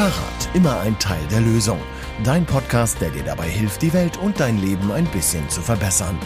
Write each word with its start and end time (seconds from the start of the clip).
Fahrrad, 0.00 0.48
immer 0.54 0.80
ein 0.80 0.98
Teil 0.98 1.20
der 1.30 1.42
Lösung. 1.42 1.78
Dein 2.24 2.46
Podcast, 2.46 3.02
der 3.02 3.10
dir 3.10 3.22
dabei 3.22 3.50
hilft, 3.50 3.82
die 3.82 3.92
Welt 3.92 4.16
und 4.16 4.40
dein 4.40 4.56
Leben 4.56 4.90
ein 4.90 5.04
bisschen 5.04 5.46
zu 5.50 5.60
verbessern. 5.60 6.18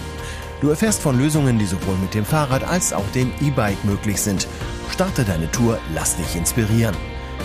Du 0.60 0.68
erfährst 0.68 1.02
von 1.02 1.18
Lösungen, 1.18 1.58
die 1.58 1.64
sowohl 1.64 1.96
mit 1.96 2.14
dem 2.14 2.24
Fahrrad 2.24 2.62
als 2.62 2.92
auch 2.92 3.10
dem 3.16 3.32
E-Bike 3.42 3.84
möglich 3.84 4.20
sind. 4.20 4.46
Starte 4.92 5.24
deine 5.24 5.50
Tour, 5.50 5.80
lass 5.92 6.16
dich 6.16 6.36
inspirieren. 6.36 6.94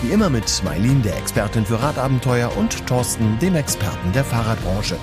Wie 0.02 0.12
immer 0.12 0.30
mit 0.30 0.62
Mailin, 0.64 1.02
der 1.02 1.18
Expertin 1.18 1.66
für 1.66 1.82
Radabenteuer, 1.82 2.56
und 2.56 2.86
Thorsten, 2.86 3.36
dem 3.40 3.56
Experten 3.56 4.12
der 4.12 4.22
Fahrradbranche. 4.22 4.98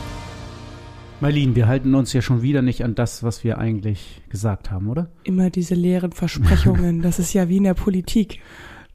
Marlene, 1.20 1.56
wir 1.58 1.68
halten 1.68 1.94
uns 1.94 2.14
ja 2.14 2.22
schon 2.22 2.42
wieder 2.42 2.62
nicht 2.62 2.86
an 2.86 2.96
das, 2.96 3.22
was 3.22 3.44
wir 3.44 3.58
eigentlich 3.58 4.22
gesagt 4.30 4.72
haben, 4.72 4.88
oder? 4.88 5.10
Immer 5.26 5.50
diese 5.50 5.76
leeren 5.76 6.14
Versprechungen. 6.14 7.02
Das 7.02 7.20
ist 7.20 7.34
ja 7.34 7.50
wie 7.50 7.58
in 7.58 7.66
der 7.66 7.74
Politik. 7.74 8.40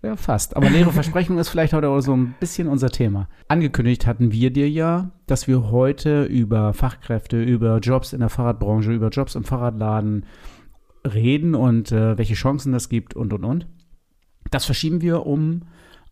Ja, 0.02 0.16
fast. 0.16 0.56
Aber 0.56 0.68
leere 0.68 0.92
Versprechung 0.92 1.38
ist 1.38 1.48
vielleicht 1.48 1.72
heute 1.72 1.88
auch 1.88 2.00
so 2.00 2.14
ein 2.14 2.34
bisschen 2.40 2.68
unser 2.68 2.90
Thema. 2.90 3.28
Angekündigt 3.48 4.06
hatten 4.06 4.32
wir 4.32 4.50
dir 4.52 4.68
ja, 4.68 5.10
dass 5.26 5.46
wir 5.46 5.70
heute 5.70 6.24
über 6.24 6.72
Fachkräfte, 6.74 7.42
über 7.42 7.78
Jobs 7.78 8.12
in 8.12 8.20
der 8.20 8.28
Fahrradbranche, 8.28 8.92
über 8.92 9.08
Jobs 9.08 9.34
im 9.34 9.44
Fahrradladen 9.44 10.26
reden 11.06 11.54
und 11.54 11.92
äh, 11.92 12.18
welche 12.18 12.34
Chancen 12.34 12.72
das 12.72 12.88
gibt 12.88 13.14
und 13.14 13.32
und 13.32 13.44
und. 13.44 13.66
Das 14.50 14.64
verschieben 14.64 15.00
wir 15.00 15.24
um 15.26 15.62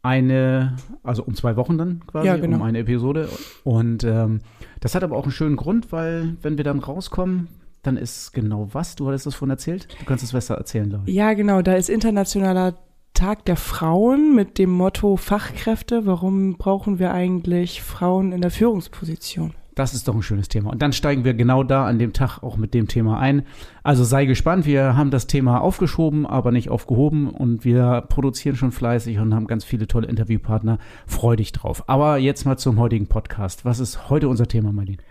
eine, 0.03 0.77
also 1.03 1.25
um 1.25 1.35
zwei 1.35 1.57
Wochen 1.57 1.77
dann 1.77 2.07
quasi, 2.07 2.27
ja, 2.27 2.37
genau. 2.37 2.57
um 2.57 2.63
eine 2.63 2.79
Episode. 2.79 3.29
Und 3.65 4.05
ähm, 4.05 4.41
das 4.81 4.95
hat 4.95 5.05
aber 5.05 5.17
auch 5.17 5.25
einen 5.25 5.33
schönen 5.33 5.57
Grund, 5.57 5.93
weil 5.93 6.37
wenn 6.43 6.57
wir 6.57 6.65
dann 6.65 6.79
rauskommen, 6.79 7.49
dann 7.83 7.97
ist 7.97 8.33
genau 8.33 8.69
was, 8.73 8.95
du 8.97 9.09
hattest 9.09 9.27
das 9.27 9.35
vorhin 9.35 9.51
erzählt, 9.51 9.89
du 9.99 10.05
kannst 10.05 10.23
es 10.25 10.33
besser 10.33 10.55
erzählen, 10.57 10.89
glaube 10.89 11.05
ich. 11.07 11.15
Ja, 11.15 11.33
genau, 11.35 11.63
da 11.63 11.75
ist 11.75 11.89
internationaler 11.89 12.75
Tag 13.21 13.45
der 13.45 13.57
Frauen 13.57 14.35
mit 14.35 14.57
dem 14.57 14.71
Motto 14.71 15.19
Fachkräfte. 15.19 16.07
Warum 16.07 16.57
brauchen 16.57 16.99
wir 16.99 17.13
eigentlich 17.13 17.83
Frauen 17.83 18.33
in 18.33 18.41
der 18.41 18.51
Führungsposition? 18.51 19.53
Das 19.75 19.93
ist 19.93 20.09
doch 20.09 20.15
ein 20.15 20.23
schönes 20.23 20.49
Thema. 20.49 20.71
Und 20.71 20.81
dann 20.81 20.95
steigen 20.95 21.23
wir 21.23 21.35
genau 21.35 21.63
da 21.63 21.85
an 21.85 21.99
dem 21.99 22.15
Tag 22.15 22.43
auch 22.43 22.57
mit 22.57 22.73
dem 22.73 22.89
Thema 22.89 23.21
ein. 23.21 23.43
Also 23.83 24.05
sei 24.05 24.25
gespannt, 24.25 24.65
wir 24.65 24.97
haben 24.97 25.11
das 25.11 25.27
Thema 25.27 25.61
aufgeschoben, 25.61 26.25
aber 26.25 26.51
nicht 26.51 26.71
aufgehoben 26.71 27.29
und 27.29 27.63
wir 27.63 28.07
produzieren 28.09 28.57
schon 28.57 28.73
fleißig 28.73 29.19
und 29.19 29.35
haben 29.35 29.47
ganz 29.47 29.67
viele 29.67 29.87
tolle 29.87 30.09
Interviewpartner. 30.09 30.79
Freu 31.07 31.37
dich 31.37 31.53
drauf. 31.53 31.85
Aber 31.89 32.17
jetzt 32.17 32.47
mal 32.47 32.57
zum 32.57 32.79
heutigen 32.79 33.07
Podcast. 33.07 33.67
Was 33.67 33.81
ist 33.81 34.09
heute 34.09 34.31
unser 34.31 34.49
Thema, 34.49 34.73
Marlene? 34.73 35.03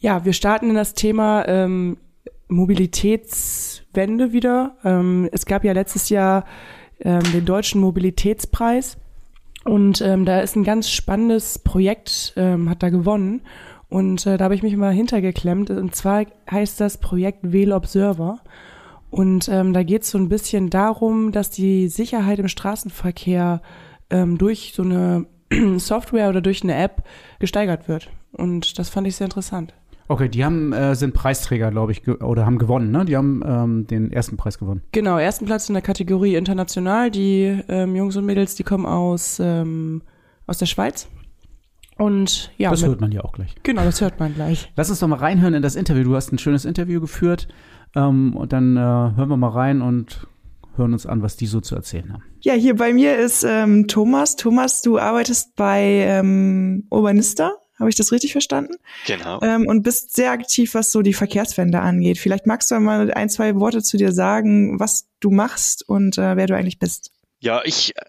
Ja, 0.00 0.24
wir 0.24 0.32
starten 0.32 0.70
in 0.70 0.74
das 0.74 0.94
Thema 0.94 1.46
ähm, 1.46 1.98
Mobilitätswende 2.48 4.32
wieder. 4.32 4.76
Ähm, 4.82 5.28
es 5.30 5.46
gab 5.46 5.62
ja 5.62 5.72
letztes 5.72 6.08
Jahr 6.08 6.46
ähm, 7.00 7.22
den 7.32 7.44
Deutschen 7.44 7.80
Mobilitätspreis. 7.80 8.96
Und 9.64 10.00
ähm, 10.02 10.24
da 10.24 10.40
ist 10.40 10.56
ein 10.56 10.64
ganz 10.64 10.90
spannendes 10.90 11.58
Projekt, 11.58 12.34
ähm, 12.36 12.68
hat 12.68 12.82
da 12.82 12.90
gewonnen. 12.90 13.42
Und 13.88 14.26
äh, 14.26 14.36
da 14.36 14.44
habe 14.44 14.54
ich 14.54 14.62
mich 14.62 14.76
mal 14.76 14.92
hintergeklemmt. 14.92 15.70
Und 15.70 15.94
zwar 15.94 16.26
heißt 16.50 16.80
das 16.80 16.98
Projekt 16.98 17.52
Wähl 17.52 17.72
Observer. 17.72 18.40
Und 19.10 19.48
ähm, 19.48 19.72
da 19.72 19.82
geht 19.84 20.02
es 20.02 20.10
so 20.10 20.18
ein 20.18 20.28
bisschen 20.28 20.70
darum, 20.70 21.30
dass 21.30 21.48
die 21.48 21.88
Sicherheit 21.88 22.40
im 22.40 22.48
Straßenverkehr 22.48 23.62
ähm, 24.10 24.38
durch 24.38 24.72
so 24.74 24.82
eine 24.82 25.26
Software 25.78 26.28
oder 26.28 26.40
durch 26.40 26.62
eine 26.62 26.74
App 26.74 27.04
gesteigert 27.38 27.88
wird. 27.88 28.10
Und 28.32 28.78
das 28.78 28.88
fand 28.88 29.06
ich 29.06 29.16
sehr 29.16 29.26
interessant. 29.26 29.72
Okay, 30.06 30.28
die 30.28 30.44
haben, 30.44 30.72
äh, 30.72 30.94
sind 30.94 31.14
Preisträger, 31.14 31.70
glaube 31.70 31.92
ich, 31.92 32.06
oder 32.06 32.44
haben 32.44 32.58
gewonnen, 32.58 32.90
ne? 32.90 33.04
Die 33.04 33.16
haben 33.16 33.42
ähm, 33.46 33.86
den 33.86 34.12
ersten 34.12 34.36
Preis 34.36 34.58
gewonnen. 34.58 34.82
Genau, 34.92 35.16
ersten 35.18 35.46
Platz 35.46 35.68
in 35.68 35.74
der 35.74 35.82
Kategorie 35.82 36.34
international. 36.34 37.10
Die 37.10 37.58
ähm, 37.68 37.96
Jungs 37.96 38.16
und 38.16 38.26
Mädels, 38.26 38.54
die 38.54 38.64
kommen 38.64 38.84
aus, 38.84 39.40
ähm, 39.40 40.02
aus 40.46 40.58
der 40.58 40.66
Schweiz. 40.66 41.08
Und 41.96 42.52
ja. 42.58 42.70
Das 42.70 42.82
mit, 42.82 42.90
hört 42.90 43.00
man 43.00 43.12
ja 43.12 43.22
auch 43.22 43.32
gleich. 43.32 43.54
Genau, 43.62 43.84
das 43.84 44.00
hört 44.00 44.20
man 44.20 44.34
gleich. 44.34 44.70
Lass 44.76 44.90
uns 44.90 44.98
doch 44.98 45.08
mal 45.08 45.18
reinhören 45.18 45.54
in 45.54 45.62
das 45.62 45.74
Interview. 45.74 46.04
Du 46.04 46.16
hast 46.16 46.32
ein 46.32 46.38
schönes 46.38 46.66
Interview 46.66 47.00
geführt. 47.00 47.48
Ähm, 47.96 48.36
und 48.36 48.52
dann 48.52 48.76
äh, 48.76 48.80
hören 48.80 49.28
wir 49.28 49.36
mal 49.36 49.48
rein 49.48 49.80
und 49.80 50.26
hören 50.76 50.92
uns 50.92 51.06
an, 51.06 51.22
was 51.22 51.36
die 51.36 51.46
so 51.46 51.60
zu 51.60 51.76
erzählen 51.76 52.12
haben. 52.12 52.22
Ja, 52.40 52.52
hier 52.54 52.76
bei 52.76 52.92
mir 52.92 53.16
ist 53.16 53.44
ähm, 53.48 53.86
Thomas. 53.86 54.36
Thomas, 54.36 54.82
du 54.82 54.98
arbeitest 54.98 55.56
bei 55.56 55.80
ähm, 55.82 56.86
Urbanista 56.90 57.52
habe 57.78 57.90
ich 57.90 57.96
das 57.96 58.12
richtig 58.12 58.32
verstanden? 58.32 58.76
Genau. 59.06 59.40
Ähm, 59.42 59.66
und 59.66 59.82
bist 59.82 60.14
sehr 60.14 60.30
aktiv, 60.30 60.74
was 60.74 60.92
so 60.92 61.02
die 61.02 61.14
Verkehrswende 61.14 61.80
angeht. 61.80 62.18
Vielleicht 62.18 62.46
magst 62.46 62.70
du 62.70 62.78
mal 62.78 63.12
ein, 63.12 63.28
zwei 63.28 63.56
Worte 63.56 63.82
zu 63.82 63.96
dir 63.96 64.12
sagen, 64.12 64.78
was 64.78 65.08
du 65.20 65.30
machst 65.30 65.88
und 65.88 66.18
äh, 66.18 66.36
wer 66.36 66.46
du 66.46 66.56
eigentlich 66.56 66.78
bist. 66.78 67.10
Ja, 67.40 67.62
ich 67.64 67.96
äh, 67.96 68.00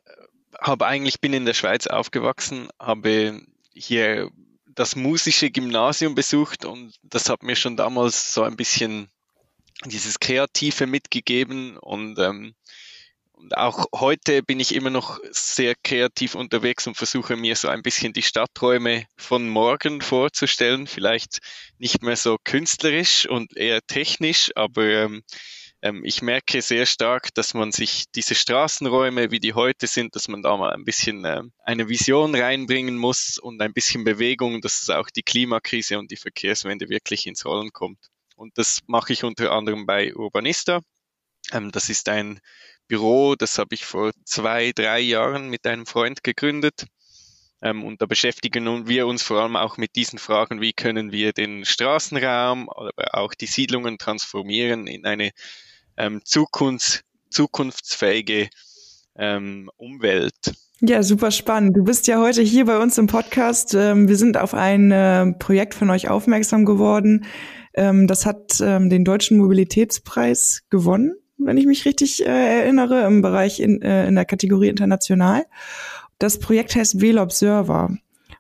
habe 0.60 0.86
eigentlich 0.86 1.20
bin 1.20 1.34
in 1.34 1.46
der 1.46 1.54
Schweiz 1.54 1.88
aufgewachsen, 1.88 2.70
habe 2.80 3.42
hier 3.74 4.30
das 4.68 4.96
musische 4.96 5.50
Gymnasium 5.50 6.16
besucht 6.16 6.66
und 6.66 6.94
das 7.02 7.30
hat 7.30 7.44
mir 7.44 7.56
schon 7.56 7.78
damals 7.78 8.34
so 8.34 8.44
ein 8.44 8.58
bisschen 8.58 9.08
dieses 9.86 10.20
Kreative 10.20 10.86
mitgegeben 10.86 11.78
und 11.78 12.20
ähm, 12.20 12.56
und 13.38 13.58
auch 13.58 13.86
heute 13.94 14.42
bin 14.44 14.60
ich 14.60 14.74
immer 14.74 14.90
noch 14.90 15.20
sehr 15.30 15.76
kreativ 15.84 16.36
unterwegs 16.36 16.88
und 16.88 16.96
versuche 16.96 17.36
mir 17.36 17.56
so 17.56 17.68
ein 17.68 17.84
bisschen 17.84 18.14
die 18.14 18.22
Stadträume 18.22 19.06
von 19.18 19.50
morgen 19.50 20.02
vorzustellen. 20.02 20.88
Vielleicht 20.88 21.40
nicht 21.78 22.02
mehr 22.02 22.16
so 22.16 22.38
künstlerisch 22.44 23.28
und 23.28 23.56
eher 23.58 23.82
technisch, 23.86 24.52
aber 24.56 24.84
ähm, 24.84 25.24
ähm, 25.82 26.04
ich 26.06 26.22
merke 26.22 26.62
sehr 26.62 26.86
stark, 26.86 27.34
dass 27.34 27.54
man 27.54 27.72
sich 27.72 28.06
diese 28.16 28.36
Straßenräume, 28.36 29.30
wie 29.32 29.40
die 29.40 29.54
heute 29.54 29.88
sind, 29.88 30.16
dass 30.16 30.28
man 30.28 30.42
da 30.42 30.56
mal 30.58 30.74
ein 30.74 30.86
bisschen 30.86 31.26
äh, 31.26 31.44
eine 31.64 31.90
Vision 31.90 32.34
reinbringen 32.36 32.98
muss 32.98 33.38
und 33.38 33.62
ein 33.62 33.74
bisschen 33.74 34.04
Bewegung, 34.04 34.62
dass 34.62 34.82
es 34.82 34.90
auch 34.90 35.10
die 35.10 35.24
Klimakrise 35.24 36.00
und 36.00 36.10
die 36.10 36.18
Verkehrswende 36.18 36.90
wirklich 36.90 37.28
ins 37.28 37.46
Rollen 37.46 37.72
kommt. 37.72 38.00
Und 38.36 38.58
das 38.58 38.80
mache 38.88 39.14
ich 39.14 39.24
unter 39.24 39.52
anderem 39.52 39.86
bei 39.86 40.16
Urbanista. 40.16 40.82
Ähm, 41.52 41.72
das 41.72 41.90
ist 41.90 42.10
ein 42.10 42.40
Büro, 42.88 43.36
das 43.36 43.58
habe 43.58 43.76
ich 43.76 43.86
vor 43.86 44.12
zwei, 44.26 44.72
drei 44.74 45.00
Jahren 45.00 45.50
mit 45.50 45.66
einem 45.66 45.86
Freund 45.86 46.24
gegründet. 46.24 46.86
Ähm, 47.62 47.84
und 47.84 48.02
da 48.02 48.06
beschäftigen 48.06 48.88
wir 48.88 49.08
uns 49.08 49.24
vor 49.24 49.42
allem 49.42 49.56
auch 49.56 49.78
mit 49.78 49.96
diesen 49.96 50.20
Fragen, 50.20 50.62
wie 50.62 50.74
können 50.74 51.12
wir 51.12 51.34
den 51.34 51.66
Straßenraum, 51.66 52.70
aber 52.70 52.92
auch 53.14 53.34
die 53.34 53.48
Siedlungen 53.48 53.98
transformieren 53.98 54.88
in 54.88 55.06
eine 55.06 55.32
ähm, 55.98 56.22
Zukunfts-, 56.24 57.02
zukunftsfähige 57.30 58.50
ähm, 59.18 59.70
Umwelt. 59.78 60.36
Ja, 60.82 61.02
super 61.02 61.32
spannend. 61.32 61.78
Du 61.78 61.84
bist 61.84 62.06
ja 62.06 62.20
heute 62.20 62.42
hier 62.42 62.66
bei 62.66 62.78
uns 62.78 62.98
im 62.98 63.08
Podcast. 63.08 63.74
Ähm, 63.74 64.10
wir 64.10 64.18
sind 64.18 64.38
auf 64.38 64.54
ein 64.54 64.92
äh, 64.92 65.32
Projekt 65.40 65.74
von 65.74 65.90
euch 65.90 66.10
aufmerksam 66.10 66.66
geworden. 66.66 67.26
Ähm, 67.74 68.08
das 68.08 68.26
hat 68.26 68.60
ähm, 68.62 68.90
den 68.90 69.06
Deutschen 69.06 69.38
Mobilitätspreis 69.38 70.64
gewonnen 70.70 71.16
wenn 71.38 71.58
ich 71.58 71.66
mich 71.66 71.86
richtig 71.86 72.26
äh, 72.26 72.60
erinnere, 72.62 73.06
im 73.06 73.22
Bereich 73.22 73.60
in, 73.60 73.82
äh, 73.82 74.08
in 74.08 74.16
der 74.16 74.26
Kategorie 74.26 74.70
international. 74.70 75.46
Das 76.20 76.40
Projekt 76.40 76.76
heißt 76.76 77.02
Wähl 77.02 77.20
Observer. 77.20 77.98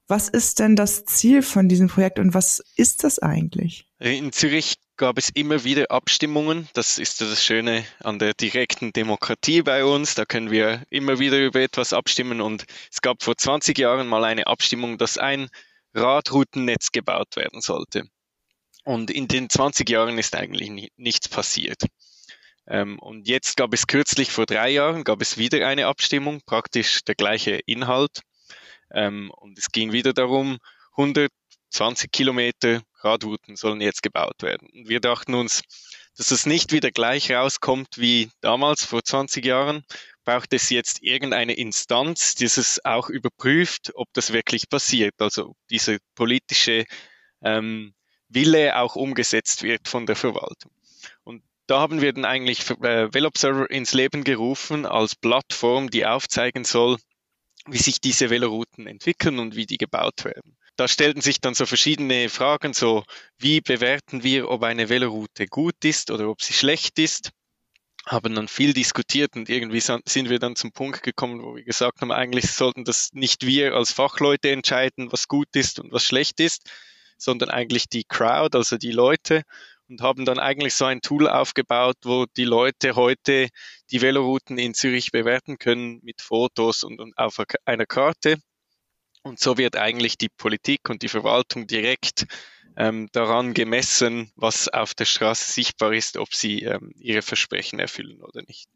Was 0.08 0.30
ist 0.30 0.60
denn 0.60 0.76
das 0.76 1.06
Ziel 1.06 1.42
von 1.42 1.68
diesem 1.68 1.88
Projekt 1.88 2.20
und 2.20 2.34
was 2.34 2.64
ist 2.76 3.04
das 3.04 3.18
eigentlich? 3.18 3.88
In 4.00 4.32
Zürich 4.32 4.76
gab 4.98 5.18
es 5.18 5.30
immer 5.30 5.64
wieder 5.64 5.90
Abstimmungen. 5.90 6.70
Das 6.74 7.00
ist 7.00 7.22
das 7.22 7.44
Schöne 7.44 7.84
an 8.04 8.20
der 8.20 8.34
direkten 8.34 8.94
Demokratie 8.94 9.64
bei 9.64 9.84
uns. 9.84 10.14
Da 10.14 10.26
können 10.26 10.52
wir 10.52 10.84
immer 10.90 11.20
wieder 11.20 11.44
über 11.44 11.60
etwas 11.62 11.92
abstimmen. 11.92 12.40
Und 12.40 12.66
es 12.92 13.02
gab 13.02 13.24
vor 13.24 13.36
20 13.36 13.78
Jahren 13.78 14.08
mal 14.08 14.24
eine 14.24 14.46
Abstimmung, 14.46 14.98
dass 15.00 15.18
ein 15.18 15.50
Radroutennetz 15.96 16.92
gebaut 16.92 17.36
werden 17.36 17.62
sollte. 17.62 18.04
Und 18.84 19.10
in 19.10 19.28
den 19.28 19.50
20 19.50 19.90
Jahren 19.90 20.20
ist 20.20 20.36
eigentlich 20.36 20.92
nichts 20.98 21.28
passiert. 21.28 21.82
Ähm, 22.68 23.00
und 23.00 23.28
jetzt 23.28 23.58
gab 23.58 23.74
es 23.74 23.88
kürzlich 23.88 24.32
vor 24.32 24.46
drei 24.46 24.70
Jahren, 24.70 25.04
gab 25.04 25.22
es 25.22 25.38
wieder 25.38 25.68
eine 25.68 25.88
Abstimmung, 25.88 26.42
praktisch 26.46 27.04
der 27.04 27.16
gleiche 27.16 27.60
Inhalt. 27.66 28.22
Ähm, 28.92 29.32
und 29.32 29.58
es 29.58 29.72
ging 29.72 29.92
wieder 29.92 30.14
darum, 30.14 30.58
120 30.98 32.12
Kilometer 32.12 32.82
Radrouten 33.00 33.56
sollen 33.56 33.82
jetzt 33.82 34.02
gebaut 34.02 34.42
werden. 34.42 34.68
Und 34.74 34.90
wir 34.90 35.00
dachten 35.00 35.36
uns, 35.36 35.62
dass 36.18 36.32
es 36.32 36.46
nicht 36.46 36.72
wieder 36.72 36.92
gleich 36.92 37.32
rauskommt 37.32 37.98
wie 37.98 38.32
damals 38.42 38.86
vor 38.86 39.04
20 39.04 39.46
Jahren, 39.46 39.84
braucht 40.24 40.54
es 40.54 40.70
jetzt 40.70 41.04
irgendeine 41.04 41.54
Instanz, 41.54 42.36
die 42.36 42.46
es 42.46 42.84
auch 42.84 43.10
überprüft, 43.10 43.92
ob 43.94 44.08
das 44.14 44.34
wirklich 44.34 44.70
passiert. 44.70 45.14
Also 45.20 45.56
diese 45.70 46.00
politische 46.16 46.86
ähm, 47.44 47.94
Wille 48.30 48.78
auch 48.80 48.96
umgesetzt 48.96 49.62
wird 49.62 49.88
von 49.88 50.06
der 50.06 50.16
Verwaltung. 50.16 50.72
Und 51.24 51.44
da 51.68 51.80
haben 51.80 52.02
wir 52.02 52.14
dann 52.14 52.26
eigentlich 52.26 52.70
äh, 52.82 53.10
ins 53.70 53.94
Leben 53.94 54.24
gerufen 54.24 54.86
als 54.86 55.16
Plattform, 55.16 55.90
die 55.90 56.06
aufzeigen 56.06 56.64
soll, 56.64 56.98
wie 57.68 57.78
sich 57.78 58.00
diese 58.00 58.30
Velorouten 58.30 58.88
entwickeln 58.88 59.40
und 59.40 59.56
wie 59.56 59.66
die 59.66 59.78
gebaut 59.78 60.24
werden. 60.24 60.56
Da 60.76 60.88
stellten 60.88 61.22
sich 61.22 61.40
dann 61.40 61.54
so 61.54 61.66
verschiedene 61.66 62.30
Fragen, 62.30 62.74
so 62.74 63.04
wie 63.38 63.62
bewerten 63.62 64.24
wir, 64.24 64.50
ob 64.50 64.64
eine 64.64 64.90
Veloroute 64.90 65.48
gut 65.48 65.84
ist 65.84 66.12
oder 66.12 66.30
ob 66.30 66.42
sie 66.42 66.54
schlecht 66.54 67.00
ist. 67.00 67.32
haben 68.06 68.36
dann 68.36 68.48
viel 68.48 68.74
diskutiert 68.74 69.36
und 69.36 69.50
irgendwie 69.50 69.80
sind 69.80 70.30
wir 70.30 70.38
dann 70.38 70.56
zum 70.56 70.72
Punkt 70.72 71.02
gekommen, 71.02 71.42
wo 71.42 71.56
wir 71.56 71.64
gesagt 71.64 72.02
haben, 72.02 72.12
eigentlich 72.12 72.52
sollten 72.52 72.84
das 72.84 73.10
nicht 73.14 73.48
wir 73.48 73.74
als 73.74 73.92
Fachleute 73.92 74.52
entscheiden, 74.52 75.12
was 75.12 75.28
gut 75.28 75.56
ist 75.56 75.80
und 75.80 75.92
was 75.92 76.04
schlecht 76.04 76.40
ist, 76.40 76.70
sondern 77.18 77.50
eigentlich 77.50 77.90
die 77.90 78.04
Crowd, 78.04 78.56
also 78.56 78.78
die 78.78 78.92
Leute 78.92 79.44
und 79.90 80.02
haben 80.02 80.26
dann 80.26 80.40
eigentlich 80.40 80.74
so 80.74 80.86
ein 80.86 81.02
Tool 81.02 81.28
aufgebaut, 81.28 81.98
wo 82.04 82.26
die 82.38 82.46
Leute 82.46 82.96
heute 82.96 83.50
die 83.92 84.02
Velorouten 84.02 84.58
in 84.58 84.74
Zürich 84.74 85.12
bewerten 85.12 85.58
können 85.58 86.00
mit 86.04 86.22
Fotos 86.22 86.84
und, 86.84 87.00
und 87.00 87.18
auf 87.18 87.42
einer 87.66 87.86
Karte. 87.86 88.38
Und 89.24 89.40
so 89.40 89.58
wird 89.58 89.76
eigentlich 89.76 90.18
die 90.18 90.30
Politik 90.30 90.90
und 90.90 91.02
die 91.02 91.08
Verwaltung 91.08 91.68
direkt 91.68 92.26
ähm, 92.78 93.10
daran 93.12 93.54
gemessen, 93.54 94.32
was 94.36 94.68
auf 94.68 94.94
der 94.94 95.06
Straße 95.06 95.52
sichtbar 95.52 95.94
ist, 95.94 96.18
ob 96.18 96.34
sie 96.34 96.64
ähm, 96.64 96.92
ihre 96.98 97.22
Versprechen 97.22 97.80
erfüllen 97.80 98.22
oder 98.22 98.42
nicht. 98.48 98.70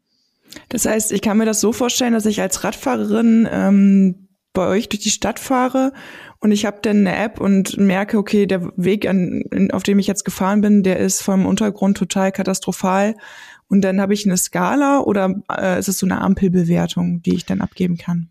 Das 0.68 0.86
heißt, 0.86 1.12
ich 1.12 1.22
kann 1.22 1.38
mir 1.38 1.44
das 1.44 1.60
so 1.60 1.72
vorstellen, 1.72 2.14
dass 2.14 2.26
ich 2.26 2.40
als 2.40 2.64
Radfahrerin 2.64 3.48
ähm, 3.50 4.28
bei 4.52 4.66
euch 4.66 4.88
durch 4.88 5.02
die 5.02 5.10
Stadt 5.10 5.38
fahre 5.38 5.92
und 6.40 6.52
ich 6.52 6.64
habe 6.64 6.78
dann 6.80 7.06
eine 7.06 7.16
App 7.16 7.38
und 7.38 7.76
merke, 7.76 8.16
okay, 8.16 8.46
der 8.46 8.72
Weg, 8.76 9.06
an, 9.06 9.70
auf 9.72 9.82
dem 9.82 9.98
ich 9.98 10.06
jetzt 10.06 10.24
gefahren 10.24 10.62
bin, 10.62 10.82
der 10.82 10.98
ist 10.98 11.20
vom 11.20 11.44
Untergrund 11.44 11.98
total 11.98 12.32
katastrophal. 12.32 13.14
Und 13.68 13.82
dann 13.82 14.00
habe 14.00 14.14
ich 14.14 14.24
eine 14.24 14.38
Skala 14.38 15.00
oder 15.00 15.34
äh, 15.52 15.78
ist 15.78 15.88
es 15.88 15.98
so 15.98 16.06
eine 16.06 16.22
Ampelbewertung, 16.22 17.20
die 17.22 17.34
ich 17.34 17.44
dann 17.44 17.60
abgeben 17.60 17.98
kann? 17.98 18.30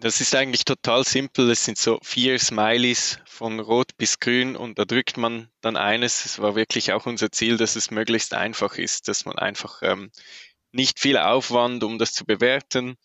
Das 0.00 0.20
ist 0.20 0.34
eigentlich 0.34 0.66
total 0.66 1.04
simpel. 1.04 1.50
Es 1.50 1.64
sind 1.64 1.78
so 1.78 1.98
vier 2.02 2.38
Smileys 2.38 3.18
von 3.24 3.58
rot 3.58 3.96
bis 3.96 4.20
grün 4.20 4.54
und 4.54 4.78
da 4.78 4.84
drückt 4.84 5.16
man 5.16 5.48
dann 5.62 5.76
eines. 5.76 6.26
Es 6.26 6.38
war 6.38 6.54
wirklich 6.54 6.92
auch 6.92 7.06
unser 7.06 7.32
Ziel, 7.32 7.56
dass 7.56 7.74
es 7.74 7.90
möglichst 7.90 8.34
einfach 8.34 8.76
ist, 8.76 9.08
dass 9.08 9.24
man 9.24 9.38
einfach 9.38 9.80
ähm, 9.82 10.10
nicht 10.72 11.00
viel 11.00 11.16
Aufwand, 11.16 11.82
um 11.84 11.98
das 11.98 12.12
zu 12.12 12.24
bewerten 12.24 12.96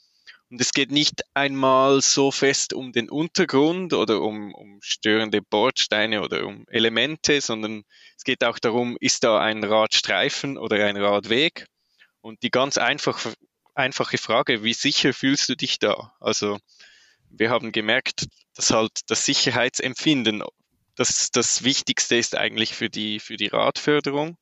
und 0.50 0.62
es 0.62 0.72
geht 0.72 0.92
nicht 0.92 1.22
einmal 1.34 2.02
so 2.02 2.32
fest 2.32 2.74
um 2.74 2.92
den 2.92 3.10
Untergrund 3.10 3.94
oder 3.94 4.22
um, 4.22 4.54
um 4.54 4.80
störende 4.82 5.42
Bordsteine 5.42 6.22
oder 6.22 6.46
um 6.46 6.66
Elemente, 6.70 7.42
sondern 7.42 7.84
es 8.16 8.24
geht 8.24 8.44
auch 8.44 8.60
darum, 8.60 8.98
ist 9.00 9.24
da 9.24 9.40
ein 9.40 9.64
Radstreifen 9.64 10.58
oder 10.58 10.86
ein 10.86 10.98
Radweg? 10.98 11.66
Und 12.22 12.44
die 12.44 12.52
ganz 12.52 12.78
einfach, 12.78 13.20
einfache 13.74 14.18
Frage, 14.18 14.64
wie 14.64 14.74
sicher 14.74 15.14
fühlst 15.14 15.50
du 15.50 15.56
dich 15.56 15.80
da? 15.80 16.14
Also 16.20 16.60
wir 17.30 17.50
haben 17.50 17.72
gemerkt, 17.72 18.28
dass 18.56 18.72
halt 18.72 18.92
das 19.08 19.26
Sicherheitsempfinden 19.26 20.44
das, 20.96 21.30
das 21.32 21.64
Wichtigste 21.64 22.16
ist 22.16 22.36
eigentlich 22.36 22.74
für 22.74 22.90
die, 22.90 23.20
für 23.20 23.38
die 23.38 23.48
Radförderung. 23.48 24.38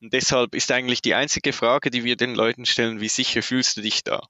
Und 0.00 0.12
deshalb 0.12 0.54
ist 0.54 0.72
eigentlich 0.72 1.02
die 1.02 1.14
einzige 1.14 1.52
Frage, 1.52 1.90
die 1.90 2.04
wir 2.04 2.16
den 2.16 2.34
Leuten 2.34 2.66
stellen, 2.66 3.00
wie 3.00 3.08
sicher 3.08 3.42
fühlst 3.42 3.76
du 3.76 3.80
dich 3.80 4.02
da? 4.02 4.28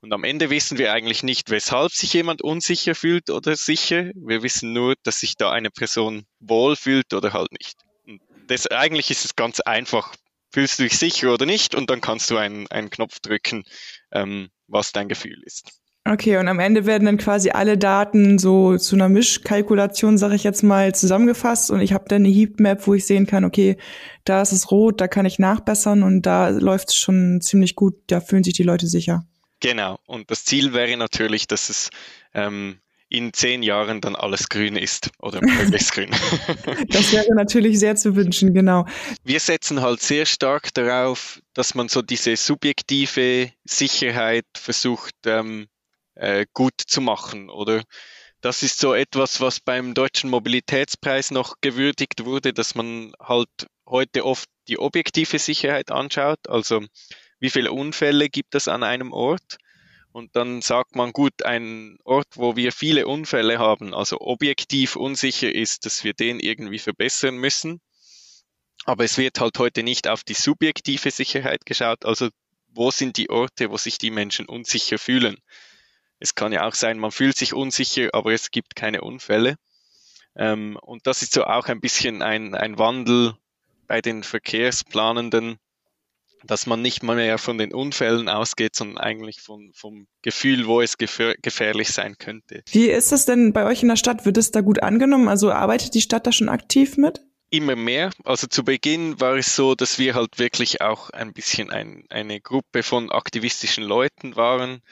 Und 0.00 0.12
am 0.12 0.24
Ende 0.24 0.48
wissen 0.50 0.78
wir 0.78 0.92
eigentlich 0.92 1.22
nicht, 1.22 1.50
weshalb 1.50 1.92
sich 1.92 2.12
jemand 2.12 2.40
unsicher 2.42 2.94
fühlt 2.94 3.30
oder 3.30 3.56
sicher. 3.56 4.10
Wir 4.14 4.42
wissen 4.42 4.72
nur, 4.72 4.94
dass 5.02 5.20
sich 5.20 5.36
da 5.36 5.50
eine 5.50 5.70
Person 5.70 6.24
wohl 6.38 6.76
fühlt 6.76 7.12
oder 7.14 7.32
halt 7.32 7.50
nicht. 7.52 7.76
Und 8.06 8.20
das, 8.46 8.68
eigentlich 8.68 9.10
ist 9.10 9.24
es 9.24 9.34
ganz 9.34 9.58
einfach. 9.60 10.14
Fühlst 10.52 10.78
du 10.78 10.84
dich 10.84 10.96
sicher 10.98 11.34
oder 11.34 11.46
nicht? 11.46 11.74
Und 11.74 11.90
dann 11.90 12.00
kannst 12.00 12.30
du 12.30 12.36
einen, 12.36 12.68
einen 12.68 12.90
Knopf 12.90 13.18
drücken, 13.20 13.64
ähm, 14.12 14.50
was 14.68 14.92
dein 14.92 15.08
Gefühl 15.08 15.42
ist. 15.44 15.68
Okay, 16.10 16.38
und 16.38 16.48
am 16.48 16.58
Ende 16.58 16.86
werden 16.86 17.04
dann 17.04 17.18
quasi 17.18 17.50
alle 17.50 17.76
Daten 17.76 18.38
so 18.38 18.78
zu 18.78 18.96
einer 18.96 19.10
Mischkalkulation, 19.10 20.16
sage 20.16 20.36
ich 20.36 20.44
jetzt 20.44 20.62
mal, 20.62 20.94
zusammengefasst 20.94 21.70
und 21.70 21.80
ich 21.80 21.92
habe 21.92 22.06
dann 22.08 22.24
eine 22.24 22.32
Heatmap, 22.32 22.86
wo 22.86 22.94
ich 22.94 23.04
sehen 23.04 23.26
kann, 23.26 23.44
okay, 23.44 23.76
da 24.24 24.40
ist 24.40 24.52
es 24.52 24.70
rot, 24.70 25.02
da 25.02 25.08
kann 25.08 25.26
ich 25.26 25.38
nachbessern 25.38 26.02
und 26.02 26.22
da 26.22 26.48
läuft 26.48 26.90
es 26.90 26.96
schon 26.96 27.42
ziemlich 27.42 27.74
gut, 27.74 27.94
da 28.06 28.22
fühlen 28.22 28.42
sich 28.42 28.54
die 28.54 28.62
Leute 28.62 28.86
sicher. 28.86 29.26
Genau. 29.60 29.98
Und 30.06 30.30
das 30.30 30.44
Ziel 30.44 30.72
wäre 30.72 30.96
natürlich, 30.96 31.46
dass 31.46 31.68
es 31.68 31.90
ähm, 32.34 32.80
in 33.08 33.32
zehn 33.32 33.62
Jahren 33.62 34.00
dann 34.00 34.14
alles 34.14 34.48
grün 34.48 34.76
ist 34.76 35.10
oder 35.18 35.40
möglichst 35.40 35.92
grün. 35.92 36.10
das 36.88 37.12
wäre 37.12 37.34
natürlich 37.34 37.78
sehr 37.78 37.96
zu 37.96 38.14
wünschen, 38.14 38.52
genau. 38.52 38.86
Wir 39.24 39.40
setzen 39.40 39.80
halt 39.80 40.00
sehr 40.02 40.26
stark 40.26 40.74
darauf, 40.74 41.40
dass 41.54 41.74
man 41.74 41.88
so 41.88 42.02
diese 42.02 42.36
subjektive 42.36 43.50
Sicherheit 43.64 44.44
versucht 44.56 45.14
ähm, 45.24 45.68
äh, 46.14 46.46
gut 46.52 46.74
zu 46.86 47.00
machen, 47.00 47.48
oder? 47.48 47.82
Das 48.40 48.62
ist 48.62 48.78
so 48.78 48.94
etwas, 48.94 49.40
was 49.40 49.58
beim 49.58 49.94
Deutschen 49.94 50.30
Mobilitätspreis 50.30 51.32
noch 51.32 51.56
gewürdigt 51.60 52.24
wurde, 52.24 52.52
dass 52.52 52.74
man 52.76 53.12
halt 53.20 53.48
heute 53.84 54.24
oft 54.24 54.48
die 54.68 54.78
objektive 54.78 55.38
Sicherheit 55.38 55.90
anschaut. 55.90 56.46
Also 56.46 56.84
wie 57.40 57.50
viele 57.50 57.72
Unfälle 57.72 58.28
gibt 58.28 58.54
es 58.54 58.68
an 58.68 58.82
einem 58.82 59.12
Ort. 59.12 59.58
Und 60.12 60.34
dann 60.34 60.62
sagt 60.62 60.96
man, 60.96 61.12
gut, 61.12 61.44
ein 61.44 61.98
Ort, 62.04 62.28
wo 62.36 62.56
wir 62.56 62.72
viele 62.72 63.06
Unfälle 63.06 63.58
haben, 63.58 63.94
also 63.94 64.20
objektiv 64.20 64.96
unsicher 64.96 65.54
ist, 65.54 65.86
dass 65.86 66.02
wir 66.02 66.14
den 66.14 66.40
irgendwie 66.40 66.78
verbessern 66.78 67.36
müssen. 67.36 67.80
Aber 68.84 69.04
es 69.04 69.18
wird 69.18 69.38
halt 69.38 69.58
heute 69.58 69.82
nicht 69.82 70.08
auf 70.08 70.24
die 70.24 70.34
subjektive 70.34 71.10
Sicherheit 71.10 71.66
geschaut, 71.66 72.04
also 72.04 72.30
wo 72.68 72.90
sind 72.90 73.16
die 73.16 73.30
Orte, 73.30 73.70
wo 73.70 73.76
sich 73.76 73.98
die 73.98 74.10
Menschen 74.10 74.46
unsicher 74.46 74.98
fühlen. 74.98 75.36
Es 76.18 76.34
kann 76.34 76.52
ja 76.52 76.66
auch 76.66 76.74
sein, 76.74 76.98
man 76.98 77.12
fühlt 77.12 77.36
sich 77.36 77.52
unsicher, 77.52 78.08
aber 78.12 78.32
es 78.32 78.50
gibt 78.50 78.76
keine 78.76 79.02
Unfälle. 79.02 79.56
Ähm, 80.36 80.78
und 80.82 81.06
das 81.06 81.22
ist 81.22 81.32
so 81.32 81.44
auch 81.44 81.66
ein 81.66 81.80
bisschen 81.80 82.22
ein, 82.22 82.54
ein 82.54 82.78
Wandel 82.78 83.34
bei 83.86 84.00
den 84.00 84.22
Verkehrsplanenden, 84.22 85.58
dass 86.44 86.66
man 86.66 86.82
nicht 86.82 87.02
mal 87.02 87.16
mehr 87.16 87.38
von 87.38 87.58
den 87.58 87.72
Unfällen 87.72 88.28
ausgeht, 88.28 88.76
sondern 88.76 88.98
eigentlich 88.98 89.40
von, 89.40 89.72
vom 89.74 90.06
Gefühl, 90.22 90.66
wo 90.66 90.80
es 90.80 90.98
gefähr 90.98 91.34
gefährlich 91.40 91.88
sein 91.88 92.16
könnte. 92.18 92.62
Wie 92.70 92.86
ist 92.86 93.12
das 93.12 93.26
denn 93.26 93.52
bei 93.52 93.64
euch 93.64 93.82
in 93.82 93.88
der 93.88 93.96
Stadt? 93.96 94.24
Wird 94.24 94.36
es 94.36 94.50
da 94.50 94.60
gut 94.60 94.82
angenommen? 94.82 95.28
Also 95.28 95.52
arbeitet 95.52 95.94
die 95.94 96.00
Stadt 96.00 96.26
da 96.26 96.32
schon 96.32 96.48
aktiv 96.48 96.96
mit? 96.96 97.20
Immer 97.50 97.76
mehr. 97.76 98.10
Also 98.24 98.46
zu 98.46 98.62
Beginn 98.62 99.20
war 99.20 99.36
es 99.36 99.56
so, 99.56 99.74
dass 99.74 99.98
wir 99.98 100.14
halt 100.14 100.38
wirklich 100.38 100.82
auch 100.82 101.10
ein 101.10 101.32
bisschen 101.32 101.70
ein, 101.70 102.04
eine 102.10 102.40
Gruppe 102.40 102.82
von 102.82 103.10
aktivistischen 103.10 103.84
Leuten 103.84 104.36
waren, 104.36 104.82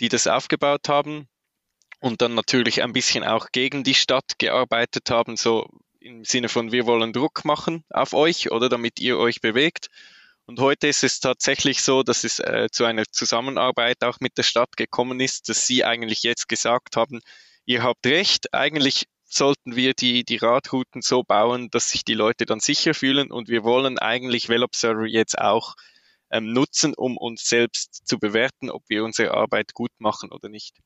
die 0.00 0.08
das 0.08 0.26
aufgebaut 0.26 0.88
haben 0.88 1.26
und 2.00 2.22
dann 2.22 2.34
natürlich 2.34 2.82
ein 2.82 2.92
bisschen 2.92 3.24
auch 3.24 3.48
gegen 3.50 3.82
die 3.82 3.94
Stadt 3.94 4.38
gearbeitet 4.38 5.10
haben, 5.10 5.36
so 5.36 5.66
im 5.98 6.24
Sinne 6.24 6.48
von 6.48 6.70
wir 6.70 6.86
wollen 6.86 7.12
Druck 7.12 7.44
machen 7.44 7.82
auf 7.90 8.12
euch 8.12 8.52
oder 8.52 8.68
damit 8.68 9.00
ihr 9.00 9.18
euch 9.18 9.40
bewegt. 9.40 9.88
Und 10.46 10.60
heute 10.60 10.88
ist 10.88 11.04
es 11.04 11.20
tatsächlich 11.20 11.82
so, 11.82 12.02
dass 12.02 12.22
es 12.22 12.38
äh, 12.38 12.68
zu 12.70 12.84
einer 12.84 13.04
Zusammenarbeit 13.10 14.04
auch 14.04 14.20
mit 14.20 14.36
der 14.36 14.42
Stadt 14.42 14.76
gekommen 14.76 15.20
ist, 15.20 15.48
dass 15.48 15.66
sie 15.66 15.84
eigentlich 15.84 16.22
jetzt 16.22 16.48
gesagt 16.48 16.96
haben, 16.96 17.20
ihr 17.64 17.82
habt 17.82 18.06
recht, 18.06 18.52
eigentlich 18.52 19.06
sollten 19.24 19.74
wir 19.74 19.94
die, 19.94 20.22
die 20.22 20.36
Radrouten 20.36 21.00
so 21.00 21.22
bauen, 21.22 21.70
dass 21.70 21.90
sich 21.90 22.04
die 22.04 22.14
Leute 22.14 22.44
dann 22.44 22.60
sicher 22.60 22.92
fühlen 22.92 23.32
und 23.32 23.48
wir 23.48 23.64
wollen 23.64 23.98
eigentlich 23.98 24.48
Wellobserver 24.48 25.06
jetzt 25.06 25.38
auch 25.38 25.74
ähm, 26.30 26.52
nutzen, 26.52 26.94
um 26.94 27.16
uns 27.16 27.48
selbst 27.48 28.06
zu 28.06 28.18
bewerten, 28.18 28.70
ob 28.70 28.82
wir 28.88 29.02
unsere 29.02 29.32
Arbeit 29.32 29.72
gut 29.72 29.92
machen 29.98 30.30
oder 30.30 30.50
nicht. 30.50 30.76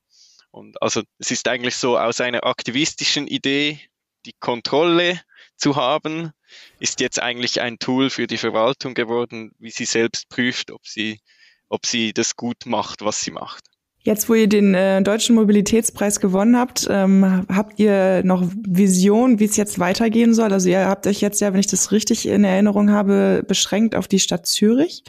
Und 0.50 0.80
also 0.80 1.02
es 1.18 1.30
ist 1.30 1.48
eigentlich 1.48 1.76
so 1.76 1.98
aus 1.98 2.20
einer 2.20 2.44
aktivistischen 2.44 3.26
Idee 3.26 3.80
die 4.24 4.34
Kontrolle 4.38 5.20
zu 5.56 5.76
haben, 5.76 6.32
ist 6.78 7.00
jetzt 7.00 7.20
eigentlich 7.20 7.60
ein 7.60 7.78
Tool 7.78 8.10
für 8.10 8.26
die 8.26 8.38
Verwaltung 8.38 8.94
geworden, 8.94 9.52
wie 9.58 9.70
sie 9.70 9.84
selbst 9.84 10.28
prüft, 10.28 10.70
ob 10.70 10.86
sie, 10.86 11.20
ob 11.68 11.86
sie 11.86 12.12
das 12.12 12.36
gut 12.36 12.66
macht, 12.66 13.02
was 13.02 13.20
sie 13.20 13.30
macht. 13.30 13.64
Jetzt, 14.08 14.28
wo 14.28 14.34
ihr 14.34 14.48
den 14.48 14.74
äh, 14.74 15.02
Deutschen 15.02 15.34
Mobilitätspreis 15.34 16.20
gewonnen 16.20 16.56
habt, 16.56 16.86
ähm, 16.88 17.46
habt 17.52 17.78
ihr 17.78 18.22
noch 18.24 18.42
Vision, 18.66 19.38
wie 19.38 19.44
es 19.44 19.56
jetzt 19.56 19.78
weitergehen 19.80 20.32
soll? 20.32 20.52
Also 20.52 20.68
ihr 20.68 20.86
habt 20.86 21.06
euch 21.06 21.20
jetzt 21.20 21.40
ja, 21.40 21.52
wenn 21.52 21.60
ich 21.60 21.66
das 21.66 21.92
richtig 21.92 22.26
in 22.26 22.44
Erinnerung 22.44 22.90
habe, 22.90 23.44
beschränkt 23.46 23.94
auf 23.94 24.08
die 24.08 24.20
Stadt 24.20 24.46
Zürich. 24.46 25.02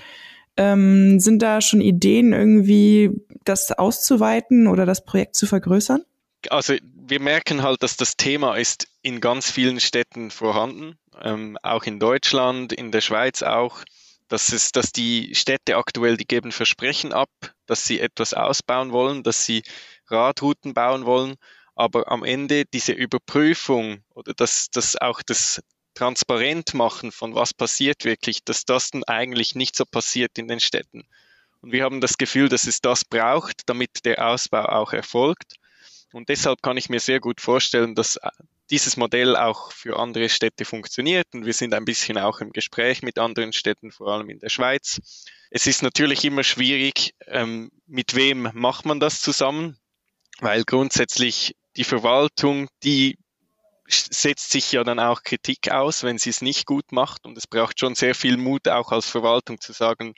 Ähm, 0.57 1.19
sind 1.21 1.41
da 1.41 1.61
schon 1.61 1.79
Ideen, 1.79 2.33
irgendwie 2.33 3.11
das 3.45 3.71
auszuweiten 3.71 4.67
oder 4.67 4.85
das 4.85 5.05
Projekt 5.05 5.37
zu 5.37 5.45
vergrößern? 5.45 6.03
Also 6.49 6.73
wir 6.83 7.21
merken 7.21 7.63
halt, 7.63 7.83
dass 7.83 7.95
das 7.95 8.17
Thema 8.17 8.55
ist 8.55 8.87
in 9.01 9.21
ganz 9.21 9.49
vielen 9.49 9.79
Städten 9.79 10.31
vorhanden, 10.31 10.95
ähm, 11.21 11.57
auch 11.63 11.83
in 11.83 11.99
Deutschland, 11.99 12.73
in 12.73 12.91
der 12.91 13.01
Schweiz 13.01 13.43
auch. 13.43 13.83
dass, 14.29 14.53
es, 14.53 14.71
dass 14.71 14.91
die 14.91 15.33
Städte 15.33 15.75
aktuell, 15.75 16.15
die 16.15 16.27
geben 16.27 16.51
Versprechen 16.51 17.13
ab, 17.13 17.29
dass 17.65 17.85
sie 17.85 17.99
etwas 17.99 18.33
ausbauen 18.33 18.91
wollen, 18.91 19.23
dass 19.23 19.43
sie 19.43 19.63
Radrouten 20.07 20.73
bauen 20.73 21.05
wollen, 21.05 21.35
aber 21.75 22.11
am 22.11 22.23
Ende 22.23 22.65
diese 22.65 22.91
Überprüfung 22.91 24.03
oder 24.13 24.33
dass 24.33 24.69
das 24.71 24.95
auch 24.95 25.21
das 25.23 25.61
transparent 25.95 26.73
machen 26.73 27.11
von 27.11 27.35
was 27.35 27.53
passiert 27.53 28.05
wirklich, 28.05 28.43
dass 28.43 28.65
das 28.65 28.91
dann 28.91 29.03
eigentlich 29.05 29.55
nicht 29.55 29.75
so 29.75 29.85
passiert 29.85 30.37
in 30.37 30.47
den 30.47 30.59
Städten. 30.59 31.07
Und 31.61 31.71
wir 31.71 31.83
haben 31.83 31.99
das 31.99 32.17
Gefühl, 32.17 32.49
dass 32.49 32.67
es 32.67 32.81
das 32.81 33.03
braucht, 33.03 33.63
damit 33.65 34.05
der 34.05 34.25
Ausbau 34.25 34.65
auch 34.65 34.93
erfolgt. 34.93 35.55
Und 36.13 36.29
deshalb 36.29 36.61
kann 36.61 36.77
ich 36.77 36.89
mir 36.89 36.99
sehr 36.99 37.19
gut 37.19 37.41
vorstellen, 37.41 37.95
dass 37.95 38.17
dieses 38.71 38.97
Modell 38.97 39.35
auch 39.35 39.71
für 39.71 39.97
andere 39.97 40.29
Städte 40.29 40.65
funktioniert 40.65 41.27
und 41.33 41.45
wir 41.45 41.53
sind 41.53 41.73
ein 41.73 41.85
bisschen 41.85 42.17
auch 42.17 42.39
im 42.39 42.51
Gespräch 42.51 43.01
mit 43.01 43.17
anderen 43.17 43.53
Städten, 43.53 43.91
vor 43.91 44.09
allem 44.09 44.29
in 44.29 44.39
der 44.39 44.49
Schweiz. 44.49 44.99
Es 45.49 45.65
ist 45.65 45.81
natürlich 45.81 46.23
immer 46.23 46.43
schwierig, 46.43 47.15
ähm, 47.25 47.71
mit 47.87 48.15
wem 48.15 48.49
macht 48.53 48.85
man 48.85 48.99
das 48.99 49.21
zusammen, 49.21 49.77
weil 50.39 50.63
grundsätzlich 50.63 51.55
die 51.75 51.83
Verwaltung, 51.83 52.69
die 52.83 53.17
setzt 53.87 54.51
sich 54.51 54.71
ja 54.71 54.83
dann 54.83 54.99
auch 54.99 55.23
Kritik 55.23 55.71
aus, 55.71 56.03
wenn 56.03 56.17
sie 56.17 56.29
es 56.29 56.41
nicht 56.41 56.65
gut 56.65 56.91
macht. 56.91 57.25
Und 57.25 57.37
es 57.37 57.47
braucht 57.47 57.79
schon 57.79 57.95
sehr 57.95 58.13
viel 58.13 58.37
Mut, 58.37 58.67
auch 58.67 58.91
als 58.91 59.09
Verwaltung 59.09 59.59
zu 59.59 59.73
sagen, 59.73 60.13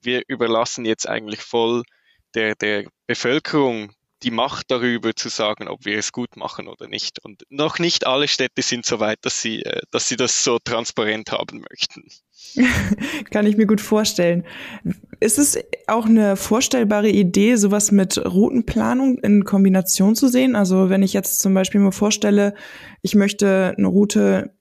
wir 0.00 0.22
überlassen 0.26 0.86
jetzt 0.86 1.06
eigentlich 1.06 1.42
voll 1.42 1.82
der, 2.34 2.54
der 2.54 2.86
Bevölkerung 3.06 3.92
die 4.22 4.30
Macht 4.30 4.70
darüber 4.70 5.14
zu 5.14 5.28
sagen, 5.28 5.68
ob 5.68 5.84
wir 5.84 5.98
es 5.98 6.12
gut 6.12 6.36
machen 6.36 6.68
oder 6.68 6.88
nicht. 6.88 7.24
Und 7.24 7.42
noch 7.48 7.78
nicht 7.78 8.06
alle 8.06 8.28
Städte 8.28 8.62
sind 8.62 8.86
so 8.86 9.00
weit, 9.00 9.18
dass 9.22 9.40
sie, 9.40 9.62
äh, 9.62 9.80
dass 9.90 10.08
sie 10.08 10.16
das 10.16 10.44
so 10.44 10.58
transparent 10.58 11.32
haben 11.32 11.64
möchten. 11.70 12.04
Kann 13.30 13.46
ich 13.46 13.56
mir 13.56 13.66
gut 13.66 13.80
vorstellen. 13.80 14.44
Ist 15.20 15.38
es 15.38 15.58
auch 15.86 16.06
eine 16.06 16.36
vorstellbare 16.36 17.10
Idee, 17.10 17.56
sowas 17.56 17.92
mit 17.92 18.18
Routenplanung 18.18 19.18
in 19.18 19.44
Kombination 19.44 20.16
zu 20.16 20.28
sehen? 20.28 20.56
Also 20.56 20.88
wenn 20.88 21.02
ich 21.02 21.12
jetzt 21.12 21.40
zum 21.40 21.54
Beispiel 21.54 21.80
mir 21.80 21.92
vorstelle, 21.92 22.54
ich 23.02 23.14
möchte 23.14 23.74
eine 23.76 23.86
Route 23.86 24.54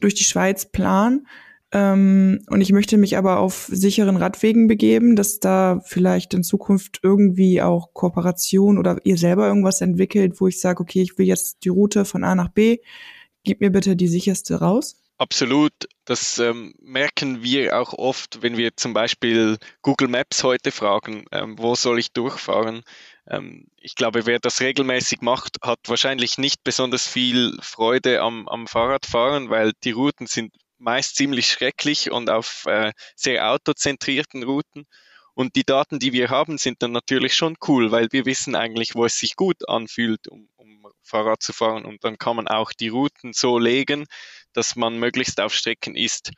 durch 0.00 0.14
die 0.14 0.24
Schweiz 0.24 0.66
planen, 0.66 1.26
ähm, 1.72 2.44
und 2.48 2.60
ich 2.60 2.70
möchte 2.72 2.96
mich 2.96 3.16
aber 3.16 3.38
auf 3.38 3.68
sicheren 3.70 4.16
Radwegen 4.16 4.68
begeben, 4.68 5.16
dass 5.16 5.40
da 5.40 5.80
vielleicht 5.84 6.32
in 6.34 6.44
Zukunft 6.44 7.00
irgendwie 7.02 7.60
auch 7.60 7.92
Kooperation 7.92 8.78
oder 8.78 8.98
ihr 9.04 9.16
selber 9.16 9.48
irgendwas 9.48 9.80
entwickelt, 9.80 10.40
wo 10.40 10.46
ich 10.46 10.60
sage, 10.60 10.80
okay, 10.80 11.02
ich 11.02 11.18
will 11.18 11.26
jetzt 11.26 11.64
die 11.64 11.68
Route 11.68 12.04
von 12.04 12.22
A 12.22 12.34
nach 12.34 12.48
B, 12.48 12.78
gib 13.42 13.60
mir 13.60 13.70
bitte 13.70 13.96
die 13.96 14.08
sicherste 14.08 14.60
raus. 14.60 15.02
Absolut. 15.18 15.72
Das 16.04 16.38
ähm, 16.38 16.74
merken 16.78 17.42
wir 17.42 17.80
auch 17.80 17.94
oft, 17.94 18.42
wenn 18.42 18.58
wir 18.58 18.76
zum 18.76 18.92
Beispiel 18.92 19.56
Google 19.82 20.08
Maps 20.08 20.44
heute 20.44 20.70
fragen, 20.70 21.24
ähm, 21.32 21.58
wo 21.58 21.74
soll 21.74 21.98
ich 21.98 22.12
durchfahren? 22.12 22.82
Ähm, 23.26 23.66
ich 23.80 23.94
glaube, 23.94 24.26
wer 24.26 24.38
das 24.38 24.60
regelmäßig 24.60 25.22
macht, 25.22 25.56
hat 25.62 25.80
wahrscheinlich 25.86 26.36
nicht 26.38 26.62
besonders 26.64 27.08
viel 27.08 27.56
Freude 27.62 28.20
am, 28.20 28.46
am 28.46 28.66
Fahrradfahren, 28.66 29.48
weil 29.48 29.72
die 29.84 29.92
Routen 29.92 30.26
sind 30.26 30.52
meist 30.78 31.16
ziemlich 31.16 31.48
schrecklich 31.48 32.10
und 32.10 32.30
auf 32.30 32.64
äh, 32.66 32.92
sehr 33.14 33.50
autozentrierten 33.50 34.42
Routen. 34.42 34.86
Und 35.34 35.54
die 35.54 35.64
Daten, 35.64 35.98
die 35.98 36.12
wir 36.12 36.30
haben, 36.30 36.56
sind 36.56 36.82
dann 36.82 36.92
natürlich 36.92 37.34
schon 37.34 37.56
cool, 37.68 37.92
weil 37.92 38.08
wir 38.10 38.24
wissen 38.24 38.54
eigentlich, 38.54 38.94
wo 38.94 39.04
es 39.04 39.18
sich 39.18 39.36
gut 39.36 39.68
anfühlt, 39.68 40.28
um, 40.28 40.48
um 40.56 40.86
Fahrrad 41.02 41.42
zu 41.42 41.52
fahren. 41.52 41.84
Und 41.84 42.04
dann 42.04 42.16
kann 42.18 42.36
man 42.36 42.48
auch 42.48 42.72
die 42.72 42.88
Routen 42.88 43.34
so 43.34 43.58
legen, 43.58 44.06
dass 44.54 44.76
man 44.76 44.98
möglichst 44.98 45.40
auf 45.40 45.52
Strecken 45.52 45.94
ist, 45.94 46.30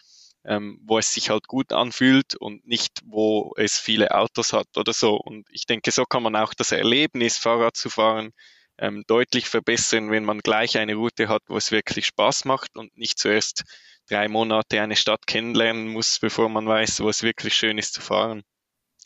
ähm, 0.44 0.80
wo 0.82 0.98
es 0.98 1.14
sich 1.14 1.30
halt 1.30 1.46
gut 1.46 1.72
anfühlt 1.72 2.34
und 2.34 2.66
nicht, 2.66 3.00
wo 3.04 3.52
es 3.56 3.78
viele 3.78 4.10
Autos 4.12 4.52
hat 4.52 4.76
oder 4.76 4.92
so. 4.92 5.14
Und 5.14 5.46
ich 5.50 5.66
denke, 5.66 5.92
so 5.92 6.04
kann 6.04 6.24
man 6.24 6.34
auch 6.34 6.54
das 6.54 6.72
Erlebnis, 6.72 7.38
Fahrrad 7.38 7.76
zu 7.76 7.90
fahren, 7.90 8.32
ähm, 8.78 9.04
deutlich 9.06 9.48
verbessern, 9.48 10.10
wenn 10.10 10.24
man 10.24 10.40
gleich 10.40 10.78
eine 10.78 10.94
Route 10.94 11.28
hat, 11.28 11.42
wo 11.48 11.56
es 11.56 11.70
wirklich 11.70 12.06
Spaß 12.06 12.44
macht 12.44 12.76
und 12.76 12.96
nicht 12.96 13.18
zuerst 13.18 13.64
drei 14.08 14.28
Monate 14.28 14.80
eine 14.80 14.96
Stadt 14.96 15.26
kennenlernen 15.26 15.88
muss, 15.88 16.18
bevor 16.18 16.48
man 16.48 16.66
weiß, 16.66 17.00
wo 17.00 17.08
es 17.08 17.22
wirklich 17.22 17.54
schön 17.54 17.78
ist 17.78 17.94
zu 17.94 18.00
fahren. 18.00 18.42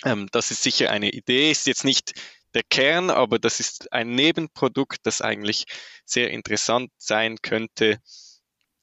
Ähm, 0.04 0.28
das 0.32 0.50
ist 0.50 0.62
sicher 0.62 0.90
eine 0.90 1.11
Idee, 1.11 1.50
ist 1.50 1.66
jetzt 1.66 1.85
nicht 1.85 2.12
der 2.54 2.62
Kern, 2.62 3.11
aber 3.11 3.38
das 3.38 3.61
ist 3.61 3.92
ein 3.92 4.14
Nebenprodukt, 4.14 4.99
das 5.04 5.21
eigentlich 5.21 5.64
sehr 6.04 6.30
interessant 6.30 6.90
sein 6.99 7.38
könnte 7.42 7.99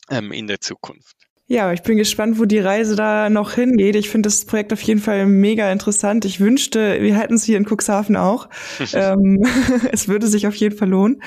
ähm, 0.10 0.32
in 0.32 0.48
der 0.48 0.60
Zukunft. 0.60 1.16
Ja, 1.52 1.74
ich 1.74 1.82
bin 1.82 1.98
gespannt, 1.98 2.38
wo 2.38 2.46
die 2.46 2.60
Reise 2.60 2.96
da 2.96 3.28
noch 3.32 3.54
hingeht. 3.54 3.96
Ich 3.96 4.12
finde 4.12 4.28
das 4.28 4.46
Projekt 4.46 4.72
auf 4.72 4.84
jeden 4.84 5.00
Fall 5.00 5.26
mega 5.26 5.72
interessant. 5.72 6.24
Ich 6.24 6.40
wünschte, 6.40 7.02
wir 7.02 7.18
hätten 7.18 7.34
es 7.34 7.44
hier 7.44 7.58
in 7.58 7.66
Cuxhaven 7.66 8.18
auch. 8.18 8.50
ähm, 8.94 9.44
es 9.92 10.08
würde 10.08 10.28
sich 10.28 10.46
auf 10.46 10.54
jeden 10.54 10.78
Fall 10.78 10.90
lohnen. 10.90 11.24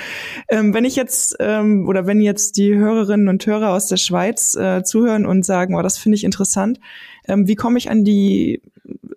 Ähm, 0.49 0.75
wenn 0.75 0.85
ich 0.85 0.95
jetzt 0.95 1.35
ähm, 1.41 1.89
oder 1.89 2.07
wenn 2.07 2.21
jetzt 2.21 2.57
die 2.57 2.73
Hörerinnen 2.73 3.27
und 3.27 3.45
Hörer 3.45 3.71
aus 3.71 3.89
der 3.89 3.97
Schweiz 3.97 4.55
äh, 4.55 4.85
zuhören 4.85 5.27
und 5.27 5.45
sagen, 5.45 5.75
oh, 5.75 5.83
das 5.83 5.99
finde 5.99 6.15
ich 6.15 6.23
interessant, 6.23 6.79
ähm, 7.27 7.49
wie 7.49 7.57
komme 7.57 7.79
ich 7.79 7.91
an 7.91 8.05
die 8.05 8.63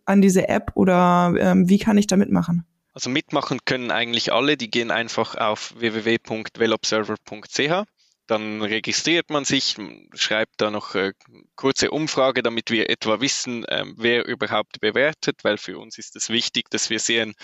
an 0.05 0.21
diese 0.21 0.49
App 0.49 0.71
oder 0.73 1.35
ähm, 1.37 1.69
wie 1.69 1.77
kann 1.77 1.99
ich 1.99 2.07
da 2.07 2.17
mitmachen? 2.17 2.65
Also 2.93 3.11
mitmachen 3.11 3.59
können 3.63 3.91
eigentlich 3.91 4.33
alle. 4.33 4.57
Die 4.57 4.71
gehen 4.71 4.89
einfach 4.89 5.35
auf 5.35 5.75
www.wellobserver.ch 5.77 7.85
dann 8.27 8.61
registriert 8.61 9.29
man 9.29 9.45
sich, 9.45 9.75
schreibt 10.13 10.55
da 10.57 10.71
noch 10.71 10.95
äh, 10.95 11.13
kurze 11.55 11.91
Umfrage, 11.91 12.43
damit 12.43 12.71
wir 12.71 12.89
etwa 12.89 13.21
wissen, 13.21 13.65
äh, 13.65 13.85
wer 13.95 14.25
überhaupt 14.25 14.79
bewertet, 14.81 15.43
weil 15.43 15.57
für 15.57 15.77
uns 15.77 15.97
ist 15.97 16.15
es 16.15 16.29
wichtig, 16.29 16.69
dass 16.69 16.89
wir 16.89 16.99
sehen, 16.99 17.35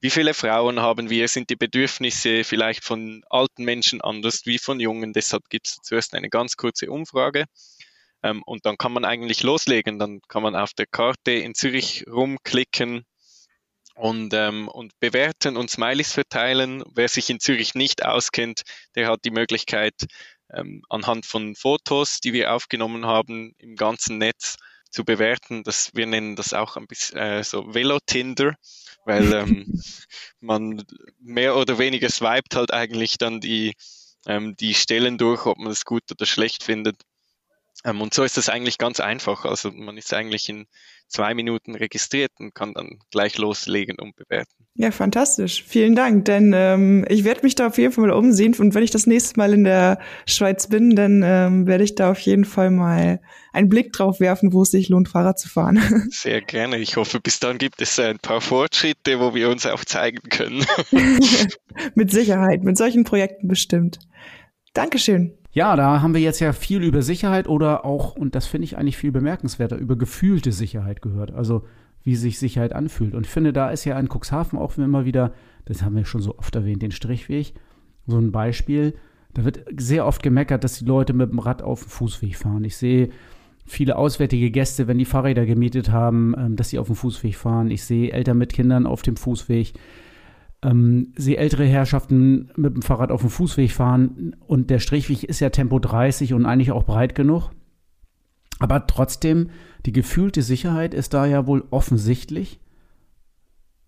wie 0.00 0.10
viele 0.10 0.34
Frauen 0.34 0.80
haben 0.80 1.10
wir, 1.10 1.26
sind 1.26 1.50
die 1.50 1.56
Bedürfnisse 1.56 2.44
vielleicht 2.44 2.84
von 2.84 3.22
alten 3.28 3.64
Menschen 3.64 4.00
anders 4.00 4.46
wie 4.46 4.58
von 4.58 4.78
jungen. 4.78 5.12
Deshalb 5.12 5.48
gibt 5.50 5.66
es 5.66 5.78
zuerst 5.82 6.14
eine 6.14 6.30
ganz 6.30 6.56
kurze 6.56 6.90
Umfrage. 6.90 7.46
Ähm, 8.22 8.42
und 8.46 8.64
dann 8.64 8.78
kann 8.78 8.92
man 8.92 9.04
eigentlich 9.04 9.42
loslegen. 9.42 9.98
Dann 9.98 10.20
kann 10.28 10.42
man 10.42 10.54
auf 10.54 10.72
der 10.72 10.86
Karte 10.86 11.32
in 11.32 11.54
Zürich 11.54 12.04
rumklicken, 12.08 13.04
und, 13.98 14.32
ähm, 14.32 14.68
und 14.68 14.92
bewerten 15.00 15.56
und 15.56 15.70
Smileys 15.70 16.12
verteilen. 16.12 16.84
Wer 16.94 17.08
sich 17.08 17.28
in 17.30 17.40
Zürich 17.40 17.74
nicht 17.74 18.04
auskennt, 18.04 18.62
der 18.94 19.08
hat 19.08 19.24
die 19.24 19.30
Möglichkeit, 19.30 19.94
ähm, 20.54 20.82
anhand 20.88 21.26
von 21.26 21.56
Fotos, 21.56 22.20
die 22.20 22.32
wir 22.32 22.54
aufgenommen 22.54 23.06
haben, 23.06 23.54
im 23.58 23.74
ganzen 23.74 24.18
Netz 24.18 24.56
zu 24.90 25.04
bewerten. 25.04 25.64
Das, 25.64 25.90
wir 25.94 26.06
nennen 26.06 26.36
das 26.36 26.54
auch 26.54 26.76
ein 26.76 26.86
bisschen 26.86 27.18
äh, 27.18 27.42
so 27.42 27.74
Velo-Tinder, 27.74 28.54
weil 29.04 29.32
ähm, 29.32 29.66
man 30.40 30.84
mehr 31.18 31.56
oder 31.56 31.78
weniger 31.78 32.08
swiped 32.08 32.54
halt 32.54 32.72
eigentlich 32.72 33.18
dann 33.18 33.40
die, 33.40 33.74
ähm, 34.26 34.54
die 34.56 34.74
Stellen 34.74 35.18
durch, 35.18 35.44
ob 35.44 35.58
man 35.58 35.72
es 35.72 35.84
gut 35.84 36.04
oder 36.10 36.24
schlecht 36.24 36.62
findet. 36.62 37.02
Ähm, 37.84 38.00
und 38.00 38.12
so 38.12 38.24
ist 38.24 38.36
das 38.36 38.48
eigentlich 38.48 38.78
ganz 38.78 39.00
einfach. 39.00 39.44
Also 39.44 39.70
man 39.70 39.96
ist 39.96 40.12
eigentlich 40.12 40.48
in 40.48 40.66
zwei 41.08 41.34
Minuten 41.34 41.74
registriert 41.74 42.32
und 42.38 42.54
kann 42.54 42.74
dann 42.74 42.98
gleich 43.10 43.38
loslegen 43.38 43.96
und 43.98 44.14
bewerten. 44.16 44.66
Ja, 44.74 44.90
fantastisch. 44.90 45.64
Vielen 45.66 45.96
Dank. 45.96 46.24
Denn 46.26 46.52
ähm, 46.54 47.04
ich 47.08 47.24
werde 47.24 47.42
mich 47.42 47.54
da 47.54 47.68
auf 47.68 47.78
jeden 47.78 47.92
Fall 47.92 48.06
mal 48.06 48.12
umsehen. 48.12 48.54
Und 48.58 48.74
wenn 48.74 48.82
ich 48.82 48.90
das 48.90 49.06
nächste 49.06 49.38
Mal 49.38 49.52
in 49.52 49.64
der 49.64 49.98
Schweiz 50.26 50.68
bin, 50.68 50.94
dann 50.94 51.22
ähm, 51.24 51.66
werde 51.66 51.84
ich 51.84 51.94
da 51.94 52.10
auf 52.10 52.20
jeden 52.20 52.44
Fall 52.44 52.70
mal 52.70 53.20
einen 53.52 53.68
Blick 53.68 53.92
drauf 53.92 54.20
werfen, 54.20 54.52
wo 54.52 54.62
es 54.62 54.70
sich 54.70 54.88
lohnt, 54.88 55.08
Fahrrad 55.08 55.38
zu 55.38 55.48
fahren. 55.48 55.80
Sehr 56.10 56.42
gerne. 56.42 56.78
Ich 56.78 56.96
hoffe, 56.96 57.20
bis 57.20 57.40
dann 57.40 57.58
gibt 57.58 57.80
es 57.80 57.98
ein 57.98 58.18
paar 58.18 58.40
Fortschritte, 58.40 59.18
wo 59.18 59.34
wir 59.34 59.48
uns 59.48 59.66
auch 59.66 59.84
zeigen 59.84 60.28
können. 60.28 60.64
mit 61.94 62.10
Sicherheit, 62.10 62.62
mit 62.62 62.76
solchen 62.76 63.04
Projekten 63.04 63.48
bestimmt. 63.48 63.98
Dankeschön. 64.74 65.38
Ja, 65.58 65.74
da 65.74 66.02
haben 66.02 66.14
wir 66.14 66.20
jetzt 66.20 66.38
ja 66.38 66.52
viel 66.52 66.84
über 66.84 67.02
Sicherheit 67.02 67.48
oder 67.48 67.84
auch, 67.84 68.14
und 68.14 68.36
das 68.36 68.46
finde 68.46 68.66
ich 68.66 68.78
eigentlich 68.78 68.96
viel 68.96 69.10
bemerkenswerter, 69.10 69.76
über 69.76 69.96
gefühlte 69.96 70.52
Sicherheit 70.52 71.02
gehört. 71.02 71.32
Also 71.32 71.64
wie 72.04 72.14
sich 72.14 72.38
Sicherheit 72.38 72.72
anfühlt. 72.72 73.12
Und 73.12 73.26
ich 73.26 73.32
finde, 73.32 73.52
da 73.52 73.68
ist 73.70 73.84
ja 73.84 73.98
in 73.98 74.08
Cuxhaven 74.08 74.56
auch 74.56 74.78
immer 74.78 75.04
wieder, 75.04 75.32
das 75.64 75.82
haben 75.82 75.96
wir 75.96 76.04
schon 76.04 76.20
so 76.20 76.38
oft 76.38 76.54
erwähnt, 76.54 76.82
den 76.82 76.92
Strichweg, 76.92 77.54
so 78.06 78.18
ein 78.18 78.30
Beispiel. 78.30 78.94
Da 79.34 79.44
wird 79.44 79.64
sehr 79.76 80.06
oft 80.06 80.22
gemeckert, 80.22 80.62
dass 80.62 80.78
die 80.78 80.84
Leute 80.84 81.12
mit 81.12 81.32
dem 81.32 81.40
Rad 81.40 81.60
auf 81.60 81.80
dem 81.80 81.88
Fußweg 81.88 82.36
fahren. 82.36 82.62
Ich 82.62 82.76
sehe 82.76 83.08
viele 83.66 83.96
auswärtige 83.96 84.52
Gäste, 84.52 84.86
wenn 84.86 84.98
die 84.98 85.06
Fahrräder 85.06 85.44
gemietet 85.44 85.90
haben, 85.90 86.36
ähm, 86.38 86.54
dass 86.54 86.68
sie 86.68 86.78
auf 86.78 86.86
dem 86.86 86.94
Fußweg 86.94 87.34
fahren. 87.34 87.72
Ich 87.72 87.82
sehe 87.82 88.12
Eltern 88.12 88.38
mit 88.38 88.52
Kindern 88.52 88.86
auf 88.86 89.02
dem 89.02 89.16
Fußweg 89.16 89.72
ähm, 90.62 91.12
sie 91.16 91.36
ältere 91.36 91.64
Herrschaften 91.64 92.50
mit 92.56 92.74
dem 92.74 92.82
Fahrrad 92.82 93.10
auf 93.10 93.20
dem 93.20 93.30
Fußweg 93.30 93.70
fahren 93.70 94.36
und 94.46 94.70
der 94.70 94.80
Strichweg 94.80 95.24
ist 95.24 95.40
ja 95.40 95.50
Tempo 95.50 95.78
30 95.78 96.34
und 96.34 96.46
eigentlich 96.46 96.72
auch 96.72 96.84
breit 96.84 97.14
genug. 97.14 97.50
Aber 98.58 98.86
trotzdem, 98.86 99.50
die 99.86 99.92
gefühlte 99.92 100.42
Sicherheit 100.42 100.94
ist 100.94 101.14
da 101.14 101.26
ja 101.26 101.46
wohl 101.46 101.64
offensichtlich 101.70 102.58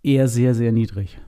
eher 0.03 0.29
sehr, 0.29 0.55
sehr 0.55 0.71
niedrig. 0.73 1.19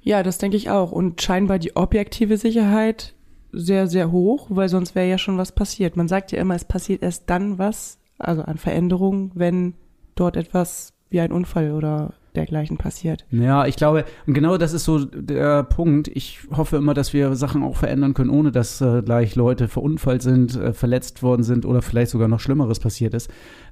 Ja, 0.00 0.22
das 0.22 0.38
denke 0.38 0.56
ich 0.56 0.70
auch. 0.70 0.90
Und 0.90 1.20
scheinbar 1.20 1.58
die 1.58 1.76
objektive 1.76 2.38
Sicherheit 2.38 3.14
sehr, 3.52 3.86
sehr 3.86 4.10
hoch, 4.10 4.46
weil 4.50 4.68
sonst 4.68 4.94
wäre 4.94 5.08
ja 5.08 5.18
schon 5.18 5.38
was 5.38 5.52
passiert. 5.52 5.96
Man 5.96 6.08
sagt 6.08 6.32
ja 6.32 6.40
immer, 6.40 6.54
es 6.54 6.64
passiert 6.64 7.02
erst 7.02 7.28
dann 7.28 7.58
was, 7.58 7.98
also 8.18 8.42
an 8.42 8.56
Veränderungen, 8.56 9.32
wenn 9.34 9.74
dort 10.14 10.36
etwas 10.36 10.94
wie 11.10 11.20
ein 11.20 11.32
Unfall 11.32 11.72
oder 11.72 12.14
dergleichen 12.38 12.78
passiert. 12.78 13.26
Ja, 13.30 13.66
ich 13.66 13.76
glaube, 13.76 14.04
und 14.26 14.34
genau 14.34 14.56
das 14.56 14.72
ist 14.72 14.84
so 14.84 15.04
der 15.04 15.64
Punkt. 15.64 16.08
Ich 16.08 16.40
hoffe 16.50 16.76
immer, 16.76 16.94
dass 16.94 17.12
wir 17.12 17.34
Sachen 17.36 17.62
auch 17.62 17.76
verändern 17.76 18.14
können, 18.14 18.30
ohne 18.30 18.52
dass 18.52 18.80
äh, 18.80 19.02
gleich 19.02 19.34
Leute 19.36 19.68
verunfallt 19.68 20.22
sind, 20.22 20.56
äh, 20.56 20.72
verletzt 20.72 21.22
worden 21.22 21.42
sind 21.42 21.66
oder 21.66 21.82
vielleicht 21.82 22.10
sogar 22.10 22.28
noch 22.28 22.40
Schlimmeres 22.40 22.80
passiert 22.80 23.14
ist. 23.14 23.30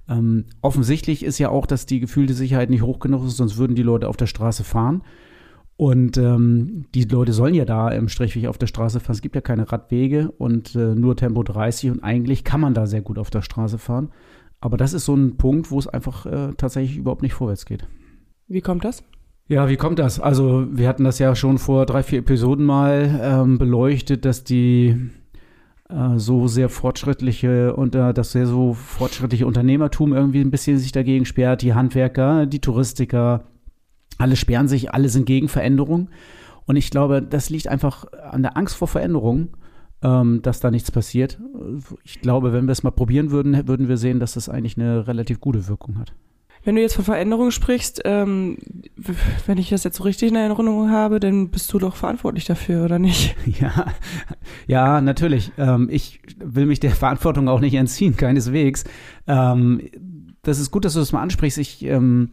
Ähm, 0.09 0.45
offensichtlich 0.63 1.25
ist 1.25 1.39
ja 1.39 1.49
auch, 1.49 1.67
dass 1.67 1.87
die 1.87 2.01
gefühlte 2.01 2.35
Sicherheit 2.35 2.71
nicht 2.71 2.83
hoch 2.83 2.99
genug 2.99 3.25
ist, 3.27 3.37
sonst 3.37 3.57
würden 3.57 3.75
die 3.77 3.83
Leute 3.83 4.09
auf 4.09 4.17
der 4.17 4.27
Straße 4.27 4.65
fahren. 4.65 5.03
Und 5.79 6.17
ähm, 6.17 6.87
die 6.95 7.05
Leute 7.05 7.35
sollen 7.35 7.55
ja 7.55 7.67
da 7.67 7.91
im 7.91 8.09
Strichweg 8.09 8.47
auf 8.47 8.57
der 8.57 8.67
Straße 8.67 8.99
fahren. 8.99 9.15
Es 9.15 9.21
gibt 9.21 9.35
ja 9.35 9.43
keine 9.43 9.71
Radwege 9.71 10.31
und 10.39 10.75
äh, 10.75 10.95
nur 10.95 11.17
Tempo 11.17 11.43
30 11.43 11.91
und 11.91 12.03
eigentlich 12.03 12.45
kann 12.45 12.61
man 12.61 12.73
da 12.73 12.87
sehr 12.87 13.03
gut 13.03 13.19
auf 13.19 13.29
der 13.29 13.43
Straße 13.43 13.77
fahren. 13.77 14.11
Aber 14.61 14.79
das 14.79 14.95
ist 14.95 15.05
so 15.05 15.15
ein 15.15 15.37
Punkt, 15.37 15.71
wo 15.71 15.79
es 15.79 15.87
einfach 15.87 16.25
äh, 16.25 16.53
tatsächlich 16.57 16.97
überhaupt 16.97 17.23
nicht 17.23 17.35
vorwärts 17.35 17.67
geht. 17.67 17.87
Wie 18.49 18.61
kommt 18.61 18.85
das? 18.85 19.03
Ja, 19.49 19.69
wie 19.69 19.77
kommt 19.77 19.99
das? 19.99 20.19
Also 20.19 20.67
wir 20.71 20.89
hatten 20.89 21.05
das 21.05 21.19
ja 21.19 21.35
schon 21.37 21.59
vor 21.59 21.87
drei, 21.87 22.03
vier 22.03 22.21
Episoden 22.21 22.65
mal 22.65 23.21
ähm, 23.23 23.59
beleuchtet, 23.59 24.25
dass 24.25 24.43
die 24.43 24.97
äh, 25.89 26.19
so 26.19 26.49
sehr 26.49 26.69
fortschrittliche 26.69 27.77
und 27.77 27.95
äh, 27.95 28.13
das 28.13 28.33
sehr 28.33 28.47
so 28.47 28.75
fortschrittliche 28.75 29.47
Unternehmertum 29.47 30.13
irgendwie 30.13 30.41
ein 30.41 30.51
bisschen 30.51 30.79
sich 30.79 30.91
dagegen 30.91 31.25
sperrt. 31.27 31.63
Die 31.63 31.75
Handwerker, 31.75 32.47
die 32.47 32.61
Touristiker, 32.61 33.45
alle 34.19 34.35
sperren 34.35 34.67
sich, 34.67 34.93
alle 34.93 35.09
sind 35.09 35.27
gegen 35.27 35.49
Veränderung. 35.49 36.09
Und 36.67 36.75
ich 36.75 36.91
glaube, 36.91 37.23
das 37.23 37.51
liegt 37.51 37.69
einfach 37.69 38.05
an 38.13 38.43
der 38.43 38.57
Angst 38.57 38.77
vor 38.77 38.89
Veränderung, 38.89 39.57
ähm, 40.03 40.43
dass 40.43 40.59
da 40.59 40.73
nichts 40.73 40.91
passiert. 40.91 41.41
Ich 42.03 42.21
glaube, 42.21 42.53
wenn 42.53 42.67
wir 42.67 42.73
es 42.73 42.83
mal 42.83 42.91
probieren 42.91 43.31
würden, 43.31 43.69
würden 43.69 43.89
wir 43.89 43.97
sehen, 43.97 44.19
dass 44.19 44.35
das 44.35 44.49
eigentlich 44.49 44.77
eine 44.77 45.07
relativ 45.07 45.41
gute 45.41 45.69
Wirkung 45.69 45.99
hat. 45.99 46.13
Wenn 46.67 46.75
du 46.75 46.83
jetzt 46.83 46.97
von 46.97 47.05
Veränderung 47.05 47.53
sprichst, 47.53 48.03
ähm, 48.05 48.59
wenn 49.47 49.57
ich 49.57 49.69
das 49.69 49.85
jetzt 49.85 49.99
so 49.99 50.03
richtig 50.03 50.31
in 50.31 50.37
Erinnerung 50.37 50.91
habe, 50.91 51.21
dann 51.21 51.51
bist 51.51 51.73
du 51.73 51.79
doch 51.79 51.95
verantwortlich 51.95 52.45
dafür, 52.45 52.85
oder 52.85 52.99
nicht? 52.99 53.37
Ja, 53.61 53.87
ja, 54.67 55.01
natürlich. 55.01 55.53
Ähm, 55.59 55.89
ich 55.93 56.21
will 56.39 56.67
mich 56.67 56.81
der 56.81 56.91
Verantwortung 56.91 57.49
auch 57.49 57.61
nicht 57.61 57.75
entziehen, 57.75 58.17
keineswegs. 58.17 58.83
Ähm, 59.29 59.81
das 60.43 60.59
ist 60.59 60.73
gut, 60.73 60.85
dass 60.85 60.95
du 60.95 60.99
das 60.99 61.13
mal 61.13 61.23
ansprichst. 61.23 61.59
Ich 61.59 61.85
ähm, 61.85 62.31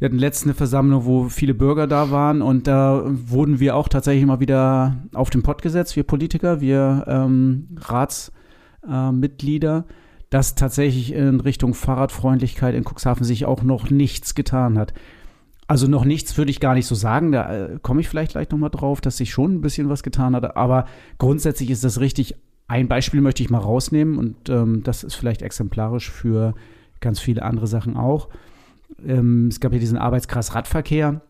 wir 0.00 0.06
hatten 0.06 0.18
letzte 0.18 0.46
eine 0.46 0.54
Versammlung, 0.54 1.04
wo 1.04 1.28
viele 1.28 1.54
Bürger 1.54 1.86
da 1.86 2.10
waren 2.10 2.42
und 2.42 2.66
da 2.66 3.04
wurden 3.06 3.60
wir 3.60 3.76
auch 3.76 3.88
tatsächlich 3.88 4.26
mal 4.26 4.40
wieder 4.40 4.96
auf 5.14 5.30
den 5.30 5.44
Pott 5.44 5.62
gesetzt, 5.62 5.94
wir 5.94 6.02
Politiker, 6.02 6.60
wir 6.60 7.04
ähm, 7.06 7.68
Ratsmitglieder, 7.78 9.84
äh, 9.86 9.92
dass 10.32 10.54
tatsächlich 10.54 11.12
in 11.12 11.40
Richtung 11.40 11.74
Fahrradfreundlichkeit 11.74 12.74
in 12.74 12.84
Cuxhaven 12.84 13.24
sich 13.24 13.44
auch 13.44 13.62
noch 13.62 13.90
nichts 13.90 14.34
getan 14.34 14.78
hat. 14.78 14.94
Also 15.66 15.86
noch 15.86 16.04
nichts 16.04 16.36
würde 16.36 16.50
ich 16.50 16.60
gar 16.60 16.74
nicht 16.74 16.86
so 16.86 16.94
sagen, 16.94 17.32
da 17.32 17.54
äh, 17.54 17.78
komme 17.80 18.00
ich 18.00 18.08
vielleicht 18.08 18.32
gleich 18.32 18.50
nochmal 18.50 18.70
drauf, 18.70 19.00
dass 19.00 19.16
sich 19.16 19.30
schon 19.30 19.54
ein 19.54 19.60
bisschen 19.60 19.88
was 19.88 20.02
getan 20.02 20.34
hat, 20.34 20.56
aber 20.56 20.86
grundsätzlich 21.18 21.70
ist 21.70 21.84
das 21.84 22.00
richtig. 22.00 22.34
Ein 22.68 22.88
Beispiel 22.88 23.20
möchte 23.20 23.42
ich 23.42 23.50
mal 23.50 23.58
rausnehmen 23.58 24.16
und 24.16 24.48
ähm, 24.48 24.82
das 24.82 25.04
ist 25.04 25.14
vielleicht 25.14 25.42
exemplarisch 25.42 26.10
für 26.10 26.54
ganz 27.00 27.20
viele 27.20 27.42
andere 27.42 27.66
Sachen 27.66 27.96
auch 27.96 28.28
ähm, 29.06 29.48
es 29.48 29.60
gab 29.60 29.72
ja 29.72 29.78
diesen 29.78 29.98
Arbeitskreis 29.98 30.54
Radverkehr. 30.54 31.20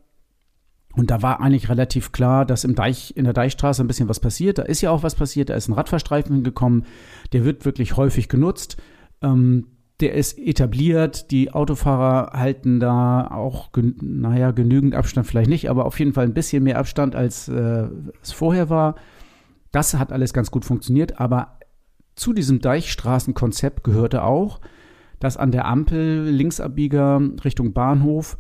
Und 0.95 1.11
da 1.11 1.23
war 1.23 1.41
eigentlich 1.41 1.69
relativ 1.69 2.13
klar, 2.13 2.45
dass 2.45 2.65
im 2.65 2.75
Deich, 2.75 3.17
in 3.17 3.25
der 3.25 3.33
Deichstraße 3.33 3.83
ein 3.83 3.87
bisschen 3.87 4.09
was 4.09 4.21
passiert. 4.21 4.59
Da 4.59 4.63
ist 4.63 4.83
ja 4.83 4.91
auch 4.91 5.03
was 5.03 5.15
passiert. 5.15 5.49
Da 5.49 5.55
ist 5.55 5.69
ein 5.69 5.73
Radverstreifen 5.73 6.35
hingekommen. 6.35 6.85
Der 7.33 7.45
wird 7.45 7.65
wirklich 7.65 7.97
häufig 7.97 8.29
genutzt. 8.29 8.77
Ähm, 9.23 9.69
der 10.01 10.15
ist 10.15 10.39
etabliert. 10.39 11.31
Die 11.31 11.53
Autofahrer 11.53 12.39
halten 12.39 12.81
da 12.81 13.29
auch, 13.29 13.71
naja, 14.01 14.51
genügend 14.51 14.95
Abstand 14.95 15.27
vielleicht 15.27 15.49
nicht, 15.49 15.71
aber 15.71 15.87
auf 15.87 15.99
jeden 15.99 16.13
Fall 16.13 16.25
ein 16.25 16.35
bisschen 16.35 16.65
mehr 16.65 16.79
Abstand, 16.79 17.15
als 17.15 17.49
äh, 17.49 17.89
es 18.21 18.33
vorher 18.33 18.69
war. 18.69 18.97
Das 19.71 19.95
hat 19.95 20.13
alles 20.13 20.35
ganz 20.35 20.51
gut 20.51 20.65
funktioniert. 20.65 21.21
Aber 21.21 21.59
zu 22.17 22.33
diesem 22.33 22.61
Deichstraßenkonzept 22.61 23.85
gehörte 23.85 24.25
auch, 24.25 24.61
dass 25.21 25.37
an 25.37 25.53
der 25.53 25.67
Ampel 25.67 26.29
Linksabbieger 26.29 27.21
Richtung 27.45 27.73
Bahnhof 27.73 28.37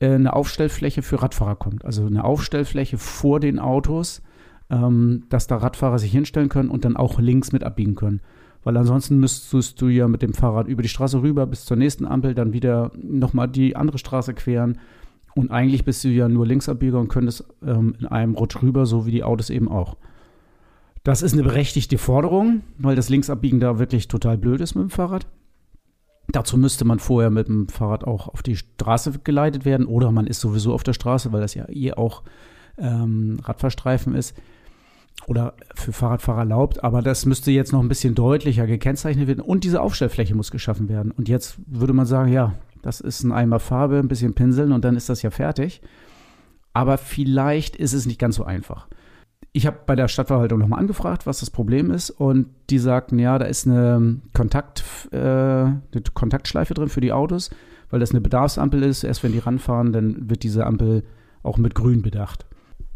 eine 0.00 0.32
Aufstellfläche 0.32 1.02
für 1.02 1.22
Radfahrer 1.22 1.56
kommt. 1.56 1.84
Also 1.84 2.06
eine 2.06 2.24
Aufstellfläche 2.24 2.98
vor 2.98 3.40
den 3.40 3.58
Autos, 3.58 4.22
ähm, 4.70 5.24
dass 5.28 5.46
da 5.46 5.56
Radfahrer 5.56 5.98
sich 5.98 6.12
hinstellen 6.12 6.48
können 6.48 6.70
und 6.70 6.84
dann 6.84 6.96
auch 6.96 7.18
links 7.18 7.52
mit 7.52 7.64
abbiegen 7.64 7.94
können. 7.94 8.20
Weil 8.62 8.76
ansonsten 8.76 9.18
müsstest 9.18 9.80
du 9.80 9.88
ja 9.88 10.06
mit 10.08 10.22
dem 10.22 10.34
Fahrrad 10.34 10.68
über 10.68 10.82
die 10.82 10.88
Straße 10.88 11.22
rüber 11.22 11.46
bis 11.46 11.64
zur 11.64 11.76
nächsten 11.76 12.06
Ampel, 12.06 12.34
dann 12.34 12.52
wieder 12.52 12.90
nochmal 12.94 13.48
die 13.48 13.76
andere 13.76 13.98
Straße 13.98 14.34
queren. 14.34 14.78
Und 15.34 15.50
eigentlich 15.50 15.84
bist 15.84 16.04
du 16.04 16.08
ja 16.08 16.28
nur 16.28 16.46
Linksabbieger 16.46 16.98
und 16.98 17.08
könntest 17.08 17.44
ähm, 17.64 17.94
in 17.98 18.06
einem 18.06 18.34
Rutsch 18.34 18.60
rüber, 18.62 18.84
so 18.86 19.06
wie 19.06 19.12
die 19.12 19.24
Autos 19.24 19.48
eben 19.48 19.68
auch. 19.68 19.96
Das 21.04 21.22
ist 21.22 21.32
eine 21.32 21.42
berechtigte 21.42 21.96
Forderung, 21.96 22.60
weil 22.78 22.96
das 22.96 23.08
Linksabbiegen 23.08 23.60
da 23.60 23.78
wirklich 23.78 24.08
total 24.08 24.36
blöd 24.36 24.60
ist 24.60 24.74
mit 24.74 24.82
dem 24.82 24.90
Fahrrad. 24.90 25.26
Dazu 26.32 26.56
müsste 26.56 26.84
man 26.84 26.98
vorher 26.98 27.30
mit 27.30 27.48
dem 27.48 27.68
Fahrrad 27.68 28.04
auch 28.04 28.28
auf 28.28 28.42
die 28.42 28.56
Straße 28.56 29.20
geleitet 29.24 29.64
werden 29.64 29.86
oder 29.86 30.10
man 30.12 30.26
ist 30.26 30.40
sowieso 30.40 30.72
auf 30.74 30.82
der 30.82 30.92
Straße, 30.92 31.32
weil 31.32 31.40
das 31.40 31.54
ja 31.54 31.68
eh 31.68 31.92
auch 31.92 32.22
ähm, 32.78 33.40
Radfahrstreifen 33.42 34.14
ist 34.14 34.36
oder 35.26 35.54
für 35.74 35.92
Fahrradfahrer 35.92 36.40
erlaubt. 36.40 36.84
Aber 36.84 37.02
das 37.02 37.26
müsste 37.26 37.50
jetzt 37.50 37.72
noch 37.72 37.80
ein 37.80 37.88
bisschen 37.88 38.14
deutlicher 38.14 38.66
gekennzeichnet 38.66 39.26
werden 39.26 39.40
und 39.40 39.64
diese 39.64 39.80
Aufstellfläche 39.80 40.34
muss 40.34 40.50
geschaffen 40.50 40.88
werden. 40.88 41.10
Und 41.10 41.28
jetzt 41.28 41.56
würde 41.66 41.92
man 41.92 42.06
sagen, 42.06 42.32
ja, 42.32 42.54
das 42.82 43.00
ist 43.00 43.22
ein 43.22 43.32
Eimer 43.32 43.60
Farbe, 43.60 43.98
ein 43.98 44.08
bisschen 44.08 44.34
pinseln 44.34 44.72
und 44.72 44.84
dann 44.84 44.96
ist 44.96 45.08
das 45.08 45.22
ja 45.22 45.30
fertig. 45.30 45.82
Aber 46.72 46.98
vielleicht 46.98 47.76
ist 47.76 47.92
es 47.92 48.06
nicht 48.06 48.20
ganz 48.20 48.36
so 48.36 48.44
einfach 48.44 48.86
ich 49.52 49.66
habe 49.66 49.78
bei 49.84 49.96
der 49.96 50.08
Stadtverwaltung 50.08 50.58
nochmal 50.58 50.78
angefragt, 50.78 51.26
was 51.26 51.40
das 51.40 51.50
Problem 51.50 51.90
ist. 51.90 52.10
Und 52.10 52.46
die 52.70 52.78
sagten, 52.78 53.18
ja, 53.18 53.38
da 53.38 53.46
ist 53.46 53.66
eine, 53.66 54.20
Kontakt, 54.32 54.84
äh, 55.10 55.16
eine 55.16 55.82
Kontaktschleife 56.14 56.74
drin 56.74 56.88
für 56.88 57.00
die 57.00 57.12
Autos, 57.12 57.50
weil 57.90 58.00
das 58.00 58.10
eine 58.10 58.20
Bedarfsampel 58.20 58.82
ist. 58.82 59.02
Erst 59.02 59.24
wenn 59.24 59.32
die 59.32 59.38
ranfahren, 59.38 59.92
dann 59.92 60.30
wird 60.30 60.44
diese 60.44 60.66
Ampel 60.66 61.04
auch 61.42 61.58
mit 61.58 61.74
grün 61.74 62.02
bedacht. 62.02 62.46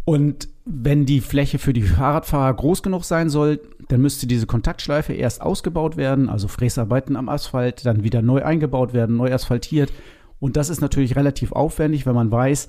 Und 0.05 0.49
wenn 0.65 1.07
die 1.07 1.21
Fläche 1.21 1.59
für 1.59 1.73
die 1.73 1.83
Fahrradfahrer 1.83 2.55
groß 2.55 2.83
genug 2.83 3.05
sein 3.05 3.31
soll, 3.31 3.61
dann 3.89 4.01
müsste 4.01 4.27
diese 4.27 4.47
Kontaktschleife 4.47 5.13
erst 5.13 5.41
ausgebaut 5.41 5.97
werden, 5.97 6.29
also 6.29 6.47
Fräsarbeiten 6.47 7.17
am 7.17 7.29
Asphalt, 7.29 7.85
dann 7.85 8.05
wieder 8.05 8.23
neu 8.23 8.43
eingebaut 8.45 8.93
werden, 8.93 9.17
neu 9.17 9.33
asphaltiert. 9.33 9.93
Und 10.41 10.57
das 10.57 10.69
ist 10.69 10.81
natürlich 10.81 11.17
relativ 11.17 11.53
aufwendig, 11.53 12.07
wenn 12.07 12.15
man 12.15 12.31
weiß, 12.31 12.69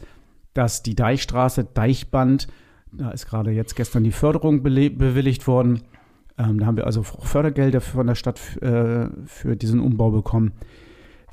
dass 0.53 0.81
die 0.81 0.95
Deichstraße, 0.95 1.65
Deichband 1.73 2.47
da 2.91 3.11
ist 3.11 3.27
gerade 3.27 3.51
jetzt 3.51 3.75
gestern 3.75 4.03
die 4.03 4.11
Förderung 4.11 4.63
bewilligt 4.63 5.47
worden. 5.47 5.81
Ähm, 6.37 6.59
da 6.59 6.65
haben 6.65 6.77
wir 6.77 6.85
also 6.85 7.03
Fördergelder 7.03 7.81
von 7.81 8.07
der 8.07 8.15
Stadt 8.15 8.39
äh, 8.61 9.07
für 9.25 9.55
diesen 9.55 9.79
Umbau 9.79 10.11
bekommen. 10.11 10.53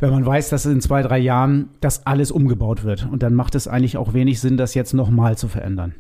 Wenn 0.01 0.11
man 0.11 0.27
weiß, 0.27 0.51
dass 0.51 0.67
in 0.67 0.81
zwei, 0.81 1.03
drei 1.03 1.19
Jahren 1.19 1.71
das 1.81 2.07
alles 2.07 2.33
umgebaut 2.33 2.83
wird. 2.83 3.09
Und 3.11 3.23
dann 3.23 3.35
macht 3.35 3.55
es 3.55 3.69
eigentlich 3.69 3.97
auch 3.97 4.15
wenig 4.15 4.41
Sinn, 4.41 4.57
das 4.57 4.75
jetzt 4.75 4.95
nochmal 4.95 5.37
zu 5.37 5.47
verändern. 5.47 5.95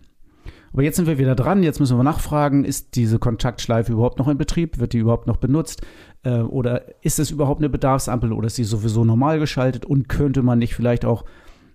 Aber 0.72 0.82
jetzt 0.82 0.96
sind 0.96 1.06
wir 1.06 1.18
wieder 1.18 1.34
dran. 1.34 1.62
Jetzt 1.62 1.80
müssen 1.80 1.98
wir 1.98 2.02
nachfragen, 2.02 2.64
ist 2.64 2.96
diese 2.96 3.18
Kontaktschleife 3.18 3.92
überhaupt 3.92 4.18
noch 4.18 4.28
in 4.28 4.38
Betrieb? 4.38 4.78
Wird 4.78 4.94
die 4.94 4.98
überhaupt 4.98 5.26
noch 5.26 5.36
benutzt? 5.36 5.82
Äh, 6.24 6.40
oder 6.40 7.04
ist 7.04 7.18
es 7.18 7.30
überhaupt 7.30 7.60
eine 7.60 7.68
Bedarfsampel 7.68 8.32
oder 8.32 8.46
ist 8.46 8.56
sie 8.56 8.64
sowieso 8.64 9.04
normal 9.04 9.38
geschaltet? 9.38 9.84
Und 9.84 10.08
könnte 10.08 10.42
man 10.42 10.58
nicht 10.58 10.74
vielleicht 10.74 11.04
auch 11.04 11.24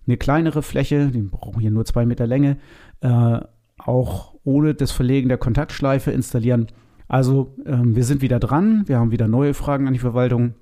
eine 0.07 0.17
kleinere 0.17 0.63
Fläche, 0.63 1.07
die 1.07 1.21
brauchen 1.21 1.59
hier 1.59 1.71
nur 1.71 1.85
zwei 1.85 2.05
Meter 2.05 2.25
Länge, 2.27 2.57
äh, 3.01 3.39
auch 3.77 4.35
ohne 4.43 4.73
das 4.73 4.91
Verlegen 4.91 5.29
der 5.29 5.37
Kontaktschleife 5.37 6.11
installieren. 6.11 6.67
Also 7.07 7.55
ähm, 7.65 7.95
wir 7.95 8.03
sind 8.03 8.21
wieder 8.21 8.39
dran, 8.39 8.83
wir 8.87 8.99
haben 8.99 9.11
wieder 9.11 9.27
neue 9.27 9.53
Fragen 9.53 9.87
an 9.87 9.93
die 9.93 9.99
Verwaltung, 9.99 10.55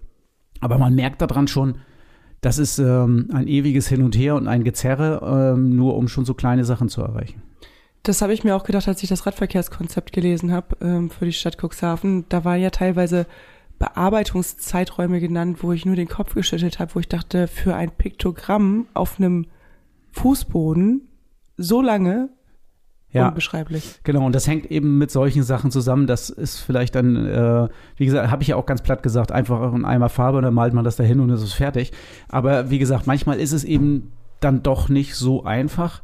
aber 0.59 0.77
man 0.77 0.95
merkt 0.95 1.21
daran 1.21 1.47
schon, 1.47 1.79
das 2.41 2.59
ist 2.59 2.77
ähm, 2.77 3.29
ein 3.33 3.47
ewiges 3.47 3.87
Hin 3.87 4.03
und 4.03 4.15
Her 4.15 4.35
und 4.35 4.47
ein 4.47 4.63
Gezerre, 4.63 5.53
ähm, 5.55 5.75
nur 5.75 5.95
um 5.95 6.07
schon 6.07 6.25
so 6.25 6.35
kleine 6.35 6.65
Sachen 6.65 6.89
zu 6.89 7.01
erreichen. 7.01 7.41
Das 8.03 8.21
habe 8.21 8.33
ich 8.33 8.43
mir 8.43 8.55
auch 8.55 8.63
gedacht, 8.63 8.87
als 8.87 9.01
ich 9.01 9.09
das 9.09 9.25
Radverkehrskonzept 9.25 10.13
gelesen 10.13 10.51
habe 10.51 10.77
ähm, 10.79 11.09
für 11.09 11.25
die 11.25 11.33
Stadt 11.33 11.57
Cuxhaven. 11.59 12.25
Da 12.29 12.45
waren 12.45 12.61
ja 12.61 12.69
teilweise 12.69 13.25
Bearbeitungszeiträume 13.79 15.19
genannt, 15.19 15.63
wo 15.63 15.71
ich 15.71 15.85
nur 15.85 15.95
den 15.95 16.07
Kopf 16.07 16.35
geschüttelt 16.35 16.77
habe, 16.77 16.93
wo 16.93 16.99
ich 16.99 17.09
dachte, 17.09 17.47
für 17.47 17.75
ein 17.75 17.89
Piktogramm 17.89 18.85
auf 18.93 19.19
einem 19.19 19.47
Fußboden 20.11 21.01
so 21.57 21.81
lange 21.81 22.29
ja. 23.15 23.29
unbeschreiblich. 23.29 23.99
Genau, 24.03 24.25
und 24.25 24.35
das 24.35 24.47
hängt 24.47 24.69
eben 24.71 24.97
mit 24.97 25.11
solchen 25.11 25.43
Sachen 25.43 25.71
zusammen. 25.71 26.07
Das 26.07 26.29
ist 26.29 26.59
vielleicht 26.59 26.95
dann, 26.95 27.25
äh, 27.25 27.67
wie 27.97 28.05
gesagt, 28.05 28.29
habe 28.29 28.43
ich 28.43 28.49
ja 28.49 28.55
auch 28.55 28.65
ganz 28.65 28.81
platt 28.81 29.03
gesagt, 29.03 29.31
einfach 29.31 29.73
ein 29.73 29.85
Eimer 29.85 30.09
Farbe 30.09 30.37
und 30.37 30.43
dann 30.43 30.53
malt 30.53 30.73
man 30.73 30.83
das 30.83 30.95
dahin 30.95 31.19
und 31.19 31.29
es 31.29 31.41
ist 31.41 31.53
fertig. 31.53 31.91
Aber 32.29 32.69
wie 32.69 32.79
gesagt, 32.79 33.07
manchmal 33.07 33.39
ist 33.39 33.51
es 33.51 33.63
eben 33.63 34.11
dann 34.39 34.63
doch 34.63 34.89
nicht 34.89 35.15
so 35.15 35.43
einfach. 35.43 36.01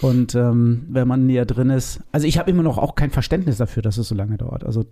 Und 0.00 0.34
ähm, 0.34 0.86
wenn 0.88 1.06
man 1.06 1.26
näher 1.26 1.46
drin 1.46 1.70
ist, 1.70 2.00
also 2.10 2.26
ich 2.26 2.38
habe 2.38 2.50
immer 2.50 2.62
noch 2.62 2.78
auch 2.78 2.94
kein 2.94 3.10
Verständnis 3.10 3.58
dafür, 3.58 3.82
dass 3.82 3.96
es 3.96 4.08
so 4.08 4.14
lange 4.14 4.36
dauert. 4.36 4.64
Also 4.64 4.84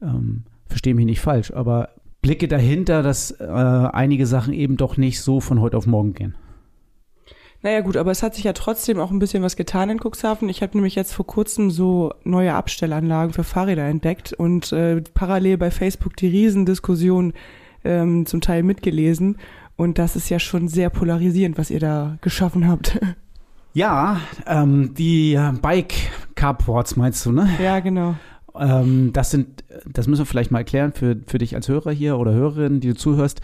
ähm, 0.00 0.44
verstehe 0.68 0.94
mich 0.94 1.06
nicht 1.06 1.20
falsch, 1.20 1.52
aber 1.52 1.88
blicke 2.22 2.48
dahinter, 2.48 3.02
dass 3.02 3.32
äh, 3.32 3.44
einige 3.44 4.26
Sachen 4.26 4.54
eben 4.54 4.76
doch 4.76 4.96
nicht 4.96 5.20
so 5.20 5.40
von 5.40 5.60
heute 5.60 5.76
auf 5.76 5.86
morgen 5.86 6.14
gehen. 6.14 6.34
Naja 7.64 7.80
gut, 7.80 7.96
aber 7.96 8.10
es 8.10 8.22
hat 8.22 8.34
sich 8.34 8.44
ja 8.44 8.52
trotzdem 8.52 9.00
auch 9.00 9.10
ein 9.10 9.18
bisschen 9.18 9.42
was 9.42 9.56
getan 9.56 9.88
in 9.88 9.98
Cuxhaven. 9.98 10.50
Ich 10.50 10.62
habe 10.62 10.76
nämlich 10.76 10.94
jetzt 10.96 11.14
vor 11.14 11.26
kurzem 11.26 11.70
so 11.70 12.12
neue 12.22 12.52
Abstellanlagen 12.52 13.32
für 13.32 13.42
Fahrräder 13.42 13.84
entdeckt 13.84 14.34
und 14.34 14.70
äh, 14.72 15.00
parallel 15.14 15.56
bei 15.56 15.70
Facebook 15.70 16.14
die 16.14 16.28
Riesendiskussion 16.28 17.32
ähm, 17.82 18.26
zum 18.26 18.42
Teil 18.42 18.64
mitgelesen. 18.64 19.38
Und 19.76 19.98
das 19.98 20.14
ist 20.14 20.28
ja 20.28 20.38
schon 20.38 20.68
sehr 20.68 20.90
polarisierend, 20.90 21.56
was 21.56 21.70
ihr 21.70 21.80
da 21.80 22.18
geschaffen 22.20 22.68
habt. 22.68 23.00
Ja, 23.76 24.20
ähm, 24.46 24.94
die 24.94 25.36
Bike 25.60 25.94
Carports 26.36 26.94
meinst 26.94 27.26
du, 27.26 27.32
ne? 27.32 27.48
Ja, 27.60 27.80
genau. 27.80 28.14
Ähm, 28.54 29.12
das 29.12 29.32
sind, 29.32 29.64
das 29.84 30.06
müssen 30.06 30.20
wir 30.20 30.26
vielleicht 30.26 30.52
mal 30.52 30.60
erklären 30.60 30.92
für, 30.92 31.16
für 31.26 31.38
dich 31.38 31.56
als 31.56 31.66
Hörer 31.66 31.90
hier 31.90 32.16
oder 32.16 32.32
Hörerin, 32.32 32.78
die 32.78 32.90
du 32.90 32.94
zuhörst. 32.94 33.40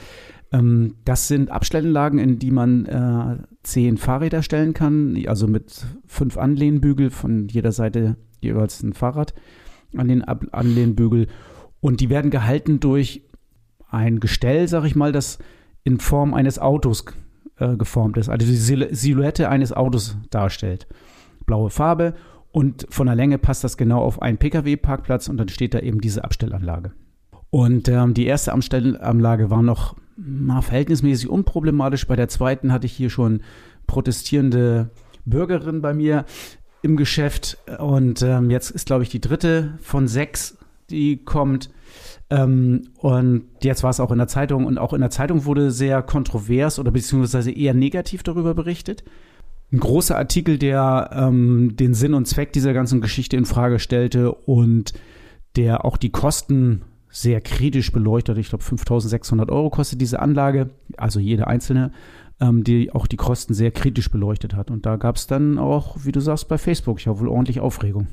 Ähm, 0.53 0.97
das 1.05 1.29
sind 1.29 1.51
Abstellanlagen, 1.51 2.19
in 2.19 2.39
die 2.39 2.51
man 2.51 2.87
äh, 2.87 3.39
zehn 3.63 3.97
Fahrräder 3.97 4.43
stellen 4.43 4.75
kann, 4.75 5.17
also 5.27 5.47
mit 5.47 5.87
fünf 6.07 6.37
Anlehnbügel 6.37 7.11
von 7.11 7.49
jeder 7.49 7.73
Seite 7.73 8.17
jeweils 8.41 8.83
ein 8.83 8.95
Fahrrad 8.95 9.35
an 9.97 10.09
den 10.09 10.23
Ab 10.23 10.47
Anlehnbügel. 10.53 11.29
Und 11.81 12.01
die 12.01 12.11
werden 12.11 12.31
gehalten 12.31 12.81
durch 12.81 13.23
ein 13.89 14.21
Gestell, 14.21 14.69
sag 14.69 14.85
ich 14.85 14.97
mal, 14.97 15.13
das 15.13 15.39
in 15.83 15.99
Form 15.99 16.35
eines 16.35 16.59
Autos 16.59 17.05
äh, 17.59 17.77
geformt 17.77 18.17
ist, 18.17 18.29
also 18.29 18.47
die 18.47 18.57
Silhouette 18.57 19.49
eines 19.49 19.73
Autos 19.73 20.17
darstellt. 20.31 20.87
Blaue 21.47 21.71
Farbe 21.71 22.15
und 22.53 22.87
von 22.91 23.07
der 23.07 23.17
Länge 23.17 23.39
passt 23.39 23.65
das 23.65 23.77
genau 23.77 24.03
auf 24.03 24.21
einen 24.23 24.39
Pkw-Parkplatz 24.39 25.29
und 25.29 25.37
dann 25.37 25.49
steht 25.49 25.75
da 25.75 25.81
eben 25.81 26.01
diese 26.01 26.25
Abstellanlage. 26.25 26.93
Und 27.51 27.89
ähm, 27.89 28.15
die 28.15 28.27
erste 28.27 28.53
Abstellanlage 28.53 29.51
war 29.51 29.63
noch 29.63 29.97
na, 30.17 30.61
verhältnismäßig 30.61 31.29
unproblematisch. 31.29 32.07
Bei 32.07 32.17
der 32.17 32.29
zweiten 32.29 32.73
hatte 32.73 32.87
ich 32.87 32.93
hier 32.93 33.11
schon 33.11 33.43
protestierende 33.87 34.91
Bürgerinnen 35.25 35.83
bei 35.83 35.95
mir 35.95 36.25
im 36.83 36.97
Geschäft. 36.97 37.59
Und 37.79 38.23
ähm, 38.23 38.51
jetzt 38.51 38.71
ist, 38.71 38.87
glaube 38.87 39.03
ich, 39.03 39.09
die 39.09 39.21
dritte 39.21 39.79
von 39.81 40.09
sechs, 40.09 40.59
die 40.91 41.25
kommt. 41.25 41.71
Ähm, 42.29 42.83
und 42.99 43.47
jetzt 43.63 43.83
war 43.83 43.91
es 43.91 44.01
auch 44.01 44.13
in 44.13 44.19
der 44.19 44.29
Zeitung. 44.29 44.67
Und 44.67 44.79
auch 44.79 44.93
in 44.93 45.01
der 45.01 45.11
Zeitung 45.11 45.45
wurde 45.45 45.71
sehr 45.71 46.03
kontrovers 46.03 46.79
oder 46.79 46.91
beziehungsweise 46.91 47.51
eher 47.51 47.75
negativ 47.75 48.23
darüber 48.23 48.55
berichtet. 48.55 49.05
Ein 49.73 49.81
großer 49.81 50.17
Artikel, 50.17 50.59
der 50.59 51.11
ähm, 51.13 51.77
den 51.77 51.95
Sinn 51.95 52.15
und 52.15 52.27
Zweck 52.27 52.53
dieser 52.53 52.73
ganzen 52.73 53.01
Geschichte 53.01 53.37
in 53.37 53.45
Frage 53.45 53.79
stellte 53.79 54.33
und 54.33 54.95
der 55.57 55.85
auch 55.85 55.97
die 55.97 56.11
Kosten 56.11 56.83
sehr 57.11 57.41
kritisch 57.41 57.93
beleuchtet. 57.93 58.39
Ich 58.39 58.49
glaube, 58.49 58.65
5600 58.65 59.51
Euro 59.51 59.71
kostet 59.71 60.01
diese 60.01 60.21
Anlage, 60.21 60.71
also 60.97 61.21
jede 61.21 61.47
einzelne, 61.47 61.93
ähm, 62.41 62.65
die 62.65 62.93
auch 62.93 63.07
die 63.07 63.17
Kosten 63.17 63.55
sehr 63.55 63.71
kritisch 63.71 64.11
beleuchtet 64.11 64.55
hat. 64.55 64.71
Und 64.71 64.87
da 64.87 64.97
gab 64.97 65.17
es 65.17 65.27
dann 65.27 65.59
auch, 65.59 65.97
wie 66.05 66.13
du 66.13 66.21
sagst, 66.21 66.49
bei 66.49 66.59
Facebook 66.59 67.05
ja 67.05 67.19
wohl 67.19 67.29
ordentlich 67.29 67.61
Aufregung. 67.61 68.07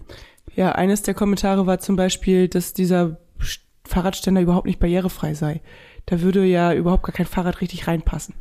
Ja, 0.55 0.71
eines 0.73 1.03
der 1.03 1.13
Kommentare 1.13 1.67
war 1.67 1.79
zum 1.79 1.95
Beispiel, 1.95 2.47
dass 2.47 2.73
dieser 2.73 3.17
Fahrradständer 3.85 4.41
überhaupt 4.41 4.65
nicht 4.65 4.79
barrierefrei 4.79 5.33
sei. 5.33 5.61
Da 6.05 6.21
würde 6.21 6.45
ja 6.45 6.73
überhaupt 6.73 7.03
gar 7.03 7.13
kein 7.13 7.25
Fahrrad 7.25 7.61
richtig 7.61 7.87
reinpassen. 7.87 8.33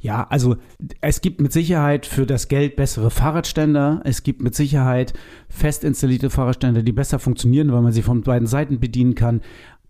Ja, 0.00 0.26
also 0.30 0.56
es 1.00 1.20
gibt 1.20 1.40
mit 1.40 1.52
Sicherheit 1.52 2.06
für 2.06 2.24
das 2.24 2.48
Geld 2.48 2.76
bessere 2.76 3.10
Fahrradständer. 3.10 4.00
Es 4.04 4.22
gibt 4.22 4.42
mit 4.42 4.54
Sicherheit 4.54 5.12
fest 5.48 5.82
installierte 5.82 6.30
Fahrradständer, 6.30 6.82
die 6.82 6.92
besser 6.92 7.18
funktionieren, 7.18 7.72
weil 7.72 7.82
man 7.82 7.92
sie 7.92 8.02
von 8.02 8.22
beiden 8.22 8.46
Seiten 8.46 8.78
bedienen 8.78 9.16
kann. 9.16 9.40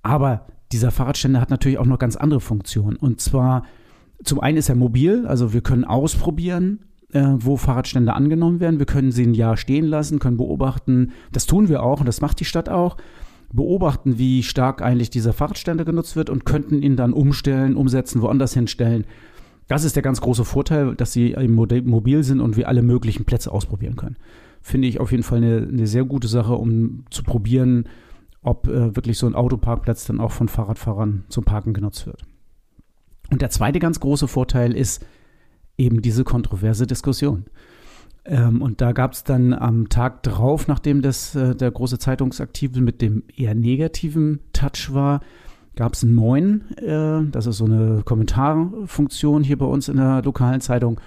Aber 0.02 0.46
dieser 0.72 0.90
Fahrradständer 0.90 1.40
hat 1.40 1.50
natürlich 1.50 1.78
auch 1.78 1.86
noch 1.86 1.98
ganz 1.98 2.16
andere 2.16 2.40
Funktionen. 2.40 2.96
Und 2.96 3.20
zwar, 3.20 3.64
zum 4.24 4.40
einen 4.40 4.58
ist 4.58 4.70
er 4.70 4.76
mobil, 4.76 5.26
also 5.26 5.52
wir 5.52 5.60
können 5.60 5.84
ausprobieren, 5.84 6.80
äh, 7.12 7.24
wo 7.36 7.56
Fahrradstände 7.56 8.14
angenommen 8.14 8.60
werden. 8.60 8.78
Wir 8.78 8.86
können 8.86 9.12
sie 9.12 9.24
ein 9.24 9.34
Jahr 9.34 9.56
stehen 9.56 9.86
lassen, 9.86 10.18
können 10.18 10.36
beobachten. 10.38 11.12
Das 11.32 11.46
tun 11.46 11.68
wir 11.68 11.82
auch 11.82 12.00
und 12.00 12.06
das 12.06 12.20
macht 12.20 12.40
die 12.40 12.44
Stadt 12.46 12.68
auch. 12.68 12.96
Beobachten, 13.52 14.18
wie 14.18 14.42
stark 14.42 14.82
eigentlich 14.82 15.08
dieser 15.08 15.32
Fahrradständer 15.32 15.86
genutzt 15.86 16.16
wird 16.16 16.28
und 16.28 16.44
könnten 16.44 16.82
ihn 16.82 16.96
dann 16.96 17.14
umstellen, 17.14 17.76
umsetzen, 17.76 18.20
woanders 18.20 18.52
hinstellen. 18.52 19.06
Das 19.68 19.84
ist 19.84 19.96
der 19.96 20.02
ganz 20.02 20.20
große 20.20 20.44
Vorteil, 20.44 20.94
dass 20.94 21.12
sie 21.12 21.36
mobil 21.48 22.24
sind 22.24 22.40
und 22.40 22.56
wir 22.56 22.68
alle 22.68 22.82
möglichen 22.82 23.24
Plätze 23.24 23.52
ausprobieren 23.52 23.96
können. 23.96 24.16
Finde 24.62 24.88
ich 24.88 24.98
auf 24.98 25.12
jeden 25.12 25.22
Fall 25.22 25.38
eine, 25.38 25.68
eine 25.68 25.86
sehr 25.86 26.04
gute 26.04 26.26
Sache, 26.26 26.54
um 26.54 27.04
zu 27.10 27.22
probieren, 27.22 27.84
ob 28.42 28.66
äh, 28.66 28.96
wirklich 28.96 29.18
so 29.18 29.26
ein 29.26 29.34
Autoparkplatz 29.34 30.06
dann 30.06 30.20
auch 30.20 30.32
von 30.32 30.48
Fahrradfahrern 30.48 31.24
zum 31.28 31.44
Parken 31.44 31.74
genutzt 31.74 32.06
wird. 32.06 32.22
Und 33.30 33.42
der 33.42 33.50
zweite 33.50 33.78
ganz 33.78 34.00
große 34.00 34.26
Vorteil 34.26 34.74
ist 34.74 35.04
eben 35.76 36.02
diese 36.02 36.24
kontroverse 36.24 36.86
Diskussion. 36.86 37.44
Ähm, 38.24 38.62
und 38.62 38.80
da 38.80 38.92
gab 38.92 39.12
es 39.12 39.24
dann 39.24 39.52
am 39.52 39.88
Tag 39.88 40.22
drauf, 40.22 40.66
nachdem 40.66 41.02
das 41.02 41.34
äh, 41.34 41.54
der 41.54 41.70
große 41.70 41.98
Zeitungsaktive 41.98 42.80
mit 42.80 43.02
dem 43.02 43.22
eher 43.36 43.54
negativen 43.54 44.40
Touch 44.52 44.92
war, 44.92 45.20
gab 45.78 45.94
es 45.94 46.02
einen 46.02 46.16
neuen, 46.16 46.76
äh, 46.78 47.30
das 47.30 47.46
ist 47.46 47.58
so 47.58 47.64
eine 47.64 48.02
Kommentarfunktion 48.04 49.44
hier 49.44 49.56
bei 49.56 49.64
uns 49.64 49.88
in 49.88 49.96
der 49.96 50.22
lokalen 50.22 50.60
Zeitung. 50.60 51.00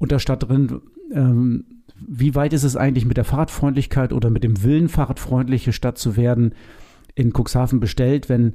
Und 0.00 0.10
da 0.10 0.18
stand 0.18 0.48
drin, 0.48 0.80
ähm, 1.12 1.64
wie 1.94 2.34
weit 2.34 2.52
ist 2.52 2.64
es 2.64 2.76
eigentlich 2.76 3.06
mit 3.06 3.16
der 3.16 3.24
Fahrradfreundlichkeit 3.24 4.12
oder 4.12 4.28
mit 4.28 4.42
dem 4.42 4.64
Willen, 4.64 4.88
fahrradfreundliche 4.88 5.72
Stadt 5.72 5.98
zu 5.98 6.16
werden, 6.16 6.52
in 7.14 7.32
Cuxhaven 7.32 7.78
bestellt, 7.78 8.28
wenn 8.28 8.54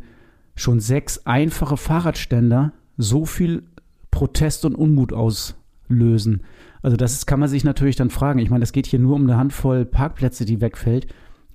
schon 0.54 0.82
sechs 0.82 1.26
einfache 1.26 1.78
Fahrradständer 1.78 2.74
so 2.98 3.26
viel 3.26 3.64
Protest 4.12 4.66
und 4.66 4.76
Unmut 4.76 5.14
auslösen. 5.14 6.44
Also 6.82 6.98
das 6.98 7.26
kann 7.26 7.40
man 7.40 7.48
sich 7.48 7.64
natürlich 7.64 7.96
dann 7.96 8.10
fragen. 8.10 8.40
Ich 8.40 8.50
meine, 8.50 8.64
es 8.64 8.74
geht 8.74 8.86
hier 8.86 9.00
nur 9.00 9.16
um 9.16 9.24
eine 9.24 9.38
Handvoll 9.38 9.86
Parkplätze, 9.86 10.44
die 10.44 10.60
wegfällt. 10.60 11.08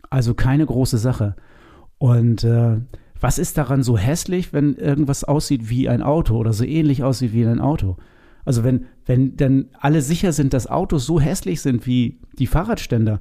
Also 0.09 0.33
keine 0.33 0.65
große 0.65 0.97
Sache. 0.97 1.37
Und 1.99 2.43
äh, 2.45 2.79
was 3.21 3.39
ist 3.39 3.59
daran 3.59 3.83
so 3.83 3.99
hässlich, 3.99 4.53
wenn 4.53 4.77
irgendwas 4.77 5.25
aussieht 5.25 5.69
wie 5.69 5.89
ein 5.89 6.03
Auto 6.03 6.37
oder 6.37 6.53
so 6.53 6.65
ähnlich 6.65 7.03
aussieht 7.03 7.33
wie 7.33 7.45
ein 7.45 7.61
Auto? 7.61 7.97
Also 8.45 8.65
wenn, 8.65 8.87
wenn 9.07 9.37
dann 9.37 9.67
alle 9.79 10.01
sicher 10.01 10.33
sind, 10.33 10.55
dass 10.55 10.67
Autos 10.67 11.05
so 11.05 11.21
hässlich 11.21 11.61
sind 11.61 11.87
wie 11.87 12.19
die 12.39 12.47
Fahrradständer, 12.47 13.21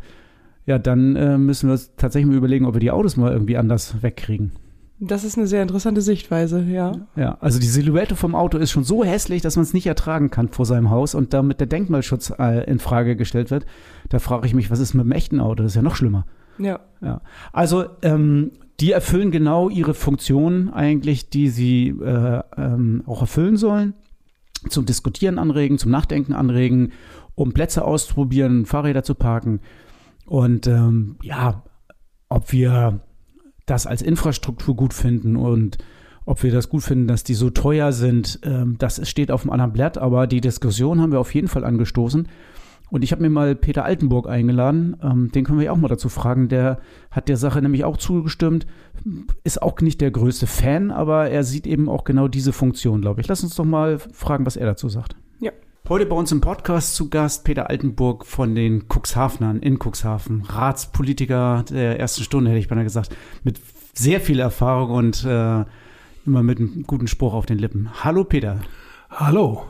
ja, 0.65 0.79
dann 0.79 1.15
äh, 1.15 1.37
müssen 1.37 1.67
wir 1.67 1.73
uns 1.73 1.91
tatsächlich 1.97 2.29
mal 2.29 2.37
überlegen, 2.37 2.65
ob 2.65 2.75
wir 2.75 2.79
die 2.79 2.91
Autos 2.91 3.17
mal 3.17 3.31
irgendwie 3.31 3.57
anders 3.57 4.01
wegkriegen. 4.01 4.51
Das 4.99 5.23
ist 5.23 5.37
eine 5.37 5.45
sehr 5.45 5.61
interessante 5.61 6.01
Sichtweise, 6.01 6.61
ja. 6.63 6.91
Ja, 7.15 7.37
also 7.39 7.59
die 7.59 7.67
Silhouette 7.67 8.15
vom 8.15 8.33
Auto 8.33 8.57
ist 8.57 8.71
schon 8.71 8.83
so 8.83 9.03
hässlich, 9.03 9.43
dass 9.43 9.55
man 9.55 9.63
es 9.63 9.73
nicht 9.73 9.85
ertragen 9.85 10.31
kann 10.31 10.49
vor 10.49 10.65
seinem 10.65 10.89
Haus 10.89 11.13
und 11.13 11.33
damit 11.33 11.59
der 11.59 11.67
Denkmalschutz 11.67 12.33
äh, 12.39 12.63
in 12.69 12.79
Frage 12.79 13.15
gestellt 13.15 13.51
wird. 13.51 13.65
Da 14.09 14.19
frage 14.19 14.47
ich 14.47 14.55
mich, 14.55 14.71
was 14.71 14.79
ist 14.79 14.95
mit 14.95 15.05
dem 15.05 15.11
echten 15.11 15.39
Auto? 15.39 15.61
Das 15.63 15.73
ist 15.73 15.75
ja 15.75 15.83
noch 15.83 15.95
schlimmer. 15.95 16.25
Ja. 16.57 16.79
ja. 17.01 17.21
Also 17.53 17.85
ähm, 18.01 18.51
die 18.79 18.91
erfüllen 18.91 19.31
genau 19.31 19.69
ihre 19.69 19.93
Funktion 19.93 20.69
eigentlich, 20.71 21.29
die 21.29 21.49
sie 21.49 21.89
äh, 21.89 22.41
ähm, 22.57 23.03
auch 23.05 23.21
erfüllen 23.21 23.57
sollen. 23.57 23.93
Zum 24.69 24.85
Diskutieren 24.85 25.39
anregen, 25.39 25.77
zum 25.77 25.91
Nachdenken 25.91 26.33
anregen, 26.33 26.91
um 27.35 27.53
Plätze 27.53 27.85
auszuprobieren, 27.85 28.65
Fahrräder 28.65 29.03
zu 29.03 29.15
parken. 29.15 29.61
Und 30.25 30.67
ähm, 30.67 31.17
ja, 31.21 31.63
ob 32.29 32.51
wir 32.51 33.01
das 33.65 33.87
als 33.87 34.01
Infrastruktur 34.01 34.75
gut 34.75 34.93
finden 34.93 35.35
und 35.35 35.77
ob 36.25 36.43
wir 36.43 36.51
das 36.51 36.69
gut 36.69 36.83
finden, 36.83 37.07
dass 37.07 37.23
die 37.23 37.35
so 37.35 37.49
teuer 37.49 37.93
sind, 37.93 38.39
ähm, 38.43 38.75
das 38.77 39.07
steht 39.07 39.31
auf 39.31 39.43
dem 39.43 39.51
anderen 39.51 39.73
Blatt. 39.73 39.97
Aber 39.97 40.27
die 40.27 40.41
Diskussion 40.41 41.01
haben 41.01 41.11
wir 41.11 41.19
auf 41.19 41.33
jeden 41.33 41.47
Fall 41.47 41.63
angestoßen. 41.63 42.27
Und 42.89 43.03
ich 43.03 43.11
habe 43.11 43.21
mir 43.21 43.29
mal 43.29 43.55
Peter 43.55 43.83
Altenburg 43.83 44.27
eingeladen, 44.27 44.97
ähm, 45.01 45.31
den 45.31 45.43
können 45.43 45.59
wir 45.59 45.65
ja 45.65 45.71
auch 45.71 45.77
mal 45.77 45.87
dazu 45.87 46.09
fragen. 46.09 46.47
Der 46.47 46.79
hat 47.11 47.27
der 47.27 47.37
Sache 47.37 47.61
nämlich 47.61 47.83
auch 47.83 47.97
zugestimmt, 47.97 48.65
ist 49.43 49.61
auch 49.61 49.79
nicht 49.81 49.99
der 50.01 50.11
größte 50.11 50.47
Fan, 50.47 50.91
aber 50.91 51.29
er 51.29 51.43
sieht 51.43 51.67
eben 51.67 51.89
auch 51.89 52.03
genau 52.03 52.27
diese 52.27 52.53
Funktion, 52.53 53.01
glaube 53.01 53.21
ich. 53.21 53.27
Lass 53.27 53.43
uns 53.43 53.55
doch 53.55 53.65
mal 53.65 53.99
fragen, 53.99 54.45
was 54.45 54.55
er 54.55 54.65
dazu 54.65 54.87
sagt. 54.89 55.15
Ja. 55.39 55.51
Heute 55.89 56.05
bei 56.05 56.15
uns 56.15 56.31
im 56.31 56.41
Podcast 56.41 56.95
zu 56.95 57.09
Gast 57.09 57.43
Peter 57.43 57.69
Altenburg 57.69 58.25
von 58.25 58.55
den 58.55 58.85
Cuxhavenern 58.89 59.59
in 59.59 59.79
Cuxhaven, 59.79 60.43
Ratspolitiker 60.43 61.63
der 61.69 61.99
ersten 61.99 62.23
Stunde, 62.23 62.51
hätte 62.51 62.59
ich 62.59 62.67
beinahe 62.67 62.83
gesagt, 62.83 63.15
mit 63.43 63.59
sehr 63.93 64.21
viel 64.21 64.39
Erfahrung 64.39 64.91
und 64.91 65.25
äh, 65.25 65.65
immer 66.25 66.43
mit 66.43 66.59
einem 66.59 66.83
guten 66.85 67.07
Spruch 67.07 67.33
auf 67.33 67.45
den 67.45 67.57
Lippen. 67.57 67.89
Hallo 68.03 68.23
Peter. 68.23 68.59
Hallo. 69.09 69.63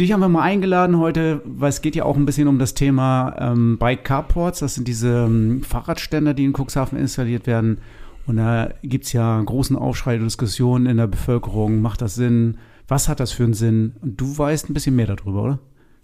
Dich 0.00 0.12
haben 0.12 0.20
wir 0.20 0.28
mal 0.28 0.42
eingeladen 0.42 0.98
heute, 0.98 1.40
weil 1.44 1.68
es 1.68 1.80
geht 1.80 1.94
ja 1.94 2.04
auch 2.04 2.16
ein 2.16 2.26
bisschen 2.26 2.48
um 2.48 2.58
das 2.58 2.74
Thema 2.74 3.36
ähm, 3.38 3.78
Bike 3.78 4.02
Carports. 4.02 4.58
Das 4.58 4.74
sind 4.74 4.88
diese 4.88 5.26
ähm, 5.26 5.62
Fahrradständer, 5.62 6.34
die 6.34 6.44
in 6.44 6.52
Cuxhaven 6.52 6.98
installiert 6.98 7.46
werden. 7.46 7.78
Und 8.26 8.38
da 8.38 8.70
gibt 8.82 9.04
es 9.04 9.12
ja 9.12 9.40
großen 9.40 9.76
Aufschrei 9.76 10.18
Diskussionen 10.18 10.86
in 10.86 10.96
der 10.96 11.06
Bevölkerung. 11.06 11.80
Macht 11.80 12.02
das 12.02 12.16
Sinn? 12.16 12.58
Was 12.88 13.08
hat 13.08 13.20
das 13.20 13.30
für 13.30 13.44
einen 13.44 13.54
Sinn? 13.54 13.94
Und 14.00 14.20
du 14.20 14.36
weißt 14.36 14.68
ein 14.68 14.74
bisschen 14.74 14.96
mehr 14.96 15.06
darüber, 15.06 15.42
oder? 15.44 15.58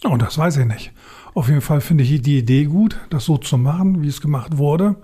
Oh, 0.04 0.16
das 0.16 0.38
weiß 0.38 0.58
ich 0.58 0.66
nicht. 0.66 0.92
Auf 1.34 1.48
jeden 1.48 1.60
Fall 1.60 1.80
finde 1.80 2.04
ich 2.04 2.22
die 2.22 2.38
Idee 2.38 2.66
gut, 2.66 2.96
das 3.10 3.24
so 3.24 3.38
zu 3.38 3.58
machen, 3.58 4.02
wie 4.02 4.08
es 4.08 4.20
gemacht 4.20 4.56
wurde. 4.56 5.02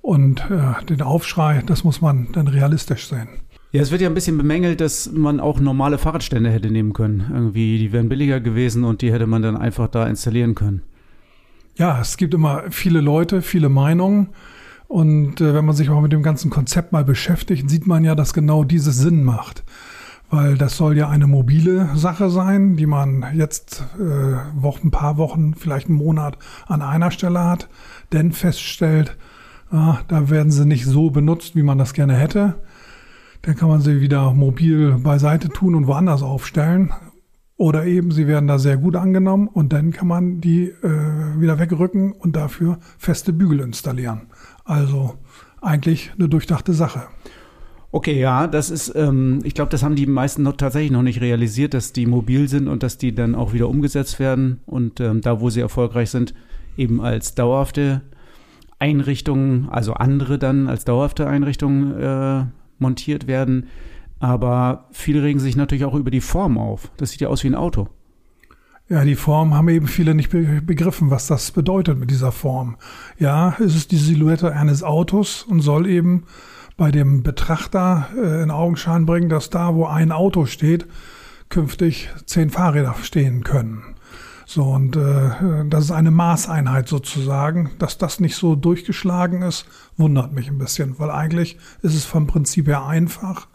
Und 0.00 0.40
äh, 0.50 0.82
den 0.86 1.02
Aufschrei, 1.02 1.62
das 1.66 1.84
muss 1.84 2.00
man 2.00 2.32
dann 2.32 2.48
realistisch 2.48 3.06
sehen. 3.06 3.28
Ja, 3.70 3.82
es 3.82 3.90
wird 3.90 4.00
ja 4.00 4.08
ein 4.08 4.14
bisschen 4.14 4.38
bemängelt, 4.38 4.80
dass 4.80 5.12
man 5.12 5.40
auch 5.40 5.60
normale 5.60 5.98
Fahrradstände 5.98 6.50
hätte 6.50 6.70
nehmen 6.70 6.94
können. 6.94 7.30
Irgendwie, 7.32 7.78
die 7.78 7.92
wären 7.92 8.08
billiger 8.08 8.40
gewesen 8.40 8.84
und 8.84 9.02
die 9.02 9.12
hätte 9.12 9.26
man 9.26 9.42
dann 9.42 9.56
einfach 9.56 9.88
da 9.88 10.06
installieren 10.06 10.54
können. 10.54 10.82
Ja, 11.76 12.00
es 12.00 12.16
gibt 12.16 12.32
immer 12.32 12.64
viele 12.70 13.00
Leute, 13.00 13.42
viele 13.42 13.68
Meinungen. 13.68 14.30
Und 14.88 15.42
äh, 15.42 15.52
wenn 15.52 15.66
man 15.66 15.76
sich 15.76 15.90
auch 15.90 16.00
mit 16.00 16.12
dem 16.12 16.22
ganzen 16.22 16.50
Konzept 16.50 16.92
mal 16.92 17.04
beschäftigt, 17.04 17.68
sieht 17.68 17.86
man 17.86 18.04
ja, 18.04 18.14
dass 18.14 18.32
genau 18.32 18.64
dieses 18.64 18.96
Sinn 18.96 19.22
macht. 19.22 19.64
weil 20.30 20.58
das 20.58 20.76
soll 20.76 20.96
ja 20.96 21.08
eine 21.08 21.26
mobile 21.26 21.88
Sache 21.94 22.30
sein, 22.30 22.76
die 22.76 22.86
man 22.86 23.24
jetzt 23.34 23.84
äh, 23.98 24.62
Wochen, 24.62 24.88
ein 24.88 24.90
paar 24.90 25.16
Wochen, 25.16 25.54
vielleicht 25.54 25.88
einen 25.88 25.96
Monat 25.96 26.36
an 26.66 26.82
einer 26.82 27.10
Stelle 27.10 27.44
hat, 27.44 27.68
denn 28.12 28.32
feststellt, 28.32 29.16
ah, 29.70 29.98
da 30.08 30.28
werden 30.28 30.52
sie 30.52 30.66
nicht 30.66 30.84
so 30.84 31.10
benutzt, 31.10 31.56
wie 31.56 31.62
man 31.62 31.78
das 31.78 31.94
gerne 31.94 32.14
hätte. 32.14 32.56
Dann 33.42 33.56
kann 33.56 33.68
man 33.68 33.80
sie 33.80 34.00
wieder 34.00 34.32
mobil 34.32 34.98
beiseite 34.98 35.48
tun 35.48 35.74
und 35.74 35.86
woanders 35.86 36.22
aufstellen. 36.22 36.92
Oder 37.56 37.86
eben, 37.86 38.12
sie 38.12 38.28
werden 38.28 38.46
da 38.46 38.58
sehr 38.58 38.76
gut 38.76 38.94
angenommen 38.94 39.48
und 39.48 39.72
dann 39.72 39.90
kann 39.90 40.06
man 40.06 40.40
die 40.40 40.68
äh, 40.68 41.40
wieder 41.40 41.58
wegrücken 41.58 42.12
und 42.12 42.36
dafür 42.36 42.78
feste 42.98 43.32
Bügel 43.32 43.60
installieren. 43.60 44.28
Also 44.64 45.14
eigentlich 45.60 46.12
eine 46.16 46.28
durchdachte 46.28 46.72
Sache. 46.72 47.08
Okay, 47.90 48.20
ja, 48.20 48.46
das 48.46 48.70
ist, 48.70 48.94
ähm, 48.94 49.40
ich 49.44 49.54
glaube, 49.54 49.70
das 49.70 49.82
haben 49.82 49.96
die 49.96 50.06
meisten 50.06 50.42
noch 50.42 50.56
tatsächlich 50.56 50.92
noch 50.92 51.02
nicht 51.02 51.20
realisiert, 51.20 51.72
dass 51.74 51.92
die 51.92 52.06
mobil 52.06 52.46
sind 52.46 52.68
und 52.68 52.82
dass 52.82 52.98
die 52.98 53.14
dann 53.14 53.34
auch 53.34 53.54
wieder 53.54 53.68
umgesetzt 53.68 54.20
werden 54.20 54.60
und 54.66 55.00
ähm, 55.00 55.22
da, 55.22 55.40
wo 55.40 55.48
sie 55.48 55.60
erfolgreich 55.60 56.10
sind, 56.10 56.34
eben 56.76 57.00
als 57.00 57.34
dauerhafte 57.34 58.02
Einrichtungen, 58.78 59.68
also 59.70 59.94
andere 59.94 60.38
dann 60.38 60.68
als 60.68 60.84
dauerhafte 60.84 61.26
Einrichtungen 61.26 61.98
äh, 61.98 62.44
montiert 62.78 63.26
werden. 63.26 63.68
Aber 64.20 64.88
viele 64.90 65.22
regen 65.22 65.38
sich 65.38 65.56
natürlich 65.56 65.84
auch 65.84 65.94
über 65.94 66.10
die 66.10 66.20
Form 66.20 66.58
auf. 66.58 66.90
Das 66.96 67.10
sieht 67.10 67.20
ja 67.20 67.28
aus 67.28 67.44
wie 67.44 67.48
ein 67.48 67.54
Auto. 67.54 67.88
Ja, 68.88 69.04
die 69.04 69.16
Form 69.16 69.52
haben 69.52 69.68
eben 69.68 69.86
viele 69.86 70.14
nicht 70.14 70.30
begriffen, 70.30 71.10
was 71.10 71.26
das 71.26 71.50
bedeutet 71.50 71.98
mit 71.98 72.10
dieser 72.10 72.32
Form. 72.32 72.78
Ja, 73.18 73.54
es 73.60 73.76
ist 73.76 73.92
die 73.92 73.98
Silhouette 73.98 74.54
eines 74.54 74.82
Autos 74.82 75.42
und 75.42 75.60
soll 75.60 75.86
eben 75.86 76.24
bei 76.78 76.90
dem 76.90 77.22
Betrachter 77.22 78.08
äh, 78.16 78.42
in 78.42 78.50
Augenschein 78.50 79.04
bringen, 79.04 79.28
dass 79.28 79.50
da, 79.50 79.74
wo 79.74 79.84
ein 79.84 80.10
Auto 80.10 80.46
steht, 80.46 80.86
künftig 81.50 82.08
zehn 82.24 82.48
Fahrräder 82.48 82.94
stehen 83.02 83.44
können. 83.44 83.82
So, 84.50 84.64
und 84.64 84.96
äh, 84.96 85.66
das 85.68 85.84
ist 85.84 85.90
eine 85.90 86.10
Maßeinheit 86.10 86.88
sozusagen. 86.88 87.72
Dass 87.78 87.98
das 87.98 88.18
nicht 88.18 88.34
so 88.34 88.56
durchgeschlagen 88.56 89.42
ist, 89.42 89.66
wundert 89.98 90.32
mich 90.32 90.48
ein 90.48 90.56
bisschen, 90.56 90.98
weil 90.98 91.10
eigentlich 91.10 91.58
ist 91.82 91.94
es 91.94 92.06
vom 92.06 92.26
Prinzip 92.26 92.66
her 92.66 92.86
einfach. 92.86 93.46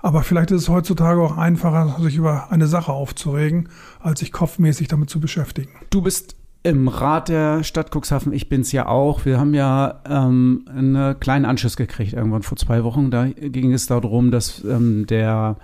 Aber 0.00 0.24
vielleicht 0.24 0.50
ist 0.50 0.62
es 0.62 0.68
heutzutage 0.68 1.22
auch 1.22 1.38
einfacher, 1.38 1.98
sich 2.00 2.16
über 2.16 2.50
eine 2.50 2.66
Sache 2.66 2.90
aufzuregen, 2.90 3.68
als 4.00 4.18
sich 4.18 4.32
kopfmäßig 4.32 4.88
damit 4.88 5.08
zu 5.08 5.20
beschäftigen. 5.20 5.70
Du 5.90 6.02
bist 6.02 6.34
im 6.64 6.88
Rat 6.88 7.28
der 7.28 7.62
Stadt 7.62 7.94
Cuxhaven, 7.94 8.32
ich 8.32 8.48
bin's 8.48 8.72
ja 8.72 8.86
auch. 8.86 9.24
Wir 9.24 9.38
haben 9.38 9.54
ja 9.54 10.00
ähm, 10.10 10.64
einen 10.68 11.20
kleinen 11.20 11.44
Anschluss 11.44 11.76
gekriegt 11.76 12.12
irgendwann 12.12 12.42
vor 12.42 12.58
zwei 12.58 12.82
Wochen. 12.82 13.12
Da 13.12 13.26
ging 13.28 13.72
es 13.72 13.86
darum, 13.86 14.32
dass 14.32 14.64
ähm, 14.64 15.06
der 15.06 15.58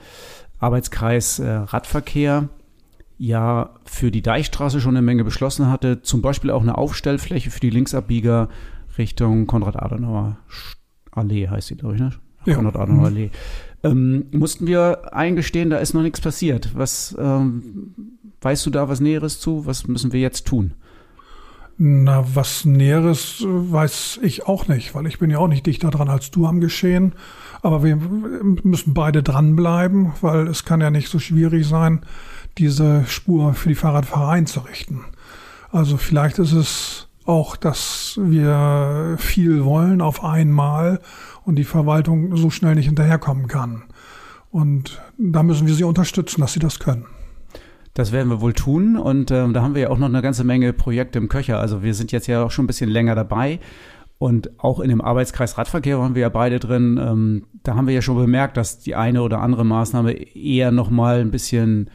Arbeitskreis 0.60 1.40
äh, 1.40 1.50
Radverkehr 1.50 2.48
ja 3.20 3.74
für 3.84 4.10
die 4.10 4.22
Deichstraße 4.22 4.80
schon 4.80 4.96
eine 4.96 5.02
Menge 5.02 5.24
beschlossen 5.24 5.68
hatte. 5.68 6.00
Zum 6.00 6.22
Beispiel 6.22 6.50
auch 6.50 6.62
eine 6.62 6.78
Aufstellfläche 6.78 7.50
für 7.50 7.60
die 7.60 7.70
Linksabbieger 7.70 8.48
Richtung 8.96 9.46
Konrad-Adenauer 9.46 10.38
Allee 11.12 11.48
heißt 11.48 11.68
sie, 11.68 11.76
glaube 11.76 11.96
ich, 11.96 12.00
ne? 12.00 12.12
Ja. 12.46 12.54
Konrad-Adenauer 12.54 13.06
Allee. 13.06 13.30
Ähm, 13.82 14.26
mussten 14.32 14.66
wir 14.66 15.14
eingestehen, 15.14 15.68
da 15.68 15.78
ist 15.78 15.92
noch 15.92 16.02
nichts 16.02 16.20
passiert. 16.20 16.70
Was 16.74 17.14
ähm, 17.18 17.94
weißt 18.40 18.64
du 18.64 18.70
da 18.70 18.88
was 18.88 19.00
Näheres 19.00 19.38
zu? 19.38 19.66
Was 19.66 19.86
müssen 19.86 20.14
wir 20.14 20.20
jetzt 20.20 20.46
tun? 20.46 20.72
Na, 21.76 22.24
was 22.34 22.64
Näheres 22.64 23.42
äh, 23.42 23.46
weiß 23.46 24.20
ich 24.22 24.46
auch 24.46 24.66
nicht, 24.66 24.94
weil 24.94 25.06
ich 25.06 25.18
bin 25.18 25.30
ja 25.30 25.38
auch 25.38 25.48
nicht 25.48 25.66
dichter 25.66 25.90
dran 25.90 26.08
als 26.08 26.30
du 26.30 26.46
am 26.46 26.60
Geschehen. 26.60 27.12
Aber 27.60 27.84
wir 27.84 27.96
müssen 27.96 28.94
beide 28.94 29.22
dranbleiben, 29.22 30.12
weil 30.22 30.46
es 30.48 30.64
kann 30.64 30.80
ja 30.80 30.90
nicht 30.90 31.08
so 31.08 31.18
schwierig 31.18 31.66
sein, 31.66 32.00
diese 32.58 33.04
Spur 33.06 33.54
für 33.54 33.68
die 33.68 33.74
Fahrradfahrer 33.74 34.30
einzurichten. 34.30 35.04
Also 35.70 35.96
vielleicht 35.96 36.38
ist 36.38 36.52
es 36.52 37.08
auch, 37.24 37.56
dass 37.56 38.18
wir 38.22 39.16
viel 39.18 39.64
wollen 39.64 40.00
auf 40.00 40.24
einmal 40.24 41.00
und 41.44 41.56
die 41.56 41.64
Verwaltung 41.64 42.36
so 42.36 42.50
schnell 42.50 42.74
nicht 42.74 42.86
hinterherkommen 42.86 43.46
kann. 43.46 43.84
Und 44.50 45.00
da 45.16 45.42
müssen 45.42 45.66
wir 45.66 45.74
sie 45.74 45.84
unterstützen, 45.84 46.40
dass 46.40 46.52
sie 46.52 46.60
das 46.60 46.80
können. 46.80 47.06
Das 47.94 48.12
werden 48.12 48.28
wir 48.28 48.40
wohl 48.40 48.52
tun 48.52 48.96
und 48.96 49.30
ähm, 49.30 49.52
da 49.52 49.62
haben 49.62 49.74
wir 49.74 49.82
ja 49.82 49.90
auch 49.90 49.98
noch 49.98 50.08
eine 50.08 50.22
ganze 50.22 50.44
Menge 50.44 50.72
Projekte 50.72 51.18
im 51.18 51.28
Köcher. 51.28 51.58
Also 51.58 51.82
wir 51.82 51.94
sind 51.94 52.12
jetzt 52.12 52.28
ja 52.28 52.44
auch 52.44 52.50
schon 52.50 52.64
ein 52.64 52.68
bisschen 52.68 52.88
länger 52.88 53.14
dabei 53.14 53.58
und 54.18 54.50
auch 54.60 54.80
in 54.80 54.90
dem 54.90 55.00
Arbeitskreis 55.00 55.58
Radverkehr 55.58 55.98
waren 55.98 56.14
wir 56.14 56.22
ja 56.22 56.28
beide 56.28 56.60
drin. 56.60 57.00
Ähm, 57.02 57.46
da 57.62 57.74
haben 57.74 57.86
wir 57.86 57.94
ja 57.94 58.02
schon 58.02 58.16
bemerkt, 58.16 58.56
dass 58.56 58.78
die 58.78 58.94
eine 58.94 59.22
oder 59.22 59.40
andere 59.40 59.64
Maßnahme 59.64 60.12
eher 60.12 60.70
noch 60.70 60.90
mal 60.90 61.20
ein 61.20 61.30
bisschen 61.30 61.90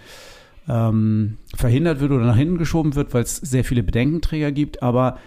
ähm, 0.67 1.37
verhindert 1.55 1.99
wird 1.99 2.11
oder 2.11 2.25
nach 2.25 2.37
hinten 2.37 2.57
geschoben 2.57 2.95
wird, 2.95 3.13
weil 3.13 3.23
es 3.23 3.37
sehr 3.37 3.63
viele 3.63 3.83
Bedenkenträger 3.83 4.51
gibt. 4.51 4.81
Aber 4.81 5.17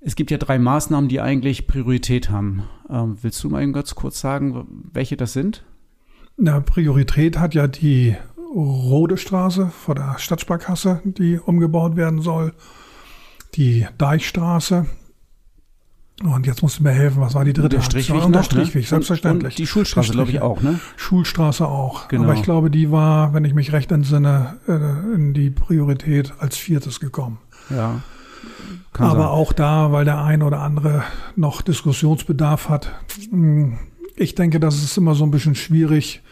es 0.00 0.16
gibt 0.16 0.30
ja 0.30 0.38
drei 0.38 0.58
Maßnahmen, 0.58 1.08
die 1.08 1.20
eigentlich 1.20 1.66
Priorität 1.66 2.30
haben. 2.30 2.64
Ähm, 2.88 3.18
willst 3.20 3.42
du 3.42 3.48
mal 3.48 3.62
eben 3.62 3.72
ganz 3.72 3.94
kurz 3.94 4.20
sagen, 4.20 4.66
welche 4.92 5.16
das 5.16 5.32
sind? 5.32 5.64
Na, 6.36 6.60
Priorität 6.60 7.38
hat 7.38 7.54
ja 7.54 7.66
die 7.66 8.16
Rodestraße 8.54 9.66
vor 9.66 9.94
der 9.94 10.18
Stadtsparkasse, 10.18 11.02
die 11.04 11.38
umgebaut 11.38 11.96
werden 11.96 12.20
soll. 12.20 12.54
Die 13.54 13.86
Deichstraße. 13.98 14.86
Und 16.24 16.46
jetzt 16.46 16.62
musst 16.62 16.80
du 16.80 16.82
mir 16.82 16.90
helfen, 16.90 17.20
was 17.20 17.34
war 17.34 17.44
die 17.44 17.52
dritte? 17.52 17.68
Der 17.68 17.80
Strichweg, 17.80 18.16
noch, 18.16 18.30
der 18.30 18.42
Strichweg, 18.42 18.82
ne? 18.82 18.88
selbstverständlich. 18.88 19.52
Und 19.52 19.58
die 19.58 19.66
Schulstraße, 19.68 20.12
glaube 20.12 20.30
ich, 20.30 20.40
auch, 20.40 20.60
ne? 20.60 20.80
Schulstraße 20.96 21.66
auch. 21.66 22.08
Genau. 22.08 22.24
Aber 22.24 22.34
ich 22.34 22.42
glaube, 22.42 22.70
die 22.70 22.90
war, 22.90 23.34
wenn 23.34 23.44
ich 23.44 23.54
mich 23.54 23.72
recht 23.72 23.92
entsinne, 23.92 24.56
äh, 24.66 25.14
in 25.14 25.32
die 25.32 25.50
Priorität 25.50 26.34
als 26.40 26.56
viertes 26.56 26.98
gekommen. 26.98 27.38
Ja. 27.70 28.00
Aber 28.94 29.10
sein. 29.10 29.22
auch 29.22 29.52
da, 29.52 29.92
weil 29.92 30.04
der 30.04 30.24
ein 30.24 30.42
oder 30.42 30.60
andere 30.60 31.04
noch 31.36 31.62
Diskussionsbedarf 31.62 32.68
hat. 32.68 32.92
Hm, 33.30 33.78
ich 34.16 34.34
denke, 34.34 34.58
das 34.58 34.82
ist 34.82 34.96
immer 34.96 35.14
so 35.14 35.24
ein 35.24 35.30
bisschen 35.30 35.54
schwierig, 35.54 36.22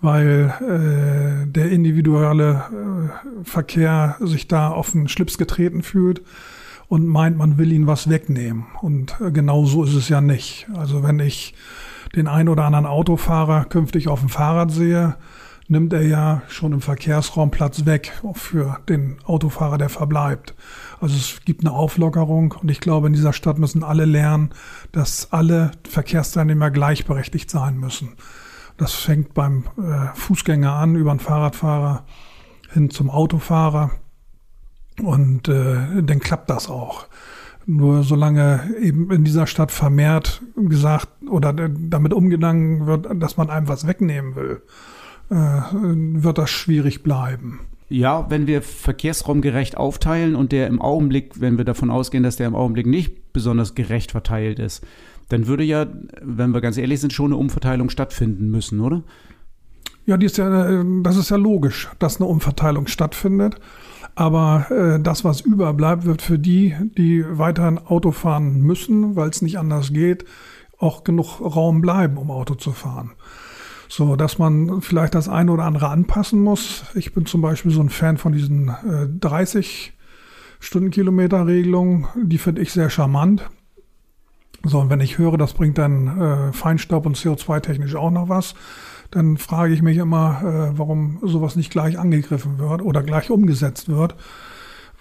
weil 0.00 0.54
äh, 0.62 1.46
der 1.46 1.70
individuelle 1.70 2.62
äh, 3.42 3.44
Verkehr 3.44 4.16
sich 4.20 4.48
da 4.48 4.70
auf 4.70 4.92
den 4.92 5.08
Schlips 5.08 5.36
getreten 5.36 5.82
fühlt 5.82 6.22
und 6.94 7.08
meint, 7.08 7.36
man 7.36 7.58
will 7.58 7.72
ihn 7.72 7.88
was 7.88 8.08
wegnehmen. 8.08 8.66
Und 8.80 9.20
äh, 9.20 9.32
genau 9.32 9.64
so 9.64 9.82
ist 9.82 9.94
es 9.94 10.08
ja 10.08 10.20
nicht. 10.20 10.68
Also 10.76 11.02
wenn 11.02 11.18
ich 11.18 11.52
den 12.14 12.28
ein 12.28 12.48
oder 12.48 12.66
anderen 12.66 12.86
Autofahrer 12.86 13.64
künftig 13.64 14.06
auf 14.06 14.20
dem 14.20 14.28
Fahrrad 14.28 14.70
sehe, 14.70 15.16
nimmt 15.66 15.92
er 15.92 16.06
ja 16.06 16.42
schon 16.46 16.72
im 16.72 16.80
Verkehrsraum 16.80 17.50
Platz 17.50 17.84
weg 17.84 18.12
für 18.34 18.78
den 18.88 19.16
Autofahrer, 19.24 19.76
der 19.76 19.88
verbleibt. 19.88 20.54
Also 21.00 21.16
es 21.16 21.40
gibt 21.44 21.62
eine 21.62 21.72
Auflockerung 21.72 22.54
und 22.62 22.70
ich 22.70 22.78
glaube, 22.78 23.08
in 23.08 23.12
dieser 23.12 23.32
Stadt 23.32 23.58
müssen 23.58 23.82
alle 23.82 24.04
lernen, 24.04 24.50
dass 24.92 25.32
alle 25.32 25.72
Verkehrsteilnehmer 25.88 26.70
gleichberechtigt 26.70 27.50
sein 27.50 27.76
müssen. 27.76 28.12
Das 28.76 28.92
fängt 28.92 29.34
beim 29.34 29.64
äh, 29.78 30.14
Fußgänger 30.14 30.72
an, 30.72 30.94
über 30.94 31.12
den 31.12 31.18
Fahrradfahrer 31.18 32.04
hin 32.72 32.88
zum 32.88 33.10
Autofahrer. 33.10 33.90
Und 35.02 35.48
äh, 35.48 36.02
dann 36.02 36.20
klappt 36.20 36.50
das 36.50 36.68
auch. 36.68 37.06
Nur 37.66 38.02
solange 38.02 38.74
eben 38.80 39.10
in 39.10 39.24
dieser 39.24 39.46
Stadt 39.46 39.72
vermehrt 39.72 40.42
gesagt 40.54 41.08
oder 41.28 41.52
damit 41.52 42.12
umgegangen 42.12 42.86
wird, 42.86 43.06
dass 43.22 43.36
man 43.36 43.50
einem 43.50 43.68
was 43.68 43.86
wegnehmen 43.86 44.36
will, 44.36 44.62
äh, 45.30 45.34
wird 45.34 46.38
das 46.38 46.50
schwierig 46.50 47.02
bleiben. 47.02 47.60
Ja, 47.88 48.26
wenn 48.30 48.46
wir 48.46 48.62
verkehrsraumgerecht 48.62 49.76
aufteilen 49.76 50.36
und 50.36 50.52
der 50.52 50.66
im 50.66 50.80
Augenblick, 50.80 51.40
wenn 51.40 51.58
wir 51.58 51.64
davon 51.64 51.90
ausgehen, 51.90 52.22
dass 52.22 52.36
der 52.36 52.46
im 52.46 52.54
Augenblick 52.54 52.86
nicht 52.86 53.32
besonders 53.32 53.74
gerecht 53.74 54.10
verteilt 54.12 54.58
ist, 54.58 54.84
dann 55.28 55.46
würde 55.46 55.64
ja, 55.64 55.86
wenn 56.22 56.52
wir 56.52 56.60
ganz 56.60 56.76
ehrlich 56.76 57.00
sind, 57.00 57.12
schon 57.12 57.26
eine 57.26 57.36
Umverteilung 57.36 57.88
stattfinden 57.88 58.50
müssen, 58.50 58.80
oder? 58.80 59.02
Ja, 60.06 60.18
die 60.18 60.26
ist 60.26 60.36
ja, 60.36 60.84
das 61.02 61.16
ist 61.16 61.30
ja 61.30 61.36
logisch, 61.36 61.88
dass 61.98 62.20
eine 62.20 62.28
Umverteilung 62.28 62.88
stattfindet. 62.88 63.56
Aber 64.14 64.66
äh, 64.70 65.00
das, 65.00 65.24
was 65.24 65.40
überbleibt, 65.40 66.04
wird 66.04 66.22
für 66.22 66.38
die, 66.38 66.74
die 66.96 67.24
weiterhin 67.26 67.78
Auto 67.78 68.12
fahren 68.12 68.60
müssen, 68.60 69.16
weil 69.16 69.28
es 69.28 69.42
nicht 69.42 69.58
anders 69.58 69.92
geht, 69.92 70.24
auch 70.78 71.04
genug 71.04 71.40
Raum 71.40 71.80
bleiben, 71.80 72.16
um 72.16 72.30
Auto 72.30 72.54
zu 72.54 72.72
fahren. 72.72 73.12
So, 73.88 74.16
dass 74.16 74.38
man 74.38 74.80
vielleicht 74.82 75.14
das 75.14 75.28
eine 75.28 75.52
oder 75.52 75.64
andere 75.64 75.88
anpassen 75.88 76.40
muss. 76.40 76.84
Ich 76.94 77.12
bin 77.12 77.26
zum 77.26 77.42
Beispiel 77.42 77.70
so 77.70 77.80
ein 77.80 77.90
Fan 77.90 78.16
von 78.16 78.32
diesen 78.32 78.68
äh, 78.68 79.08
30 79.20 79.92
Stundenkilometer-Regelungen. 80.60 82.06
Die 82.22 82.38
finde 82.38 82.62
ich 82.62 82.72
sehr 82.72 82.90
charmant. 82.90 83.48
So, 84.64 84.80
und 84.80 84.90
wenn 84.90 85.00
ich 85.00 85.18
höre, 85.18 85.36
das 85.36 85.52
bringt 85.52 85.76
dann 85.78 86.20
äh, 86.20 86.52
Feinstaub 86.52 87.04
und 87.04 87.16
CO2-technisch 87.16 87.94
auch 87.96 88.10
noch 88.10 88.28
was, 88.28 88.54
dann 89.14 89.36
frage 89.36 89.72
ich 89.72 89.80
mich 89.80 89.96
immer, 89.98 90.40
äh, 90.42 90.78
warum 90.78 91.18
sowas 91.22 91.54
nicht 91.54 91.70
gleich 91.70 91.98
angegriffen 91.98 92.58
wird 92.58 92.82
oder 92.82 93.02
gleich 93.02 93.30
umgesetzt 93.30 93.88
wird. 93.88 94.16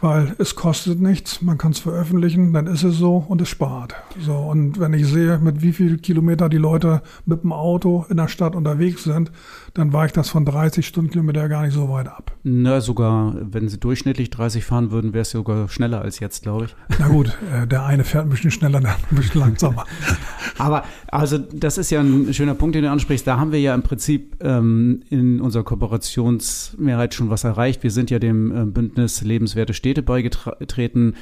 Weil 0.04 0.36
es 0.38 0.56
kostet 0.56 1.00
nichts, 1.00 1.42
man 1.42 1.58
kann 1.58 1.72
es 1.72 1.80
veröffentlichen, 1.80 2.52
dann 2.52 2.68
ist 2.68 2.84
es 2.84 2.98
so 2.98 3.24
und 3.28 3.42
es 3.42 3.48
spart. 3.48 3.96
So 4.20 4.36
und 4.36 4.78
wenn 4.80 4.94
ich 4.94 5.08
sehe, 5.08 5.40
mit 5.40 5.62
wie 5.62 5.72
viel 5.72 5.98
Kilometer 5.98 6.50
die 6.50 6.58
Leute 6.58 7.02
mit 7.26 7.44
dem 7.44 7.54
Auto 7.54 8.06
in 8.10 8.18
der 8.18 8.28
Stadt 8.28 8.56
unterwegs 8.56 9.06
sind, 9.06 9.32
dann 9.74 9.94
war 9.94 10.06
ich 10.06 10.12
das 10.12 10.30
von 10.30 10.46
30 10.46 10.86
Stundenkilometer 10.86 11.48
gar 11.48 11.64
nicht 11.64 11.74
so 11.74 11.90
weit 11.90 12.08
ab. 12.08 12.34
Na, 12.44 12.82
sogar, 12.82 13.36
wenn 13.40 13.70
sie 13.70 13.80
durchschnittlich 13.80 14.30
30 14.30 14.66
fahren 14.66 14.92
würden, 14.92 15.14
wäre 15.14 15.22
es 15.22 15.32
sogar 15.32 15.70
schneller 15.70 16.02
als 16.02 16.20
jetzt, 16.20 16.44
glaube 16.44 16.66
ich. 16.66 16.76
Na 17.00 17.08
gut, 17.08 17.38
äh, 17.54 17.66
der 17.66 17.86
eine 17.86 18.04
fährt 18.04 18.26
ein 18.26 18.30
bisschen 18.30 18.52
schneller, 18.52 18.82
der 18.82 18.96
andere 18.96 19.10
ein 19.12 19.16
bisschen 19.16 19.40
langsamer. 19.40 19.86
Aber 20.58 20.84
also 21.08 21.38
das 21.38 21.78
ist 21.78 21.90
ja 21.90 22.02
ein 22.02 22.34
schöner 22.34 22.56
Punkt, 22.56 22.76
den 22.76 22.84
du 22.84 22.92
ansprichst. 22.92 23.26
Da 23.26 23.40
haben 23.40 23.52
wir 23.52 23.60
ja 23.60 23.74
im 23.74 23.84
Prinzip 23.84 24.36
ähm, 24.42 25.02
in 25.10 25.40
unserer 25.40 25.64
Kooperationsmehrheit 25.64 27.14
schon 27.14 27.30
was 27.30 27.44
erreicht. 27.44 27.84
Wir 27.84 27.92
sind 27.92 28.12
ja 28.12 28.20
dem 28.20 28.52
äh, 28.52 28.66
Bündnis 28.66 29.22
Lebenswerte 29.22 29.74
Städte 29.74 29.93
beigetreten, 30.02 31.16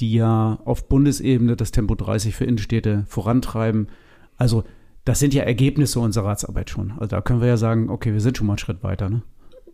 die 0.00 0.14
ja 0.14 0.58
auf 0.64 0.88
Bundesebene 0.88 1.56
das 1.56 1.72
Tempo 1.72 1.94
30 1.94 2.34
für 2.34 2.44
Innenstädte 2.44 3.04
vorantreiben. 3.08 3.88
Also 4.36 4.64
das 5.04 5.18
sind 5.18 5.34
ja 5.34 5.42
Ergebnisse 5.42 6.00
unserer 6.00 6.26
Ratsarbeit 6.26 6.70
schon. 6.70 6.92
Also 6.92 7.06
da 7.06 7.20
können 7.20 7.40
wir 7.40 7.48
ja 7.48 7.56
sagen, 7.56 7.90
okay, 7.90 8.12
wir 8.12 8.20
sind 8.20 8.36
schon 8.36 8.46
mal 8.46 8.54
einen 8.54 8.58
Schritt 8.58 8.82
weiter. 8.82 9.08
Ne? 9.08 9.22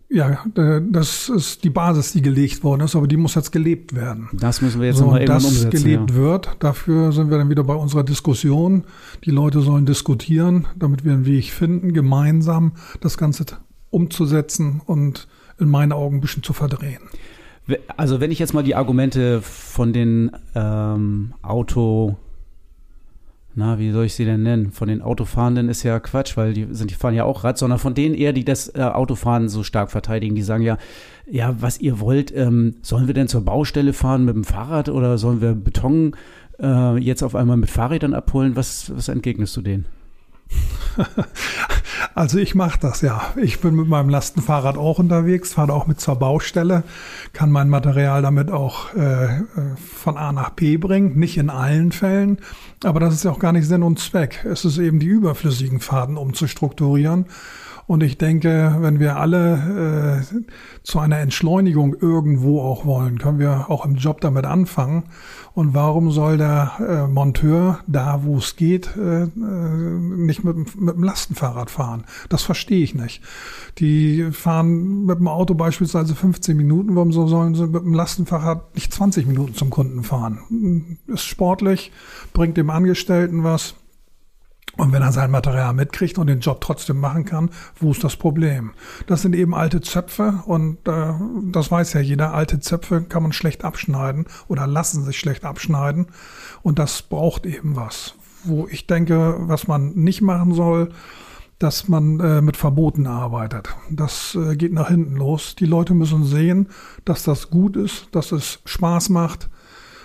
Ja, 0.08 0.44
das 0.54 1.28
ist 1.28 1.64
die 1.64 1.70
Basis, 1.70 2.12
die 2.12 2.22
gelegt 2.22 2.62
worden 2.62 2.82
ist, 2.82 2.94
aber 2.94 3.08
die 3.08 3.16
muss 3.16 3.34
jetzt 3.34 3.50
gelebt 3.50 3.96
werden. 3.96 4.28
Das 4.32 4.60
müssen 4.60 4.80
wir 4.80 4.88
jetzt 4.88 4.98
so, 4.98 5.04
nochmal 5.04 5.22
irgendwann 5.22 5.42
das 5.42 5.50
umsetzen. 5.50 5.82
gelebt 5.82 6.10
ja. 6.10 6.16
wird, 6.16 6.56
dafür 6.60 7.10
sind 7.10 7.30
wir 7.30 7.38
dann 7.38 7.50
wieder 7.50 7.64
bei 7.64 7.74
unserer 7.74 8.04
Diskussion. 8.04 8.84
Die 9.24 9.30
Leute 9.30 9.60
sollen 9.60 9.86
diskutieren, 9.86 10.68
damit 10.76 11.04
wir 11.04 11.12
einen 11.12 11.26
Weg 11.26 11.50
finden, 11.50 11.92
gemeinsam 11.92 12.74
das 13.00 13.18
Ganze 13.18 13.44
umzusetzen 13.90 14.80
und 14.84 15.26
in 15.58 15.68
meinen 15.68 15.92
Augen 15.92 16.18
ein 16.18 16.20
bisschen 16.20 16.42
zu 16.42 16.52
verdrehen. 16.52 17.02
Also 17.96 18.20
wenn 18.20 18.30
ich 18.30 18.38
jetzt 18.38 18.52
mal 18.52 18.62
die 18.62 18.74
Argumente 18.74 19.40
von 19.40 19.92
den 19.92 20.30
ähm, 20.54 21.32
Auto, 21.42 22.16
na, 23.54 23.78
wie 23.78 23.90
soll 23.90 24.06
ich 24.06 24.14
sie 24.14 24.24
denn 24.24 24.42
nennen? 24.42 24.70
Von 24.72 24.88
den 24.88 25.00
Autofahrenden 25.00 25.68
ist 25.68 25.82
ja 25.82 25.98
Quatsch, 26.00 26.36
weil 26.36 26.52
die 26.52 26.66
sind, 26.72 26.90
die 26.90 26.94
fahren 26.94 27.14
ja 27.14 27.24
auch 27.24 27.44
Rad, 27.44 27.56
sondern 27.56 27.78
von 27.78 27.94
denen 27.94 28.14
eher, 28.14 28.32
die 28.32 28.44
das 28.44 28.74
äh, 28.74 28.82
Autofahren 28.82 29.48
so 29.48 29.62
stark 29.62 29.90
verteidigen, 29.90 30.34
die 30.34 30.42
sagen 30.42 30.62
ja, 30.62 30.76
ja, 31.30 31.54
was 31.60 31.80
ihr 31.80 32.00
wollt, 32.00 32.36
ähm, 32.36 32.74
sollen 32.82 33.06
wir 33.06 33.14
denn 33.14 33.28
zur 33.28 33.44
Baustelle 33.44 33.92
fahren 33.92 34.24
mit 34.24 34.34
dem 34.34 34.44
Fahrrad 34.44 34.90
oder 34.90 35.16
sollen 35.16 35.40
wir 35.40 35.54
Beton 35.54 36.16
äh, 36.60 36.98
jetzt 36.98 37.22
auf 37.22 37.34
einmal 37.34 37.56
mit 37.56 37.70
Fahrrädern 37.70 38.12
abholen? 38.12 38.56
Was, 38.56 38.94
was 38.94 39.08
entgegnest 39.08 39.56
du 39.56 39.62
denen? 39.62 39.86
Also 42.14 42.38
ich 42.38 42.54
mache 42.54 42.78
das 42.78 43.00
ja. 43.00 43.32
Ich 43.36 43.60
bin 43.60 43.74
mit 43.74 43.88
meinem 43.88 44.08
Lastenfahrrad 44.08 44.76
auch 44.76 45.00
unterwegs, 45.00 45.54
fahre 45.54 45.72
auch 45.72 45.86
mit 45.86 46.00
zur 46.00 46.16
Baustelle, 46.16 46.84
kann 47.32 47.50
mein 47.50 47.68
Material 47.68 48.22
damit 48.22 48.50
auch 48.50 48.94
äh, 48.94 49.42
von 49.96 50.16
A 50.16 50.32
nach 50.32 50.50
B 50.50 50.76
bringen. 50.76 51.18
Nicht 51.18 51.38
in 51.38 51.50
allen 51.50 51.90
Fällen, 51.90 52.38
aber 52.84 53.00
das 53.00 53.14
ist 53.14 53.24
ja 53.24 53.32
auch 53.32 53.40
gar 53.40 53.52
nicht 53.52 53.66
Sinn 53.66 53.82
und 53.82 53.98
Zweck. 53.98 54.44
Es 54.44 54.64
ist 54.64 54.78
eben 54.78 55.00
die 55.00 55.06
überflüssigen 55.06 55.80
Faden 55.80 56.16
umzustrukturieren. 56.16 57.26
Und 57.86 58.02
ich 58.02 58.16
denke, 58.16 58.76
wenn 58.80 58.98
wir 58.98 59.16
alle 59.16 60.22
äh, 60.32 60.42
zu 60.82 60.98
einer 60.98 61.18
Entschleunigung 61.18 61.94
irgendwo 62.00 62.60
auch 62.60 62.86
wollen, 62.86 63.18
können 63.18 63.38
wir 63.38 63.66
auch 63.68 63.84
im 63.84 63.96
Job 63.96 64.20
damit 64.20 64.46
anfangen. 64.46 65.04
Und 65.52 65.74
warum 65.74 66.10
soll 66.10 66.38
der 66.38 66.72
äh, 66.80 67.06
Monteur 67.06 67.80
da, 67.86 68.20
wo 68.24 68.38
es 68.38 68.56
geht, 68.56 68.96
äh, 68.96 69.26
nicht 69.36 70.44
mit, 70.44 70.80
mit 70.80 70.96
dem 70.96 71.02
Lastenfahrrad 71.02 71.70
fahren? 71.70 72.04
Das 72.28 72.42
verstehe 72.42 72.82
ich 72.82 72.94
nicht. 72.94 73.22
Die 73.78 74.30
fahren 74.32 75.04
mit 75.04 75.18
dem 75.18 75.28
Auto 75.28 75.54
beispielsweise 75.54 76.14
15 76.14 76.56
Minuten. 76.56 76.96
Warum 76.96 77.12
sollen 77.12 77.54
sie 77.54 77.66
mit 77.66 77.82
dem 77.82 77.94
Lastenfahrrad 77.94 78.74
nicht 78.74 78.92
20 78.92 79.26
Minuten 79.26 79.54
zum 79.54 79.70
Kunden 79.70 80.02
fahren? 80.02 80.98
Ist 81.06 81.24
sportlich, 81.24 81.92
bringt 82.32 82.56
dem 82.56 82.70
Angestellten 82.70 83.44
was. 83.44 83.74
Und 84.76 84.92
wenn 84.92 85.02
er 85.02 85.12
sein 85.12 85.30
Material 85.30 85.72
mitkriegt 85.72 86.18
und 86.18 86.26
den 86.26 86.40
Job 86.40 86.60
trotzdem 86.60 86.98
machen 86.98 87.24
kann, 87.24 87.50
wo 87.78 87.92
ist 87.92 88.02
das 88.02 88.16
Problem? 88.16 88.72
Das 89.06 89.22
sind 89.22 89.34
eben 89.34 89.54
alte 89.54 89.80
Zöpfe 89.80 90.42
und 90.46 90.86
äh, 90.88 91.12
das 91.52 91.70
weiß 91.70 91.92
ja 91.92 92.00
jeder. 92.00 92.34
Alte 92.34 92.60
Zöpfe 92.60 93.02
kann 93.02 93.22
man 93.22 93.32
schlecht 93.32 93.64
abschneiden 93.64 94.26
oder 94.48 94.66
lassen 94.66 95.04
sich 95.04 95.18
schlecht 95.18 95.44
abschneiden 95.44 96.06
und 96.62 96.78
das 96.78 97.02
braucht 97.02 97.46
eben 97.46 97.76
was. 97.76 98.14
Wo 98.42 98.66
ich 98.68 98.86
denke, 98.86 99.36
was 99.38 99.68
man 99.68 99.94
nicht 99.94 100.20
machen 100.20 100.52
soll, 100.52 100.90
dass 101.58 101.88
man 101.88 102.18
äh, 102.20 102.40
mit 102.42 102.56
Verboten 102.56 103.06
arbeitet. 103.06 103.68
Das 103.88 104.34
äh, 104.34 104.56
geht 104.56 104.72
nach 104.72 104.88
hinten 104.88 105.16
los. 105.16 105.54
Die 105.54 105.66
Leute 105.66 105.94
müssen 105.94 106.24
sehen, 106.24 106.68
dass 107.04 107.22
das 107.22 107.48
gut 107.48 107.76
ist, 107.76 108.08
dass 108.12 108.32
es 108.32 108.60
Spaß 108.64 109.08
macht 109.10 109.48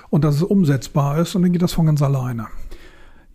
und 0.09 0.23
dass 0.23 0.35
es 0.35 0.43
umsetzbar 0.43 1.17
ist 1.17 1.35
und 1.35 1.41
dann 1.41 1.51
geht 1.51 1.61
das 1.61 1.73
von 1.73 1.87
ganz 1.87 2.01
alleine. 2.01 2.47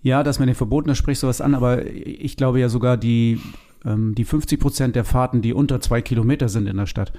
Ja, 0.05 0.23
das 0.23 0.39
mit 0.39 0.49
den 0.49 0.55
Verboten, 0.55 0.89
da 0.89 0.95
sprichst 0.95 1.23
du 1.23 1.29
was 1.29 1.41
an, 1.41 1.55
aber 1.55 1.87
ich 1.87 2.37
glaube 2.37 2.61
ja 2.61 2.69
sogar 2.69 2.99
die, 2.99 3.41
ähm, 3.87 4.15
die 4.15 4.27
50 4.27 4.61
Prozent 4.61 4.97
der 4.97 5.05
Fahrten, 5.05 5.41
die 5.41 5.55
unter 5.55 5.81
zwei 5.81 6.03
Kilometer 6.03 6.51
sind 6.51 6.67
in 6.67 6.77
der 6.77 6.85
Stadt, 6.85 7.15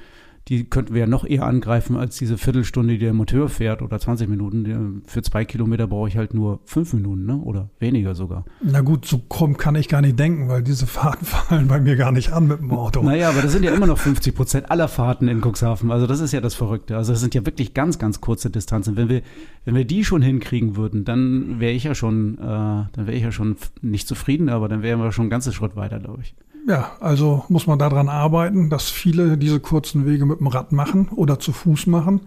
die 0.47 0.65
könnten 0.65 0.93
wir 0.93 1.01
ja 1.01 1.07
noch 1.07 1.25
eher 1.25 1.43
angreifen 1.43 1.97
als 1.97 2.17
diese 2.17 2.37
Viertelstunde, 2.37 2.93
die 2.93 2.99
der 2.99 3.13
Motor 3.13 3.49
fährt 3.49 3.81
oder 3.81 3.99
20 3.99 4.29
Minuten. 4.29 5.01
Für 5.07 5.23
zwei 5.23 5.43
Kilometer 5.43 5.87
brauche 5.87 6.07
ich 6.07 6.17
halt 6.17 6.35
nur 6.35 6.59
fünf 6.65 6.93
Minuten, 6.93 7.25
ne? 7.25 7.37
Oder 7.37 7.69
weniger 7.79 8.13
sogar. 8.13 8.45
Na 8.61 8.81
gut, 8.81 9.05
so 9.05 9.17
krumm 9.17 9.57
kann 9.57 9.73
ich 9.73 9.89
gar 9.89 10.01
nicht 10.01 10.19
denken, 10.19 10.47
weil 10.47 10.61
diese 10.61 10.85
Fahrten 10.85 11.25
fallen 11.25 11.67
bei 11.67 11.79
mir 11.79 11.95
gar 11.95 12.11
nicht 12.11 12.31
an 12.31 12.47
mit 12.47 12.59
dem 12.59 12.71
Auto. 12.71 13.01
Naja, 13.01 13.29
aber 13.29 13.41
das 13.41 13.53
sind 13.53 13.63
ja 13.63 13.73
immer 13.73 13.87
noch 13.87 13.97
50 13.97 14.35
Prozent 14.35 14.69
aller 14.69 14.87
Fahrten 14.87 15.27
in 15.27 15.41
Cuxhaven. 15.41 15.89
Also 15.89 16.05
das 16.05 16.19
ist 16.19 16.31
ja 16.31 16.41
das 16.41 16.53
Verrückte. 16.53 16.95
Also 16.95 17.11
das 17.13 17.21
sind 17.21 17.33
ja 17.33 17.43
wirklich 17.43 17.73
ganz, 17.73 17.97
ganz 17.97 18.21
kurze 18.21 18.51
Distanzen. 18.51 18.97
Wenn 18.97 19.09
wir, 19.09 19.23
wenn 19.63 19.73
wir 19.73 19.85
die 19.85 20.05
schon 20.05 20.21
hinkriegen 20.21 20.75
würden, 20.75 21.05
dann 21.05 21.59
wäre 21.59 21.73
ich 21.73 21.85
ja 21.85 21.95
schon, 21.95 22.37
äh, 22.37 22.41
dann 22.41 22.91
wäre 22.95 23.13
ich 23.13 23.23
ja 23.23 23.31
schon 23.31 23.55
nicht 23.81 24.07
zufrieden, 24.07 24.49
aber 24.49 24.69
dann 24.69 24.83
wären 24.83 24.99
wir 24.99 25.11
schon 25.11 25.25
ein 25.25 25.31
ganzes 25.31 25.55
Schritt 25.55 25.75
weiter, 25.75 25.99
glaube 25.99 26.21
ich. 26.21 26.35
Ja, 26.67 26.93
also 26.99 27.45
muss 27.47 27.67
man 27.67 27.77
daran 27.77 28.09
arbeiten, 28.09 28.69
dass 28.71 28.89
viele 28.89 29.37
diese 29.37 29.59
kurzen 29.59 30.05
Wege 30.05 30.25
mit 30.25 30.39
dem 30.39 30.47
Rad 30.47 30.71
machen 30.71 31.09
oder 31.09 31.39
zu 31.39 31.51
Fuß 31.51 31.85
machen. 31.87 32.21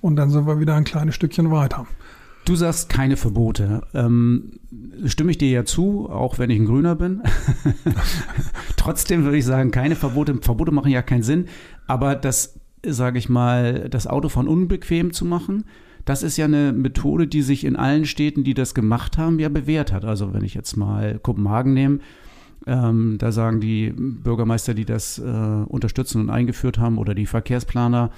Und 0.00 0.16
dann 0.16 0.30
sind 0.30 0.46
wir 0.46 0.58
wieder 0.58 0.74
ein 0.74 0.84
kleines 0.84 1.14
Stückchen 1.14 1.50
weiter. 1.50 1.86
Du 2.44 2.56
sagst 2.56 2.88
keine 2.88 3.16
Verbote. 3.16 3.82
Ähm, 3.94 4.58
stimme 5.04 5.30
ich 5.30 5.38
dir 5.38 5.50
ja 5.50 5.64
zu, 5.64 6.08
auch 6.10 6.38
wenn 6.38 6.50
ich 6.50 6.58
ein 6.58 6.66
Grüner 6.66 6.96
bin. 6.96 7.22
Trotzdem 8.76 9.24
würde 9.24 9.36
ich 9.36 9.44
sagen, 9.44 9.70
keine 9.70 9.94
Verbote. 9.94 10.38
Verbote 10.40 10.72
machen 10.72 10.90
ja 10.90 11.02
keinen 11.02 11.22
Sinn. 11.22 11.46
Aber 11.86 12.16
das, 12.16 12.58
sage 12.84 13.18
ich 13.18 13.28
mal, 13.28 13.88
das 13.90 14.06
Autofahren 14.06 14.48
unbequem 14.48 15.12
zu 15.12 15.24
machen, 15.24 15.64
das 16.04 16.22
ist 16.24 16.36
ja 16.36 16.46
eine 16.46 16.72
Methode, 16.72 17.28
die 17.28 17.42
sich 17.42 17.64
in 17.64 17.76
allen 17.76 18.06
Städten, 18.06 18.42
die 18.42 18.54
das 18.54 18.74
gemacht 18.74 19.18
haben, 19.18 19.38
ja 19.38 19.48
bewährt 19.48 19.92
hat. 19.92 20.04
Also 20.04 20.32
wenn 20.32 20.42
ich 20.42 20.54
jetzt 20.54 20.76
mal 20.76 21.20
Kopenhagen 21.22 21.74
nehme, 21.74 22.00
ähm, 22.66 23.16
da 23.18 23.32
sagen 23.32 23.60
die 23.60 23.92
Bürgermeister, 23.96 24.74
die 24.74 24.84
das 24.84 25.18
äh, 25.18 25.22
unterstützen 25.22 26.20
und 26.20 26.30
eingeführt 26.30 26.78
haben, 26.78 26.98
oder 26.98 27.14
die 27.14 27.26
Verkehrsplaner, 27.26 28.10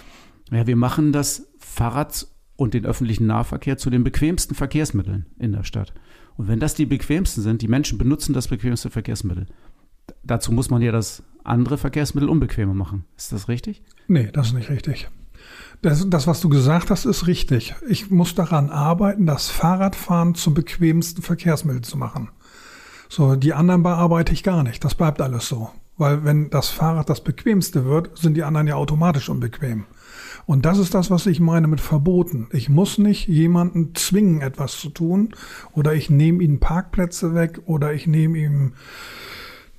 ja, 0.51 0.67
wir 0.67 0.77
machen 0.77 1.13
das 1.13 1.49
Fahrrad 1.59 2.27
und 2.57 2.75
den 2.75 2.87
öffentlichen 2.87 3.27
Nahverkehr 3.27 3.79
zu 3.79 3.91
den 3.91 4.05
bequemsten 4.05 4.55
Verkehrsmitteln 4.55 5.27
in 5.39 5.53
der 5.53 5.65
Stadt. 5.65 5.93
Und 6.37 6.49
wenn 6.49 6.61
das 6.61 6.75
die 6.75 6.87
bequemsten 6.87 7.43
sind, 7.43 7.63
die 7.63 7.69
Menschen 7.69 7.99
benutzen 7.99 8.33
das 8.33 8.49
bequemste 8.49 8.91
Verkehrsmittel. 8.91 9.47
Dazu 10.23 10.53
muss 10.53 10.71
man 10.71 10.83
ja 10.83 10.93
das 10.93 11.23
andere 11.45 11.79
Verkehrsmittel 11.79 12.29
unbequemer 12.29 12.75
machen. 12.75 13.05
Ist 13.17 13.33
das 13.33 13.49
richtig? 13.49 13.83
Nee, 14.09 14.31
das 14.33 14.49
ist 14.49 14.55
nicht 14.55 14.71
richtig. 14.71 15.09
Das, 15.83 16.09
das, 16.09 16.27
was 16.27 16.41
du 16.41 16.49
gesagt 16.49 16.91
hast, 16.91 17.05
ist 17.05 17.27
richtig. 17.27 17.75
Ich 17.89 18.11
muss 18.11 18.35
daran 18.35 18.71
arbeiten, 18.71 19.27
das 19.27 19.49
Fahrradfahren 19.49 20.35
zum 20.35 20.55
bequemsten 20.55 21.23
Verkehrsmittel 21.23 21.83
zu 21.83 21.99
machen. 21.99 22.31
So, 23.17 23.37
die 23.37 23.55
anderen 23.55 23.85
bearbeite 23.85 24.33
ich 24.33 24.43
gar 24.43 24.65
nicht. 24.65 24.85
Das 24.85 24.97
bleibt 24.97 25.21
alles 25.21 25.47
so. 25.47 25.71
Weil 25.97 26.25
wenn 26.25 26.51
das 26.51 26.71
Fahrrad 26.71 27.09
das 27.09 27.23
bequemste 27.23 27.85
wird, 27.85 28.19
sind 28.19 28.37
die 28.37 28.43
anderen 28.43 28.67
ja 28.67 28.75
automatisch 28.75 29.29
unbequem. 29.29 29.85
Und 30.47 30.67
das 30.67 30.79
ist 30.79 30.95
das, 30.95 31.13
was 31.13 31.27
ich 31.27 31.39
meine 31.39 31.69
mit 31.69 31.81
Verboten. 31.81 32.49
Ich 32.51 32.69
muss 32.69 32.99
nicht 32.99 33.29
jemanden 33.29 33.95
zwingen, 33.95 34.41
etwas 34.41 34.81
zu 34.81 34.91
tun, 34.91 35.29
oder 35.75 35.95
ich 35.95 36.11
nehme 36.11 36.43
ihm 36.43 36.59
Parkplätze 36.59 37.37
weg, 37.37 37.61
oder 37.67 37.95
ich 37.95 38.09
nehme 38.09 38.37
ihm 38.37 38.73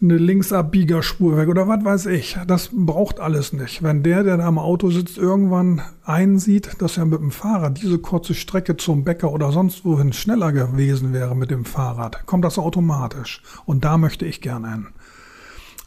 eine 0.02 0.18
Linksabbiegerspur 0.18 1.38
weg 1.38 1.48
oder 1.48 1.68
was 1.68 1.86
weiß 1.86 2.06
ich. 2.08 2.38
Das 2.48 2.70
braucht 2.74 3.20
alles 3.20 3.54
nicht. 3.54 3.82
Wenn 3.82 4.04
der, 4.04 4.24
der 4.24 4.38
da 4.38 4.46
am 4.46 4.60
Auto 4.60 4.90
sitzt, 4.92 5.18
irgendwann 5.18 5.82
einsieht, 6.04 6.82
dass 6.82 6.98
er 6.98 7.06
mit 7.06 7.20
dem 7.20 7.32
Fahrrad 7.32 7.82
diese 7.82 7.98
kurze 8.00 8.34
Strecke 8.34 8.78
zum 8.78 9.04
Bäcker 9.04 9.32
oder 9.32 9.52
sonst 9.52 9.86
wohin 9.86 10.14
schneller 10.14 10.52
gewesen 10.52 11.14
wäre 11.14 11.36
mit 11.36 11.50
dem 11.50 11.66
Fahrrad, 11.66 12.26
kommt 12.26 12.46
das 12.46 12.60
automatisch. 12.60 13.42
Und 13.66 13.86
da 13.86 13.98
möchte 13.98 14.26
ich 14.26 14.42
gerne 14.42 14.72
hin. 14.72 14.88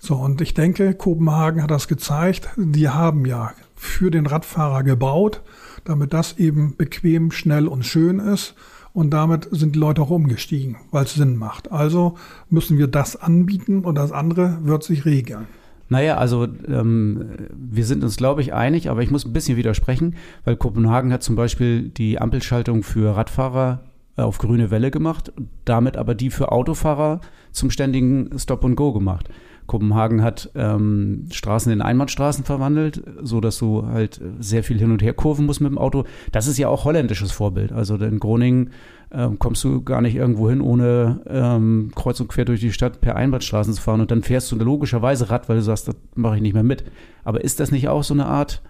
So, 0.01 0.17
und 0.17 0.41
ich 0.41 0.55
denke, 0.55 0.95
Kopenhagen 0.95 1.63
hat 1.63 1.71
das 1.71 1.89
gezeigt. 1.89 2.49
Die 2.57 2.89
haben 2.89 3.27
ja 3.27 3.53
für 3.75 4.11
den 4.11 4.27
Radfahrer 4.27 4.85
gebaut, 4.85 5.43
damit 5.85 6.13
das 6.13 6.39
eben 6.39 6.77
bequem, 6.77 7.31
schnell 7.31 7.69
und 7.69 7.85
schön 7.85 8.21
ist. 8.21 8.55
Und 8.99 9.11
damit 9.11 9.47
sind 9.53 9.77
die 9.77 9.79
Leute 9.79 10.03
auch 10.03 10.11
umgestiegen, 10.11 10.75
weil 10.91 11.05
es 11.05 11.15
Sinn 11.15 11.37
macht. 11.37 11.71
Also 11.71 12.17
müssen 12.51 12.79
wir 12.79 12.89
das 12.89 13.15
anbieten 13.15 13.85
und 13.85 13.95
das 13.95 14.11
andere 14.11 14.59
wird 14.65 14.83
sich 14.83 15.05
regeln. 15.05 15.47
Naja, 15.89 16.17
also 16.17 16.49
ähm, 16.67 17.25
wir 17.57 17.85
sind 17.85 18.03
uns, 18.03 18.17
glaube 18.17 18.41
ich, 18.41 18.55
einig, 18.55 18.91
aber 18.91 19.01
ich 19.05 19.13
muss 19.13 19.25
ein 19.25 19.33
bisschen 19.33 19.57
widersprechen, 19.57 20.17
weil 20.45 20.57
Kopenhagen 20.57 21.13
hat 21.13 21.23
zum 21.23 21.37
Beispiel 21.37 21.91
die 21.91 22.21
Ampelschaltung 22.21 22.83
für 22.83 23.15
Radfahrer 23.15 23.85
äh, 24.17 24.23
auf 24.23 24.39
grüne 24.39 24.73
Welle 24.73 24.91
gemacht, 24.91 25.33
damit 25.65 25.97
aber 25.97 26.17
die 26.17 26.31
für 26.31 26.51
Autofahrer 26.51 27.21
zum 27.53 27.71
ständigen 27.71 28.37
Stop 28.37 28.65
and 28.65 28.75
Go 28.75 28.93
gemacht. 28.93 29.29
Kopenhagen 29.69 30.23
hat 30.23 30.51
ähm, 30.55 31.27
Straßen 31.31 31.71
in 31.71 31.83
Einbahnstraßen 31.83 32.45
verwandelt, 32.45 33.03
so 33.23 33.41
dass 33.41 33.59
du 33.59 33.87
halt 33.87 34.21
sehr 34.41 34.65
viel 34.65 34.79
hin 34.79 34.91
und 34.91 35.03
her 35.03 35.13
kurven 35.13 35.47
musst 35.47 35.61
mit 35.61 35.71
dem 35.71 35.79
Auto. 35.79 36.05
Das 36.33 36.49
ist 36.49 36.59
ja 36.59 36.69
auch 36.69 36.85
holländisches 36.85 37.31
Vorbild. 37.31 37.71
Also 37.71 37.97
in 37.97 38.19
Groningen 38.19 38.71
ähm, 39.13 39.39
kommst 39.39 39.63
du 39.65 39.83
gar 39.83 40.01
nicht 40.01 40.17
irgendwo 40.17 40.49
hin, 40.49 40.63
ohne 40.63 41.21
ähm, 41.29 41.93
kreuz 41.95 42.19
und 42.19 42.29
quer 42.29 42.47
durch 42.47 42.61
die 42.61 42.73
Stadt 42.73 43.03
per 43.03 43.15
Einbahnstraßen 43.15 43.75
zu 43.75 43.83
fahren 43.83 44.01
und 44.01 44.11
dann 44.11 44.23
fährst 44.23 44.51
du 44.51 44.57
logischerweise 44.57 45.31
Rad, 45.31 45.49
weil 45.51 45.57
du 45.57 45.63
sagst, 45.63 45.87
das 45.87 45.97
mache 46.15 46.37
ich 46.37 46.43
nicht 46.43 46.55
mehr 46.55 46.63
mit. 46.63 46.85
Aber 47.23 47.45
ist 47.45 47.61
das 47.61 47.71
nicht 47.71 47.89
auch 47.89 48.03
so 48.03 48.15
eine 48.15 48.27
Art 48.27 48.63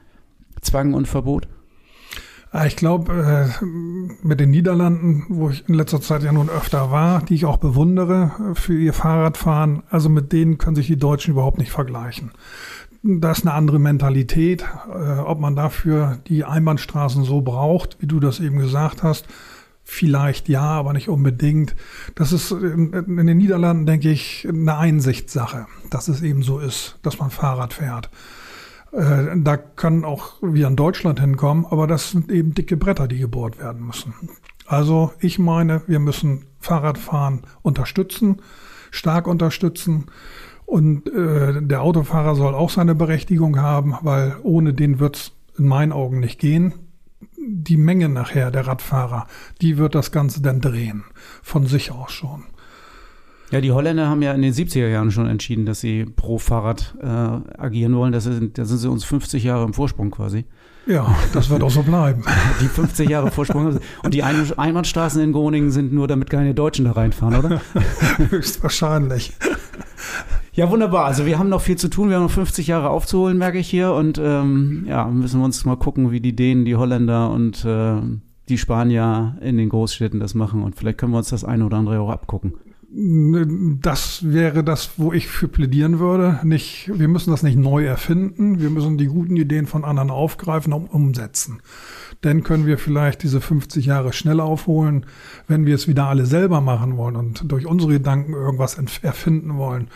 Zwang 0.61 0.95
und 0.95 1.07
Verbot? 1.07 1.47
Ah, 2.51 2.65
ich 2.65 2.77
glaube, 2.77 3.13
äh, 3.61 3.65
mit 4.23 4.41
den 4.41 4.51
Niederlanden, 4.51 5.27
wo 5.29 5.51
ich 5.51 5.69
in 5.69 5.75
letzter 5.75 6.01
Zeit 6.01 6.23
ja 6.23 6.33
nun 6.33 6.49
öfter 6.49 6.91
war, 6.91 7.23
die 7.23 7.35
ich 7.35 7.45
auch 7.45 7.59
bewundere 7.59 8.55
für 8.55 8.79
ihr 8.79 8.95
Fahrradfahren, 8.95 9.83
also 9.91 10.09
mit 10.09 10.33
denen 10.33 10.57
können 10.57 10.77
sich 10.77 10.87
die 10.87 10.97
Deutschen 10.97 11.33
überhaupt 11.33 11.59
nicht 11.59 11.71
vergleichen. 11.71 12.31
Da 13.03 13.31
ist 13.33 13.43
eine 13.43 13.55
andere 13.55 13.79
Mentalität. 13.79 14.65
Äh, 14.93 15.19
ob 15.21 15.41
man 15.41 15.57
dafür 15.57 16.19
die 16.27 16.45
Einbahnstraßen 16.45 17.23
so 17.25 17.43
braucht, 17.43 17.99
wie 18.01 18.07
du 18.07 18.19
das 18.19 18.41
eben 18.41 18.59
gesagt 18.59 19.03
hast, 19.03 19.27
vielleicht 19.85 20.49
ja, 20.49 20.63
aber 20.63 20.93
nicht 20.93 21.09
unbedingt. 21.09 21.77
Das 22.15 22.33
ist 22.33 22.51
in, 22.51 22.93
in 22.93 23.27
den 23.27 23.39
Niederlanden, 23.39 23.87
denke 23.87 24.11
ich, 24.11 24.47
eine 24.49 24.77
Einsichtssache, 24.77 25.67
dass 25.91 26.09
es 26.09 26.23
eben 26.23 26.43
so 26.43 26.59
ist, 26.59 26.99
dass 27.03 27.19
man 27.19 27.31
Fahrrad 27.31 27.73
fährt. 27.73 28.11
Äh, 28.93 29.37
da 29.37 29.57
kann 29.57 30.05
auch 30.05 30.35
wir 30.41 30.67
in 30.67 30.77
Deutschland 30.77 31.21
hinkommen, 31.21 31.67
aber 31.67 31.87
das 31.87 32.11
sind 32.11 32.31
eben 32.31 32.55
dicke 32.55 32.77
Bretter, 32.77 33.09
die 33.09 33.19
gebohrt 33.19 33.59
werden 33.59 33.87
müssen. 33.87 34.15
Also 34.67 35.13
ich 35.21 35.39
meine, 35.39 35.83
wir 35.87 35.99
müssen 35.99 36.47
Fahrradfahren 36.61 37.43
unterstützen, 37.63 38.43
stark 38.91 39.27
unterstützen. 39.27 40.07
Und 40.67 41.09
äh, 41.09 41.63
der 41.63 41.81
Autofahrer 41.81 42.35
soll 42.35 42.55
auch 42.55 42.69
seine 42.69 42.95
Berechtigung 42.95 43.59
haben, 43.59 43.97
weil 44.03 44.37
ohne 44.43 44.75
den 44.75 45.01
wird's 45.01 45.33
in 45.57 45.67
meinen 45.67 45.93
Augen 45.93 46.21
nicht 46.21 46.39
gehen. 46.39 46.75
Die 47.37 47.79
Menge 47.79 48.11
nachher 48.11 48.51
der 48.51 48.67
Radfahrer, 48.67 49.27
die 49.63 49.79
wird 49.79 49.95
das 49.95 50.13
Ganze 50.13 50.43
dann 50.43 50.61
drehen, 50.61 51.05
von 51.43 51.67
sich 51.67 51.91
aus 51.91 52.13
schon. 52.13 52.45
Ja, 53.51 53.63
die 53.63 53.73
Holländer 53.73 54.09
haben 54.09 54.21
ja 54.21 54.33
in 54.33 54.43
den 54.43 54.53
70er 54.53 54.89
Jahren 54.89 55.11
schon 55.11 55.27
entschieden, 55.27 55.65
dass 55.65 55.81
sie 55.81 56.05
pro 56.05 56.39
Fahrrad 56.39 56.95
äh, 57.01 57.07
agieren 57.07 57.97
wollen. 57.97 58.13
Das 58.13 58.25
sind, 58.25 58.59
da 58.59 58.67
sind 58.67 58.79
sie 58.79 58.91
uns 58.91 59.05
50 59.05 59.43
Jahre 59.43 59.65
im 59.65 59.73
Vorsprung 59.73 60.11
quasi. 60.11 60.45
Ja, 60.87 61.15
das 61.33 61.51
wird 61.51 61.63
auch 61.63 61.71
so 61.71 61.83
bleiben. 61.83 62.25
Die 62.61 62.67
50 62.67 63.09
Jahre 63.09 63.31
Vorsprung. 63.31 63.79
Und 64.03 64.15
die 64.15 64.23
Einbahnstraßen 64.23 65.23
in 65.23 65.33
Groningen 65.33 65.71
sind 65.71 65.93
nur, 65.93 66.09
damit 66.09 66.31
keine 66.31 66.55
Deutschen 66.55 66.87
da 66.87 66.93
reinfahren, 66.93 67.37
oder? 67.37 67.61
Höchstwahrscheinlich. 68.31 69.35
Ja, 70.53 70.71
wunderbar. 70.71 71.05
Also 71.05 71.27
wir 71.27 71.39
haben 71.39 71.51
noch 71.51 71.61
viel 71.61 71.77
zu 71.77 71.89
tun. 71.89 72.09
Wir 72.09 72.17
haben 72.17 72.25
noch 72.25 72.31
50 72.31 72.67
Jahre 72.67 72.89
aufzuholen, 72.89 73.37
merke 73.37 73.59
ich 73.59 73.69
hier. 73.69 73.93
Und 73.93 74.19
ähm, 74.19 74.87
ja, 74.89 75.07
müssen 75.07 75.41
wir 75.41 75.45
uns 75.45 75.65
mal 75.65 75.77
gucken, 75.77 76.11
wie 76.11 76.21
die 76.21 76.35
Dänen, 76.35 76.65
die 76.65 76.77
Holländer 76.77 77.31
und 77.31 77.65
äh, 77.65 77.97
die 78.49 78.59
Spanier 78.59 79.37
in 79.43 79.59
den 79.59 79.69
Großstädten 79.69 80.21
das 80.21 80.35
machen. 80.35 80.63
Und 80.63 80.75
vielleicht 80.75 80.99
können 80.99 81.13
wir 81.13 81.19
uns 81.19 81.29
das 81.29 81.45
eine 81.45 81.67
oder 81.67 81.77
andere 81.77 82.01
auch 82.01 82.11
abgucken. 82.11 82.55
Das 82.91 84.33
wäre 84.33 84.65
das, 84.65 84.93
wo 84.97 85.13
ich 85.13 85.29
für 85.29 85.47
plädieren 85.47 85.99
würde. 85.99 86.41
Nicht, 86.43 86.91
wir 86.95 87.09
müssen 87.09 87.31
das 87.31 87.43
nicht 87.43 87.59
neu 87.59 87.85
erfinden. 87.85 88.61
Wir 88.61 88.71
müssen 88.71 88.97
die 88.97 89.09
guten 89.09 89.37
Ideen 89.37 89.67
von 89.67 89.85
anderen 89.85 90.11
aufgreifen 90.11 90.73
und 90.73 90.87
umsetzen. 90.87 91.61
Dann 92.23 92.43
können 92.43 92.65
wir 92.65 92.79
vielleicht 92.79 93.23
diese 93.23 93.43
50 93.43 93.85
Jahre 93.85 94.15
schneller 94.15 94.45
aufholen, 94.45 95.05
wenn 95.49 95.67
wir 95.67 95.75
es 95.75 95.87
wieder 95.87 96.07
alle 96.07 96.25
selber 96.25 96.63
machen 96.63 96.97
wollen 96.97 97.17
und 97.17 97.53
durch 97.53 97.67
unsere 97.67 97.93
Gedanken 97.93 98.33
irgendwas 98.33 98.79
erfinden 99.03 99.59
wollen. 99.59 99.89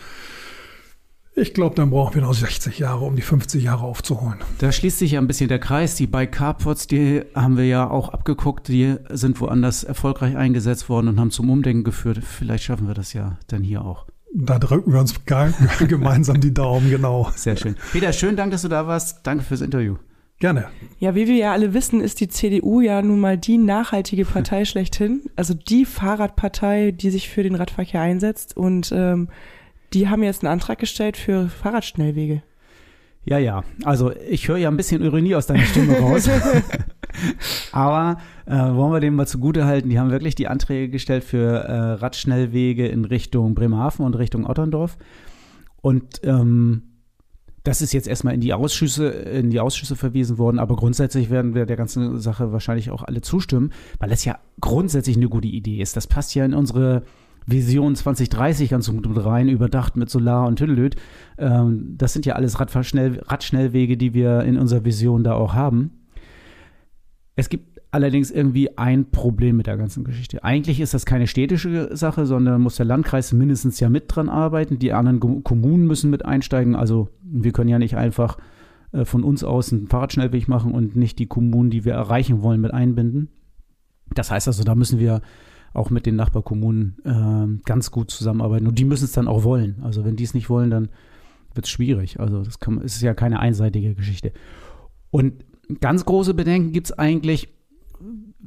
Ich 1.35 1.55
glaube, 1.55 1.75
dann 1.75 1.89
brauchen 1.89 2.13
wir 2.13 2.21
noch 2.21 2.33
60 2.35 2.77
Jahre, 2.77 3.05
um 3.05 3.15
die 3.15 3.23
50 3.23 3.63
Jahre 3.63 3.85
aufzuholen. 3.85 4.37
Da 4.59 4.71
schließt 4.71 4.99
sich 4.99 5.13
ja 5.13 5.19
ein 5.19 5.25
bisschen 5.25 5.47
der 5.47 5.57
Kreis. 5.57 5.95
Die 5.95 6.05
Bike 6.05 6.31
Carports, 6.31 6.85
die 6.85 7.23
haben 7.33 7.57
wir 7.57 7.65
ja 7.65 7.89
auch 7.89 8.09
abgeguckt. 8.09 8.67
Die 8.67 8.95
sind 9.09 9.41
woanders 9.41 9.83
erfolgreich 9.83 10.37
eingesetzt 10.37 10.89
worden 10.89 11.07
und 11.07 11.19
haben 11.19 11.31
zum 11.31 11.49
Umdenken 11.49 11.83
geführt. 11.83 12.19
Vielleicht 12.23 12.65
schaffen 12.65 12.87
wir 12.87 12.93
das 12.93 13.13
ja 13.13 13.39
dann 13.47 13.63
hier 13.63 13.83
auch. 13.83 14.05
Da 14.35 14.59
drücken 14.59 14.93
wir 14.93 14.99
uns 14.99 15.15
gemeinsam 15.87 16.39
die 16.39 16.53
Daumen, 16.53 16.91
genau. 16.91 17.31
Sehr 17.35 17.55
schön. 17.55 17.77
Peter, 17.91 18.13
schönen 18.13 18.37
Dank, 18.37 18.51
dass 18.51 18.61
du 18.61 18.67
da 18.67 18.85
warst. 18.85 19.25
Danke 19.25 19.43
fürs 19.43 19.61
Interview. 19.61 19.95
Gerne. 20.39 20.65
Ja, 20.99 21.15
wie 21.15 21.27
wir 21.27 21.35
ja 21.35 21.51
alle 21.51 21.73
wissen, 21.73 22.01
ist 22.01 22.19
die 22.19 22.27
CDU 22.27 22.81
ja 22.81 23.01
nun 23.01 23.19
mal 23.19 23.39
die 23.39 23.57
nachhaltige 23.57 24.25
Partei 24.25 24.65
schlechthin. 24.65 25.21
Also 25.35 25.55
die 25.55 25.85
Fahrradpartei, 25.85 26.91
die 26.91 27.09
sich 27.09 27.29
für 27.29 27.41
den 27.41 27.55
Radverkehr 27.55 28.01
einsetzt. 28.01 28.55
Und 28.55 28.91
ähm, 28.95 29.29
die 29.93 30.09
haben 30.09 30.23
jetzt 30.23 30.43
einen 30.43 30.51
Antrag 30.51 30.79
gestellt 30.79 31.17
für 31.17 31.49
Fahrradschnellwege. 31.49 32.41
Ja, 33.25 33.37
ja. 33.37 33.63
Also 33.85 34.11
ich 34.29 34.47
höre 34.47 34.57
ja 34.57 34.69
ein 34.69 34.75
bisschen 34.77 35.01
Ironie 35.01 35.35
aus 35.35 35.47
deiner 35.47 35.63
Stimme 35.63 35.97
raus. 35.99 36.29
Aber 37.71 38.17
äh, 38.45 38.51
wollen 38.51 38.91
wir 38.91 38.99
dem 38.99 39.15
mal 39.15 39.27
zugute 39.27 39.65
halten, 39.65 39.89
die 39.89 39.99
haben 39.99 40.11
wirklich 40.11 40.35
die 40.35 40.47
Anträge 40.47 40.89
gestellt 40.89 41.23
für 41.23 41.59
äh, 41.59 41.91
Radschnellwege 41.93 42.87
in 42.87 43.05
Richtung 43.05 43.55
Bremerhaven 43.55 44.05
und 44.05 44.15
Richtung 44.15 44.45
Otterndorf. 44.45 44.97
Und 45.81 46.21
ähm, 46.23 46.83
das 47.63 47.81
ist 47.81 47.93
jetzt 47.93 48.09
erstmal 48.09 48.33
in 48.33 48.41
die 48.41 48.53
Ausschüsse, 48.53 49.07
in 49.07 49.49
die 49.49 49.61
Ausschüsse 49.61 49.95
verwiesen 49.95 50.37
worden, 50.37 50.59
aber 50.59 50.75
grundsätzlich 50.75 51.29
werden 51.29 51.55
wir 51.55 51.65
der 51.65 51.77
ganzen 51.77 52.19
Sache 52.19 52.51
wahrscheinlich 52.51 52.91
auch 52.91 53.03
alle 53.03 53.21
zustimmen, 53.21 53.71
weil 53.99 54.09
das 54.09 54.25
ja 54.25 54.37
grundsätzlich 54.59 55.15
eine 55.15 55.29
gute 55.29 55.47
Idee 55.47 55.81
ist. 55.81 55.95
Das 55.95 56.07
passt 56.07 56.35
ja 56.35 56.43
in 56.43 56.53
unsere 56.53 57.03
Vision 57.45 57.95
2030 57.95 58.69
ganz 58.69 58.89
gut 58.89 59.25
rein, 59.25 59.49
überdacht 59.49 59.95
mit 59.95 60.09
Solar 60.09 60.47
und 60.47 60.57
Tüdelöd. 60.57 60.95
Ähm, 61.37 61.95
das 61.97 62.13
sind 62.13 62.25
ja 62.25 62.35
alles 62.35 62.59
Radschnell, 62.59 63.21
Radschnellwege, 63.25 63.97
die 63.97 64.13
wir 64.13 64.41
in 64.43 64.57
unserer 64.57 64.85
Vision 64.85 65.23
da 65.23 65.33
auch 65.33 65.53
haben. 65.53 65.91
Es 67.35 67.49
gibt 67.49 67.81
allerdings 67.91 68.31
irgendwie 68.31 68.77
ein 68.77 69.11
Problem 69.11 69.57
mit 69.57 69.67
der 69.67 69.77
ganzen 69.77 70.03
Geschichte. 70.03 70.43
Eigentlich 70.43 70.79
ist 70.79 70.93
das 70.95 71.05
keine 71.05 71.27
städtische 71.27 71.95
Sache, 71.95 72.25
sondern 72.25 72.61
muss 72.61 72.75
der 72.75 72.87
Landkreis 72.87 73.33
mindestens 73.33 73.79
ja 73.79 73.89
mit 73.89 74.05
dran 74.07 74.29
arbeiten. 74.29 74.79
Die 74.79 74.93
anderen 74.93 75.43
Kommunen 75.43 75.85
müssen 75.85 76.09
mit 76.09 76.25
einsteigen. 76.25 76.75
Also 76.75 77.09
wir 77.21 77.51
können 77.51 77.69
ja 77.69 77.77
nicht 77.77 77.95
einfach 77.95 78.37
äh, 78.93 79.05
von 79.05 79.23
uns 79.23 79.43
aus 79.43 79.71
einen 79.71 79.87
Fahrradschnellweg 79.87 80.47
machen 80.47 80.71
und 80.71 80.95
nicht 80.95 81.19
die 81.19 81.27
Kommunen, 81.27 81.69
die 81.69 81.85
wir 81.85 81.93
erreichen 81.93 82.41
wollen, 82.41 82.61
mit 82.61 82.73
einbinden. 82.73 83.29
Das 84.15 84.31
heißt 84.31 84.47
also, 84.47 84.63
da 84.63 84.75
müssen 84.75 84.99
wir 84.99 85.21
auch 85.73 85.89
mit 85.89 86.05
den 86.05 86.15
Nachbarkommunen 86.15 86.97
äh, 87.03 87.61
ganz 87.65 87.91
gut 87.91 88.11
zusammenarbeiten. 88.11 88.67
Und 88.67 88.77
die 88.79 88.85
müssen 88.85 89.05
es 89.05 89.11
dann 89.11 89.27
auch 89.27 89.43
wollen. 89.43 89.81
Also 89.81 90.05
wenn 90.05 90.15
die 90.15 90.23
es 90.23 90.33
nicht 90.33 90.49
wollen, 90.49 90.69
dann 90.69 90.89
wird 91.53 91.65
es 91.65 91.71
schwierig. 91.71 92.19
Also 92.19 92.43
das 92.43 92.59
kann, 92.59 92.79
ist 92.81 93.01
ja 93.01 93.13
keine 93.13 93.39
einseitige 93.39 93.95
Geschichte. 93.95 94.31
Und 95.09 95.45
ganz 95.81 96.05
große 96.05 96.33
Bedenken 96.33 96.71
gibt 96.71 96.87
es 96.87 96.97
eigentlich, 96.97 97.49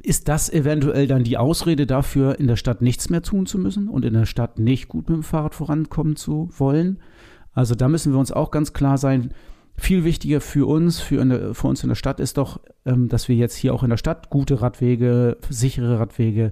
ist 0.03 0.27
das 0.27 0.49
eventuell 0.49 1.07
dann 1.07 1.23
die 1.23 1.37
Ausrede 1.37 1.85
dafür, 1.85 2.39
in 2.39 2.47
der 2.47 2.55
Stadt 2.55 2.81
nichts 2.81 3.09
mehr 3.09 3.23
tun 3.23 3.45
zu 3.45 3.57
müssen 3.57 3.89
und 3.89 4.05
in 4.05 4.13
der 4.13 4.25
Stadt 4.25 4.59
nicht 4.59 4.87
gut 4.87 5.09
mit 5.09 5.17
dem 5.17 5.23
Fahrrad 5.23 5.55
vorankommen 5.55 6.15
zu 6.15 6.49
wollen? 6.57 6.99
Also 7.53 7.75
da 7.75 7.87
müssen 7.87 8.13
wir 8.13 8.19
uns 8.19 8.31
auch 8.31 8.51
ganz 8.51 8.73
klar 8.73 8.97
sein, 8.97 9.33
viel 9.75 10.03
wichtiger 10.03 10.41
für 10.41 10.67
uns, 10.67 10.99
für, 10.99 11.21
eine, 11.21 11.53
für 11.53 11.67
uns 11.67 11.83
in 11.83 11.89
der 11.89 11.95
Stadt 11.95 12.19
ist 12.19 12.37
doch, 12.37 12.59
ähm, 12.85 13.09
dass 13.09 13.27
wir 13.27 13.35
jetzt 13.35 13.55
hier 13.55 13.73
auch 13.73 13.83
in 13.83 13.89
der 13.89 13.97
Stadt 13.97 14.29
gute 14.29 14.61
Radwege, 14.61 15.37
sichere 15.49 15.99
Radwege 15.99 16.51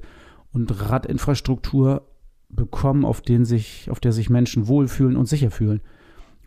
und 0.56 0.90
Radinfrastruktur 0.90 2.08
bekommen, 2.48 3.04
auf, 3.04 3.20
den 3.20 3.44
sich, 3.44 3.92
auf 3.92 4.00
der 4.00 4.14
sich 4.14 4.30
Menschen 4.30 4.68
wohlfühlen 4.68 5.18
und 5.18 5.28
sicher 5.28 5.52
fühlen. 5.52 5.82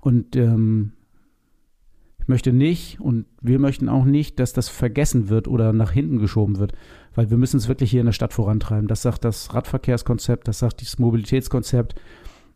Und 0.00 0.34
ähm, 0.34 0.92
ich 2.18 2.26
möchte 2.26 2.54
nicht 2.54 3.00
und 3.00 3.26
wir 3.42 3.58
möchten 3.58 3.90
auch 3.90 4.06
nicht, 4.06 4.40
dass 4.40 4.54
das 4.54 4.70
vergessen 4.70 5.28
wird 5.28 5.46
oder 5.46 5.74
nach 5.74 5.90
hinten 5.90 6.18
geschoben 6.18 6.58
wird, 6.58 6.72
weil 7.14 7.28
wir 7.28 7.36
müssen 7.36 7.58
es 7.58 7.68
wirklich 7.68 7.90
hier 7.90 8.00
in 8.00 8.06
der 8.06 8.12
Stadt 8.14 8.32
vorantreiben. 8.32 8.88
Das 8.88 9.02
sagt 9.02 9.26
das 9.26 9.52
Radverkehrskonzept, 9.52 10.48
das 10.48 10.58
sagt 10.58 10.80
dieses 10.80 10.98
Mobilitätskonzept. 10.98 11.94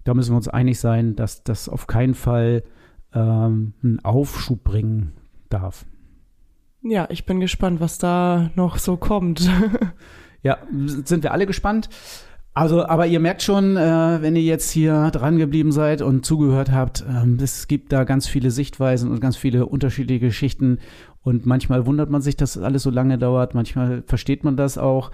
Da 0.04 0.14
müssen 0.14 0.32
wir 0.32 0.38
uns 0.38 0.48
einig 0.48 0.80
sein, 0.80 1.16
dass 1.16 1.44
das 1.44 1.68
auf 1.68 1.86
keinen 1.86 2.14
Fall 2.14 2.64
ähm, 3.12 3.74
einen 3.82 4.00
Aufschub 4.02 4.64
bringen 4.64 5.12
darf. 5.50 5.84
Ja, 6.82 7.08
ich 7.10 7.26
bin 7.26 7.40
gespannt, 7.40 7.80
was 7.80 7.98
da 7.98 8.50
noch 8.54 8.78
so 8.78 8.96
kommt. 8.96 9.50
Ja, 10.42 10.58
sind 11.04 11.22
wir 11.22 11.32
alle 11.32 11.46
gespannt. 11.46 11.88
Also, 12.54 12.84
aber 12.84 13.06
ihr 13.06 13.20
merkt 13.20 13.42
schon, 13.42 13.78
äh, 13.78 14.18
wenn 14.20 14.36
ihr 14.36 14.42
jetzt 14.42 14.70
hier 14.70 15.10
dran 15.10 15.38
geblieben 15.38 15.72
seid 15.72 16.02
und 16.02 16.26
zugehört 16.26 16.70
habt, 16.70 17.02
ähm, 17.08 17.38
es 17.40 17.66
gibt 17.66 17.92
da 17.92 18.04
ganz 18.04 18.28
viele 18.28 18.50
Sichtweisen 18.50 19.10
und 19.10 19.20
ganz 19.20 19.36
viele 19.36 19.64
unterschiedliche 19.64 20.20
Geschichten. 20.20 20.78
Und 21.22 21.46
manchmal 21.46 21.86
wundert 21.86 22.10
man 22.10 22.20
sich, 22.20 22.36
dass 22.36 22.58
alles 22.58 22.82
so 22.82 22.90
lange 22.90 23.16
dauert. 23.16 23.54
Manchmal 23.54 24.02
versteht 24.06 24.44
man 24.44 24.56
das 24.56 24.76
auch. 24.76 25.12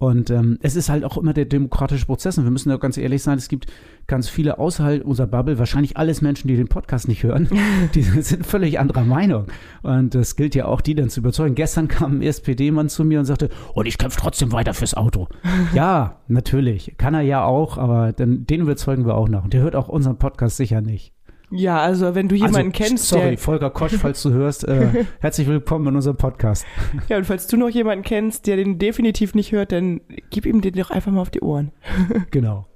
Und 0.00 0.30
ähm, 0.30 0.58
es 0.62 0.76
ist 0.76 0.88
halt 0.88 1.04
auch 1.04 1.18
immer 1.18 1.34
der 1.34 1.44
demokratische 1.44 2.06
Prozess. 2.06 2.38
Und 2.38 2.44
wir 2.44 2.50
müssen 2.50 2.70
da 2.70 2.78
ganz 2.78 2.96
ehrlich 2.96 3.22
sein, 3.22 3.36
es 3.36 3.48
gibt 3.48 3.66
ganz 4.06 4.30
viele 4.30 4.58
außerhalb 4.58 5.04
unserer 5.04 5.26
Bubble, 5.26 5.58
wahrscheinlich 5.58 5.98
alles 5.98 6.22
Menschen, 6.22 6.48
die 6.48 6.56
den 6.56 6.68
Podcast 6.68 7.06
nicht 7.06 7.22
hören, 7.22 7.50
die 7.94 8.00
sind 8.00 8.46
völlig 8.46 8.78
anderer 8.78 9.04
Meinung. 9.04 9.48
Und 9.82 10.14
das 10.14 10.36
gilt 10.36 10.54
ja 10.54 10.64
auch, 10.64 10.80
die 10.80 10.94
dann 10.94 11.10
zu 11.10 11.20
überzeugen. 11.20 11.54
Gestern 11.54 11.86
kam 11.86 12.18
ein 12.18 12.22
SPD-Mann 12.22 12.88
zu 12.88 13.04
mir 13.04 13.18
und 13.18 13.26
sagte, 13.26 13.50
und 13.74 13.84
ich 13.84 13.98
kämpfe 13.98 14.18
trotzdem 14.18 14.52
weiter 14.52 14.72
fürs 14.72 14.94
Auto. 14.94 15.28
ja, 15.74 16.16
natürlich. 16.28 16.94
Kann 16.96 17.12
er 17.12 17.20
ja 17.20 17.44
auch, 17.44 17.76
aber 17.76 18.14
dann, 18.14 18.46
den 18.46 18.62
überzeugen 18.62 19.04
wir 19.04 19.16
auch 19.16 19.28
noch. 19.28 19.44
Und 19.44 19.52
der 19.52 19.60
hört 19.60 19.76
auch 19.76 19.88
unseren 19.88 20.16
Podcast 20.16 20.56
sicher 20.56 20.80
nicht. 20.80 21.12
Ja, 21.52 21.80
also 21.80 22.14
wenn 22.14 22.28
du 22.28 22.36
jemanden 22.36 22.58
also, 22.58 22.70
kennst, 22.70 23.08
sorry, 23.08 23.30
der, 23.30 23.38
Volker 23.38 23.70
Kosch, 23.70 23.96
falls 23.96 24.22
du 24.22 24.30
hörst, 24.30 24.66
äh, 24.68 25.04
herzlich 25.20 25.48
willkommen 25.48 25.88
in 25.88 25.96
unserem 25.96 26.16
Podcast. 26.16 26.64
ja, 27.08 27.16
und 27.16 27.24
falls 27.24 27.48
du 27.48 27.56
noch 27.56 27.68
jemanden 27.68 28.04
kennst, 28.04 28.46
der 28.46 28.56
den 28.56 28.78
definitiv 28.78 29.34
nicht 29.34 29.50
hört, 29.50 29.72
dann 29.72 30.00
gib 30.30 30.46
ihm 30.46 30.60
den 30.60 30.74
doch 30.74 30.90
einfach 30.90 31.10
mal 31.10 31.20
auf 31.20 31.30
die 31.30 31.40
Ohren. 31.40 31.72
genau. 32.30 32.66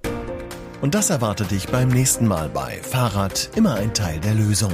Und 0.81 0.97
das 0.97 1.11
erwartet 1.11 1.53
dich 1.53 1.69
beim 1.69 1.89
nächsten 1.89 2.27
Mal 2.27 2.49
bei 2.49 2.79
Fahrrad 2.83 3.51
immer 3.55 3.75
ein 3.75 3.95
Teil 3.95 4.19
der 4.19 4.35
Lösung. 4.35 4.73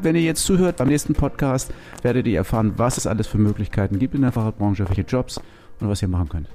Wenn 0.00 0.16
ihr 0.16 0.22
jetzt 0.22 0.44
zuhört 0.44 0.78
beim 0.78 0.88
nächsten 0.88 1.12
Podcast, 1.12 1.74
werdet 2.02 2.26
ihr 2.26 2.38
erfahren, 2.38 2.72
was 2.76 2.96
es 2.96 3.06
alles 3.06 3.26
für 3.26 3.38
Möglichkeiten 3.38 3.98
gibt 3.98 4.14
in 4.14 4.22
der 4.22 4.32
Fahrradbranche, 4.32 4.88
welche 4.88 5.02
Jobs 5.02 5.38
und 5.78 5.88
was 5.88 6.00
ihr 6.00 6.08
machen 6.08 6.30
könnt. 6.30 6.48